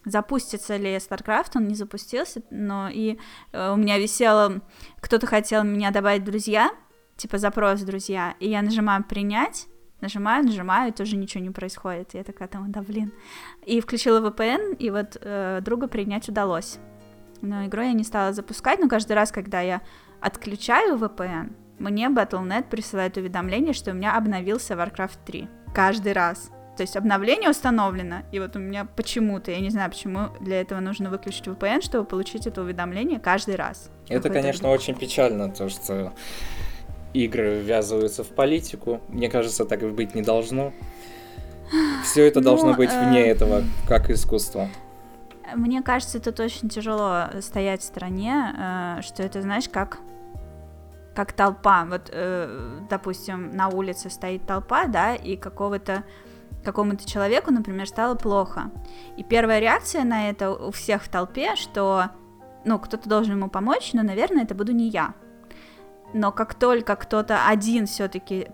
запустится 0.06 0.76
ли 0.76 0.98
StarCraft, 0.98 1.52
он 1.56 1.68
не 1.68 1.76
запустился, 1.76 2.42
но 2.52 2.90
и 2.90 3.18
э, 3.54 3.72
у 3.72 3.78
меня 3.78 3.98
висело, 3.98 4.62
кто-то 5.00 5.28
хотел 5.28 5.64
меня 5.64 5.92
добавить 5.92 6.24
в 6.24 6.26
друзья, 6.26 6.72
типа 7.24 7.38
запрос 7.38 7.82
друзья, 7.82 8.36
и 8.40 8.50
я 8.50 8.62
нажимаю 8.62 9.04
принять, 9.04 9.68
Нажимаю, 10.02 10.44
нажимаю, 10.44 10.90
и 10.90 10.94
тоже 10.94 11.16
ничего 11.16 11.42
не 11.42 11.50
происходит. 11.50 12.14
Я 12.14 12.26
такая 12.26 12.50
там, 12.50 12.70
да 12.74 12.82
блин. 12.82 13.14
И 13.66 13.80
включила 13.80 14.20
VPN, 14.20 14.76
и 14.76 14.90
вот 14.90 15.18
э, 15.22 15.62
друга 15.62 15.88
принять 15.88 16.28
удалось. 16.28 16.78
Но 17.42 17.66
игру 17.66 17.84
я 17.84 17.94
не 17.94 18.04
стала 18.04 18.34
запускать, 18.34 18.80
но 18.80 18.90
каждый 18.90 19.14
раз, 19.14 19.32
когда 19.32 19.62
я 19.62 19.82
отключаю 20.20 20.98
VPN, 20.98 21.56
мне 21.80 22.08
Battle.net 22.08 22.68
присылает 22.70 23.16
уведомление, 23.16 23.72
что 23.72 23.92
у 23.92 23.94
меня 23.94 24.18
обновился 24.18 24.74
Warcraft 24.74 25.20
3. 25.26 25.48
Каждый 25.74 26.12
раз. 26.12 26.52
То 26.76 26.84
есть 26.84 26.98
обновление 26.98 27.50
установлено, 27.50 28.24
и 28.34 28.42
вот 28.42 28.58
у 28.58 28.60
меня 28.60 28.84
почему-то, 28.84 29.52
я 29.52 29.62
не 29.62 29.70
знаю, 29.70 29.90
почему 29.90 30.30
для 30.42 30.60
этого 30.60 30.82
нужно 30.82 31.10
выключить 31.10 31.48
VPN, 31.48 31.82
чтобы 31.82 32.04
получить 32.04 32.46
это 32.46 32.62
уведомление 32.62 33.22
каждый 33.22 33.56
раз. 33.56 33.90
Это, 34.10 34.30
конечно, 34.30 34.68
очень 34.68 34.96
печально, 34.96 35.50
то, 35.50 35.70
что 35.70 36.12
игры 37.14 37.60
ввязываются 37.60 38.24
в 38.24 38.30
политику. 38.30 39.02
Мне 39.08 39.30
кажется, 39.30 39.66
так 39.66 39.84
и 39.84 39.88
быть 39.88 40.16
не 40.16 40.22
должно. 40.22 40.74
Все 42.04 42.28
это 42.28 42.42
должно 42.42 42.72
ну, 42.72 42.78
быть 42.78 42.92
вне 42.92 43.22
э... 43.22 43.28
этого, 43.28 43.64
как 43.88 44.10
искусство. 44.10 44.70
Мне 45.56 45.82
кажется, 45.82 46.20
тут 46.20 46.40
очень 46.40 46.70
тяжело 46.70 47.26
стоять 47.42 47.82
в 47.82 47.86
стране, 47.86 48.54
э, 48.58 49.02
что 49.02 49.24
это, 49.24 49.42
знаешь, 49.42 49.70
как 49.70 50.00
как 51.16 51.32
толпа. 51.32 51.86
Вот, 51.86 52.10
э, 52.12 52.80
допустим, 52.90 53.56
на 53.56 53.70
улице 53.70 54.10
стоит 54.10 54.48
толпа, 54.48 54.88
да, 54.88 55.16
и 55.16 55.36
какого-то 55.36 56.04
какому-то 56.64 57.08
человеку, 57.08 57.52
например, 57.52 57.88
стало 57.88 58.16
плохо. 58.16 58.72
И 59.18 59.24
первая 59.24 59.60
реакция 59.60 60.06
на 60.06 60.30
это 60.30 60.52
у 60.52 60.72
всех 60.72 61.04
в 61.04 61.10
толпе, 61.10 61.56
что, 61.56 62.06
ну, 62.64 62.80
кто-то 62.80 63.10
должен 63.10 63.36
ему 63.36 63.50
помочь, 63.50 63.92
но, 63.94 64.02
наверное, 64.02 64.44
это 64.44 64.56
буду 64.56 64.72
не 64.72 64.88
я 64.88 65.14
но 66.14 66.32
как 66.32 66.54
только 66.54 66.96
кто-то 66.96 67.48
один 67.48 67.88
все-таки 67.88 68.48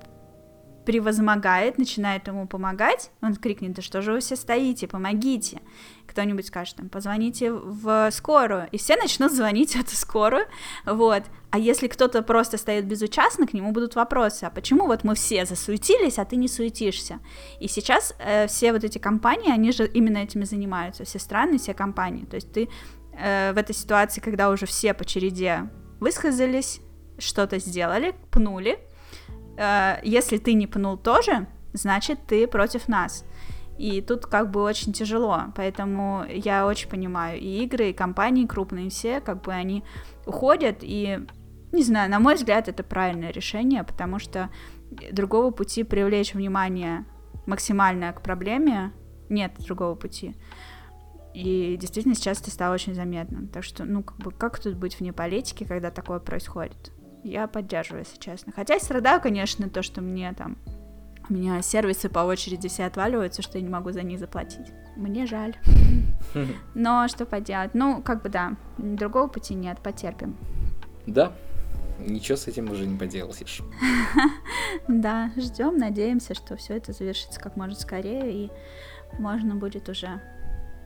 превозмогает, 0.89 1.77
начинает 1.77 2.27
ему 2.27 2.47
помогать, 2.47 3.11
он 3.21 3.35
крикнет, 3.35 3.73
да 3.73 3.81
что 3.83 4.01
же 4.01 4.11
вы 4.11 4.21
все 4.21 4.35
стоите, 4.35 4.87
помогите. 4.87 5.61
Кто-нибудь 6.07 6.47
скажет, 6.47 6.77
там, 6.77 6.89
позвоните 6.89 7.51
в 7.51 8.09
скорую, 8.09 8.67
и 8.71 8.79
все 8.79 8.95
начнут 8.95 9.31
звонить 9.31 9.75
в 9.75 9.79
эту 9.79 9.95
скорую, 9.95 10.47
вот. 10.87 11.23
А 11.51 11.59
если 11.59 11.87
кто-то 11.87 12.23
просто 12.23 12.57
стоит 12.57 12.85
безучастно, 12.85 13.45
к 13.45 13.53
нему 13.53 13.71
будут 13.71 13.93
вопросы, 13.93 14.45
а 14.45 14.49
почему 14.49 14.87
вот 14.87 15.03
мы 15.03 15.13
все 15.13 15.45
засуетились, 15.45 16.17
а 16.17 16.25
ты 16.25 16.37
не 16.37 16.47
суетишься? 16.47 17.19
И 17.59 17.67
сейчас 17.67 18.15
э, 18.17 18.47
все 18.47 18.73
вот 18.73 18.83
эти 18.83 18.97
компании, 18.97 19.51
они 19.51 19.71
же 19.71 19.85
именно 19.85 20.17
этими 20.17 20.43
занимаются, 20.43 21.05
все 21.05 21.19
страны, 21.19 21.59
все 21.59 21.75
компании. 21.75 22.25
То 22.25 22.35
есть 22.35 22.51
ты 22.51 22.67
э, 23.13 23.53
в 23.53 23.57
этой 23.57 23.75
ситуации, 23.75 24.21
когда 24.21 24.49
уже 24.49 24.65
все 24.65 24.95
по 24.95 25.05
череде 25.05 25.69
высказались, 25.99 26.81
что-то 27.19 27.59
сделали, 27.59 28.15
пнули. 28.31 28.79
Э, 29.57 29.99
если 30.03 30.37
ты 30.37 30.53
не 30.53 30.67
пнул 30.67 30.97
тоже, 30.97 31.47
значит, 31.73 32.19
ты 32.27 32.47
против 32.47 32.87
нас. 32.87 33.25
И 33.77 34.01
тут 34.01 34.25
как 34.25 34.51
бы 34.51 34.61
очень 34.61 34.91
тяжело, 34.91 35.43
поэтому 35.55 36.25
я 36.27 36.67
очень 36.67 36.89
понимаю, 36.89 37.39
и 37.39 37.63
игры, 37.63 37.91
и 37.91 37.93
компании 37.93 38.45
крупные 38.45 38.89
все, 38.89 39.21
как 39.21 39.41
бы 39.41 39.53
они 39.53 39.85
уходят, 40.25 40.79
и, 40.81 41.25
не 41.71 41.83
знаю, 41.83 42.11
на 42.11 42.19
мой 42.19 42.35
взгляд, 42.35 42.67
это 42.67 42.83
правильное 42.83 43.31
решение, 43.31 43.85
потому 43.85 44.19
что 44.19 44.49
другого 45.13 45.51
пути 45.51 45.83
привлечь 45.83 46.33
внимание 46.33 47.05
максимально 47.45 48.11
к 48.11 48.21
проблеме 48.21 48.91
нет 49.29 49.53
другого 49.59 49.95
пути. 49.95 50.35
И 51.33 51.77
действительно 51.79 52.15
сейчас 52.15 52.41
это 52.41 52.51
стало 52.51 52.73
очень 52.73 52.95
заметным. 52.95 53.47
Так 53.47 53.63
что, 53.63 53.85
ну, 53.85 54.03
как 54.03 54.17
бы, 54.17 54.31
как 54.31 54.59
тут 54.59 54.75
быть 54.75 54.99
вне 54.99 55.13
политики, 55.13 55.63
когда 55.63 55.91
такое 55.91 56.19
происходит? 56.19 56.91
Я 57.23 57.47
поддерживаю, 57.47 58.03
если 58.05 58.19
честно. 58.19 58.53
Хотя 58.55 58.75
я 58.75 58.79
страдаю, 58.79 59.21
конечно, 59.21 59.69
то, 59.69 59.81
что 59.81 60.01
мне 60.01 60.33
там... 60.33 60.57
У 61.29 61.33
меня 61.33 61.61
сервисы 61.61 62.09
по 62.09 62.19
очереди 62.19 62.67
все 62.69 62.85
отваливаются, 62.85 63.43
что 63.43 63.59
я 63.59 63.63
не 63.63 63.69
могу 63.69 63.91
за 63.91 64.01
них 64.01 64.19
заплатить. 64.19 64.73
Мне 64.95 65.27
жаль. 65.27 65.55
Но 66.73 67.07
что 67.07 67.25
поделать? 67.25 67.75
Ну, 67.75 68.01
как 68.01 68.23
бы 68.23 68.29
да, 68.29 68.55
другого 68.77 69.27
пути 69.27 69.53
нет, 69.53 69.79
потерпим. 69.79 70.35
Да, 71.05 71.33
ничего 71.99 72.35
с 72.35 72.47
этим 72.47 72.71
уже 72.71 72.85
не 72.85 72.97
поделаешь. 72.97 73.61
Да, 74.87 75.31
ждем, 75.35 75.77
надеемся, 75.77 76.33
что 76.33 76.55
все 76.55 76.77
это 76.77 76.93
завершится 76.93 77.39
как 77.39 77.55
можно 77.55 77.75
скорее, 77.75 78.45
и 78.45 78.51
можно 79.17 79.55
будет 79.55 79.89
уже 79.89 80.21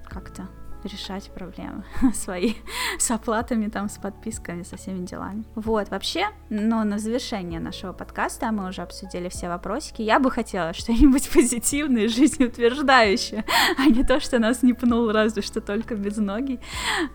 как-то 0.05 0.47
решать 0.86 1.31
проблемы 1.31 1.84
свои 2.13 2.53
с 2.97 3.11
оплатами, 3.11 3.67
там, 3.67 3.89
с 3.89 3.97
подписками, 3.97 4.63
со 4.63 4.77
всеми 4.77 5.05
делами. 5.05 5.43
Вот, 5.55 5.89
вообще, 5.89 6.27
но 6.49 6.84
на 6.84 6.99
завершение 6.99 7.59
нашего 7.59 7.93
подкаста 7.93 8.51
мы 8.51 8.69
уже 8.69 8.81
обсудили 8.81 9.29
все 9.29 9.49
вопросики. 9.49 10.01
Я 10.01 10.19
бы 10.19 10.31
хотела 10.31 10.73
что-нибудь 10.73 11.29
позитивное, 11.34 12.07
жизнеутверждающее, 12.07 13.45
а 13.77 13.86
не 13.86 14.03
то, 14.03 14.19
что 14.19 14.39
нас 14.39 14.63
не 14.63 14.73
пнул 14.73 15.11
разве 15.11 15.41
что 15.41 15.61
только 15.61 15.95
без 15.95 16.17
ноги. 16.17 16.59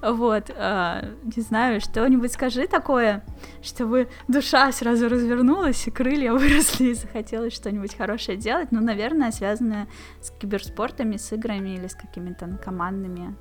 Вот, 0.02 0.50
э, 0.50 1.14
не 1.36 1.42
знаю, 1.42 1.80
что-нибудь 1.80 2.32
скажи 2.32 2.66
такое, 2.66 3.24
чтобы 3.62 4.08
душа 4.28 4.70
сразу 4.72 5.08
развернулась, 5.08 5.86
и 5.86 5.90
крылья 5.90 6.32
выросли, 6.34 6.88
и 6.88 6.94
захотелось 6.94 7.54
что-нибудь 7.54 7.96
хорошее 7.96 8.38
делать. 8.38 8.72
Ну, 8.72 8.80
наверное, 8.80 9.30
связанное 9.30 9.88
с 10.20 10.30
киберспортами, 10.30 11.16
с 11.16 11.32
играми 11.32 11.70
или 11.70 11.86
с 11.86 11.94
какими-то 11.94 12.58
командными 12.62 13.36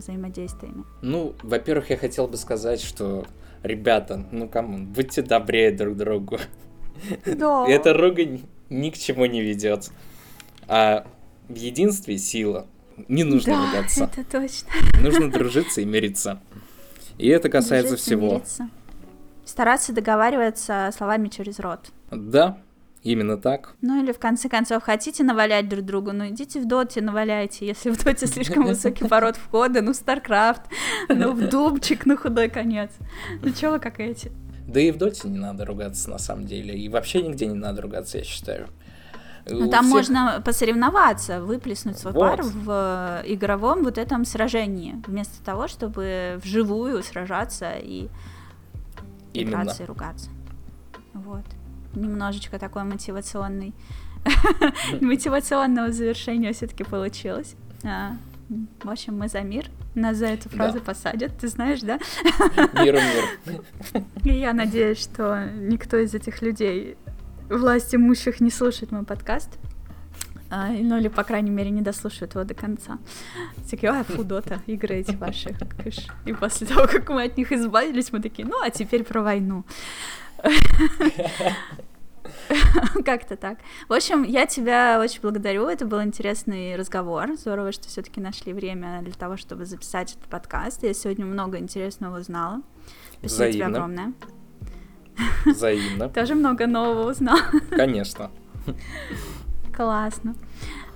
взаимодействиями? 0.00 0.84
Ну, 1.02 1.34
во-первых, 1.42 1.90
я 1.90 1.96
хотел 1.96 2.26
бы 2.26 2.36
сказать, 2.36 2.80
что, 2.80 3.26
ребята, 3.62 4.26
ну 4.30 4.48
кому, 4.48 4.78
будьте 4.78 5.22
добрее 5.22 5.70
друг 5.70 5.96
другу. 5.96 6.38
Да. 7.24 7.66
Эта 7.68 7.94
ругань 7.94 8.42
ни 8.68 8.90
к 8.90 8.98
чему 8.98 9.26
не 9.26 9.40
ведет. 9.40 9.90
А 10.66 11.06
в 11.48 11.54
единстве 11.54 12.18
сила. 12.18 12.66
Не 13.08 13.24
нужно 13.24 13.54
да, 13.54 13.66
ругаться. 13.66 14.04
это 14.04 14.24
точно. 14.24 14.68
Нужно 15.02 15.30
дружиться 15.30 15.80
и 15.80 15.84
мириться. 15.84 16.40
И 17.18 17.28
это 17.28 17.48
касается 17.48 17.90
Дружить 17.90 18.04
всего. 18.04 18.42
Стараться 19.44 19.92
договариваться 19.92 20.90
словами 20.96 21.28
через 21.28 21.58
рот. 21.58 21.90
Да, 22.10 22.58
Именно 23.02 23.38
так. 23.38 23.74
Ну 23.80 24.02
или 24.02 24.12
в 24.12 24.18
конце 24.18 24.48
концов, 24.48 24.82
хотите 24.82 25.24
навалять 25.24 25.68
друг 25.68 25.84
другу, 25.84 26.12
ну 26.12 26.28
идите 26.28 26.60
в 26.60 26.66
доте 26.66 27.00
наваляйте, 27.00 27.66
если 27.66 27.90
в 27.90 28.02
доте 28.02 28.26
слишком 28.26 28.66
высокий 28.66 29.04
пород 29.08 29.36
входа, 29.36 29.80
ну 29.80 29.94
в 29.94 29.96
StarCraft, 29.96 30.62
ну 31.08 31.32
в 31.32 31.48
Дубчик, 31.50 32.04
ну 32.04 32.18
худой 32.18 32.50
конец. 32.50 32.90
Ну 33.42 33.52
чего 33.52 33.72
вы 33.72 33.80
как 33.80 34.00
эти? 34.00 34.30
Да 34.68 34.80
и 34.80 34.90
в 34.90 34.98
доте 34.98 35.28
не 35.28 35.38
надо 35.38 35.64
ругаться 35.64 36.10
на 36.10 36.18
самом 36.18 36.46
деле, 36.46 36.78
и 36.78 36.88
вообще 36.90 37.22
нигде 37.22 37.46
не 37.46 37.54
надо 37.54 37.80
ругаться, 37.80 38.18
я 38.18 38.24
считаю. 38.24 38.68
Ну, 39.48 39.70
там 39.70 39.86
всех... 39.86 39.94
можно 39.94 40.42
посоревноваться, 40.44 41.42
выплеснуть 41.42 41.98
свой 41.98 42.12
вот. 42.12 42.20
пар 42.20 42.42
в 42.42 43.22
игровом 43.24 43.82
вот 43.82 43.96
этом 43.96 44.26
сражении, 44.26 45.02
вместо 45.06 45.42
того, 45.42 45.68
чтобы 45.68 46.38
вживую 46.44 47.02
сражаться 47.02 47.72
и 47.80 48.08
Именно. 49.32 49.62
играться 49.62 49.82
и 49.84 49.86
ругаться. 49.86 50.28
Вот 51.14 51.44
немножечко 51.94 52.58
такой 52.58 52.84
мотивационный, 52.84 53.74
мотивационного 55.00 55.92
завершения 55.92 56.52
все-таки 56.52 56.84
получилось. 56.84 57.54
А, 57.84 58.16
в 58.82 58.90
общем, 58.90 59.18
мы 59.18 59.28
за 59.28 59.40
мир. 59.40 59.66
Нас 59.94 60.18
за 60.18 60.26
эту 60.26 60.48
фразу 60.48 60.78
да. 60.78 60.84
посадят, 60.84 61.36
ты 61.38 61.48
знаешь, 61.48 61.80
да? 61.80 61.98
Мир, 62.74 62.94
мир. 62.94 63.62
И 64.24 64.32
я 64.38 64.52
надеюсь, 64.52 64.98
что 64.98 65.50
никто 65.56 65.96
из 65.96 66.14
этих 66.14 66.42
людей, 66.42 66.96
власть 67.48 67.94
имущих, 67.94 68.40
не 68.40 68.50
слушает 68.50 68.92
мой 68.92 69.04
подкаст. 69.04 69.58
А, 70.52 70.68
ну 70.68 70.98
или, 70.98 71.06
по 71.06 71.22
крайней 71.22 71.50
мере, 71.50 71.70
не 71.70 71.80
дослушают 71.80 72.34
его 72.34 72.42
до 72.44 72.54
конца. 72.54 72.98
Такие, 73.70 73.90
а, 73.90 74.02
фу, 74.02 74.24
дота, 74.24 74.60
игры 74.66 74.96
эти 74.96 75.14
ваши. 75.14 75.56
И 76.26 76.32
после 76.32 76.66
того, 76.66 76.88
как 76.88 77.08
мы 77.08 77.24
от 77.24 77.36
них 77.36 77.52
избавились, 77.52 78.10
мы 78.10 78.20
такие, 78.20 78.46
ну, 78.46 78.60
а 78.60 78.70
теперь 78.70 79.04
про 79.04 79.22
войну. 79.22 79.64
Как-то 83.04 83.36
так. 83.36 83.58
В 83.88 83.92
общем, 83.92 84.22
я 84.22 84.46
тебя 84.46 84.98
очень 85.00 85.20
благодарю. 85.20 85.68
Это 85.68 85.86
был 85.86 86.02
интересный 86.02 86.76
разговор. 86.76 87.36
Здорово, 87.36 87.72
что 87.72 87.88
все-таки 87.88 88.20
нашли 88.20 88.52
время 88.52 89.00
для 89.02 89.12
того, 89.12 89.36
чтобы 89.36 89.66
записать 89.66 90.12
этот 90.12 90.28
подкаст. 90.28 90.82
Я 90.82 90.94
сегодня 90.94 91.24
много 91.24 91.58
интересного 91.58 92.20
узнала. 92.20 92.62
Спасибо 93.18 93.52
тебе 93.52 93.66
огромное. 93.66 94.12
Взаимно. 95.44 96.08
Тоже 96.08 96.34
много 96.34 96.66
нового 96.66 97.10
узнала. 97.10 97.40
Конечно. 97.70 98.30
Классно. 99.76 100.34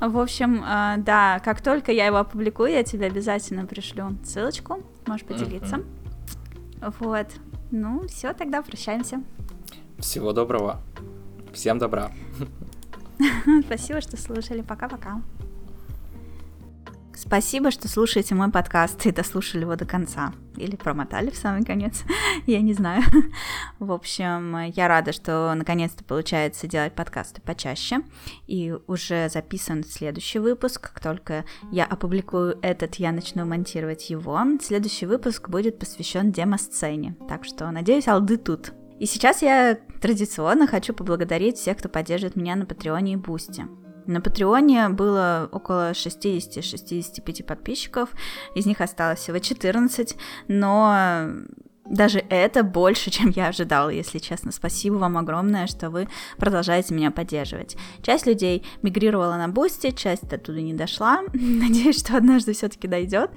В 0.01 0.19
общем, 0.19 0.63
э, 0.63 0.97
да, 0.99 1.41
как 1.45 1.63
только 1.63 1.93
я 1.93 2.07
его 2.07 2.19
опубликую, 2.19 2.73
я 2.73 2.83
тебе 2.83 3.07
обязательно 3.07 3.65
пришлю 3.65 4.17
ссылочку. 4.25 4.83
Можешь 5.07 5.27
поделиться. 5.27 5.81
Вот. 7.01 7.29
Ну, 7.77 8.07
все, 8.07 8.33
тогда 8.35 8.63
прощаемся. 8.63 9.21
Всего 9.99 10.33
доброго. 10.33 10.81
Всем 11.53 11.81
добра. 11.81 12.13
Спасибо, 13.67 14.01
что 14.01 14.17
слушали. 14.17 14.63
Пока-пока. 14.63 15.21
Спасибо, 17.17 17.71
что 17.71 17.89
слушаете 17.89 18.35
мой 18.35 18.51
подкаст 18.51 19.07
и 19.07 19.13
дослушали 19.13 19.63
его 19.63 19.77
до 19.77 19.87
конца. 19.87 20.33
Или 20.57 20.77
промотали 20.77 21.31
в 21.31 21.37
самый 21.37 21.65
конец, 21.65 22.03
я 22.47 22.61
не 22.61 22.75
знаю. 22.75 23.03
В 23.79 23.93
общем, 23.93 24.71
я 24.75 24.89
рада, 24.89 25.13
что 25.13 25.53
наконец-то 25.55 26.05
получается 26.05 26.67
делать 26.67 26.95
подкасты 26.95 27.41
почаще. 27.41 27.99
И 28.47 28.75
уже 28.87 29.29
записан 29.29 29.85
следующий 29.85 30.41
выпуск. 30.41 30.81
Как 30.81 31.01
только 31.01 31.45
я 31.71 31.85
опубликую 31.85 32.59
этот, 32.63 32.97
я 32.97 33.13
начну 33.13 33.45
монтировать 33.45 34.11
его. 34.11 34.41
Следующий 34.61 35.07
выпуск 35.07 35.49
будет 35.49 35.79
посвящен 35.79 36.33
демо-сцене. 36.33 37.17
Так 37.29 37.45
что, 37.45 37.71
надеюсь, 37.71 38.09
алды 38.09 38.37
тут. 38.37 38.73
И 38.99 39.07
сейчас 39.07 39.43
я 39.43 39.79
традиционно 40.01 40.67
хочу 40.67 40.95
поблагодарить 40.95 41.59
всех, 41.59 41.79
кто 41.79 41.89
поддерживает 41.89 42.37
меня 42.37 42.57
на 42.57 42.67
Патреоне 42.67 43.15
и 43.15 43.17
Бусти. 43.17 43.67
На 44.07 44.21
Патреоне 44.21 44.89
было 44.91 45.49
около 45.51 45.93
60-65 45.93 47.45
подписчиков, 47.45 48.11
из 48.55 48.67
них 48.67 48.81
осталось 48.81 49.21
всего 49.21 49.39
14, 49.39 50.17
но 50.49 51.29
даже 51.85 52.25
это 52.31 52.63
больше, 52.63 53.11
чем 53.13 53.31
я 53.31 53.49
ожидала, 53.49 53.89
если 53.91 54.19
честно. 54.19 54.53
Спасибо 54.53 54.95
вам 54.95 55.19
огромное, 55.19 55.67
что 55.67 55.91
вы 55.91 56.09
продолжаете 56.37 56.95
меня 56.95 57.11
поддерживать. 57.11 57.77
Часть 58.03 58.27
людей 58.27 58.65
мигрировала 58.83 59.37
на 59.37 59.49
Бусти, 59.49 59.91
часть 59.91 60.33
оттуда 60.33 60.61
не 60.61 60.75
дошла. 60.75 61.23
Надеюсь, 61.33 61.99
что 61.99 62.17
однажды 62.17 62.53
все-таки 62.53 62.89
дойдет. 62.89 63.31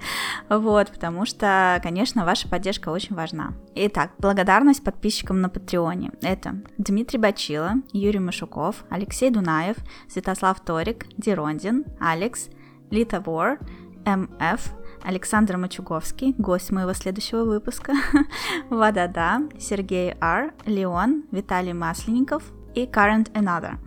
Вот, 0.48 0.90
потому 0.90 1.26
что, 1.26 1.80
конечно, 1.82 2.24
ваша 2.24 2.48
поддержка 2.48 2.88
очень 2.88 3.14
важна. 3.14 3.52
Итак, 3.74 4.12
благодарность 4.18 4.82
подписчикам 4.82 5.40
на 5.40 5.48
Патреоне. 5.48 6.12
Это 6.22 6.60
Дмитрий 6.78 7.18
Бачила, 7.18 7.74
Юрий 7.92 8.18
Машуков, 8.18 8.84
Алексей 8.90 9.30
Дунаев, 9.30 9.76
Святослав 10.08 10.60
Торик, 10.60 11.06
Дирондин, 11.16 11.84
Алекс, 12.00 12.48
Лита 12.90 13.20
Вор, 13.20 13.58
МФ, 14.06 14.72
Александр 15.02 15.56
Мачуговский, 15.56 16.34
гость 16.38 16.70
моего 16.70 16.92
следующего 16.92 17.44
выпуска, 17.44 17.92
Вадада, 18.70 19.40
Сергей 19.58 20.14
Р, 20.20 20.52
Леон, 20.66 21.24
Виталий 21.30 21.72
Масленников 21.72 22.42
и 22.74 22.84
Current 22.84 23.32
Another. 23.32 23.78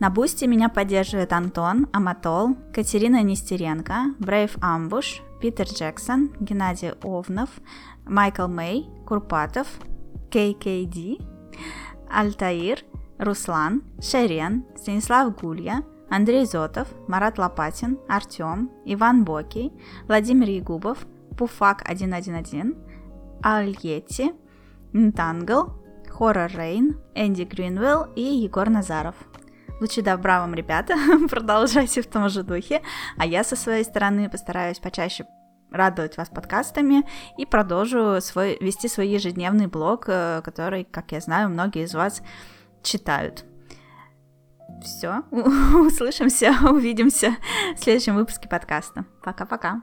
На 0.00 0.10
бусте 0.10 0.46
меня 0.46 0.68
поддерживает 0.68 1.32
Антон, 1.32 1.86
Аматол, 1.92 2.56
Катерина 2.74 3.22
Нестеренко, 3.22 4.14
Брейв 4.18 4.56
Амбуш, 4.60 5.22
Питер 5.40 5.66
Джексон, 5.66 6.30
Геннадий 6.40 6.92
Овнов, 7.02 7.48
Майкл 8.04 8.48
Мэй, 8.48 8.86
Курпатов, 9.06 9.66
ККД, 10.30 11.22
Альтаир, 12.10 12.80
Руслан, 13.18 13.82
Шерен, 14.00 14.64
Станислав 14.76 15.34
Гулья, 15.36 15.84
Андрей 16.10 16.46
Зотов, 16.46 16.88
Марат 17.08 17.38
Лопатин, 17.38 17.98
Артем, 18.08 18.70
Иван 18.84 19.24
Бокий, 19.24 19.72
Владимир 20.06 20.48
Ягубов, 20.48 21.06
Пуфак 21.36 21.82
111, 21.82 22.74
Альети, 23.42 24.32
Нтангл, 24.92 25.72
Хоррор 26.08 26.50
Рейн, 26.54 26.96
Энди 27.14 27.42
Гринвелл 27.42 28.06
и 28.14 28.22
Егор 28.22 28.70
Назаров. 28.70 29.16
Лучи 29.80 30.02
добра 30.02 30.40
вам, 30.40 30.54
ребята, 30.54 30.94
продолжайте 31.30 32.00
в 32.00 32.06
том 32.06 32.28
же 32.28 32.42
духе, 32.44 32.82
а 33.18 33.26
я 33.26 33.42
со 33.42 33.56
своей 33.56 33.84
стороны 33.84 34.30
постараюсь 34.30 34.78
почаще 34.78 35.26
радовать 35.72 36.16
вас 36.16 36.28
подкастами 36.28 37.02
и 37.36 37.44
продолжу 37.44 38.20
свой, 38.20 38.56
вести 38.60 38.88
свой 38.88 39.08
ежедневный 39.08 39.66
блог, 39.66 40.04
э, 40.06 40.40
который, 40.44 40.84
как 40.84 41.10
я 41.10 41.20
знаю, 41.20 41.50
многие 41.50 41.82
из 41.84 41.94
вас 41.94 42.22
читают. 42.82 43.44
Все, 44.84 45.22
услышимся, 45.30 46.54
увидимся 46.70 47.36
в 47.74 47.82
следующем 47.82 48.16
выпуске 48.16 48.48
подкаста. 48.48 49.06
Пока-пока. 49.22 49.82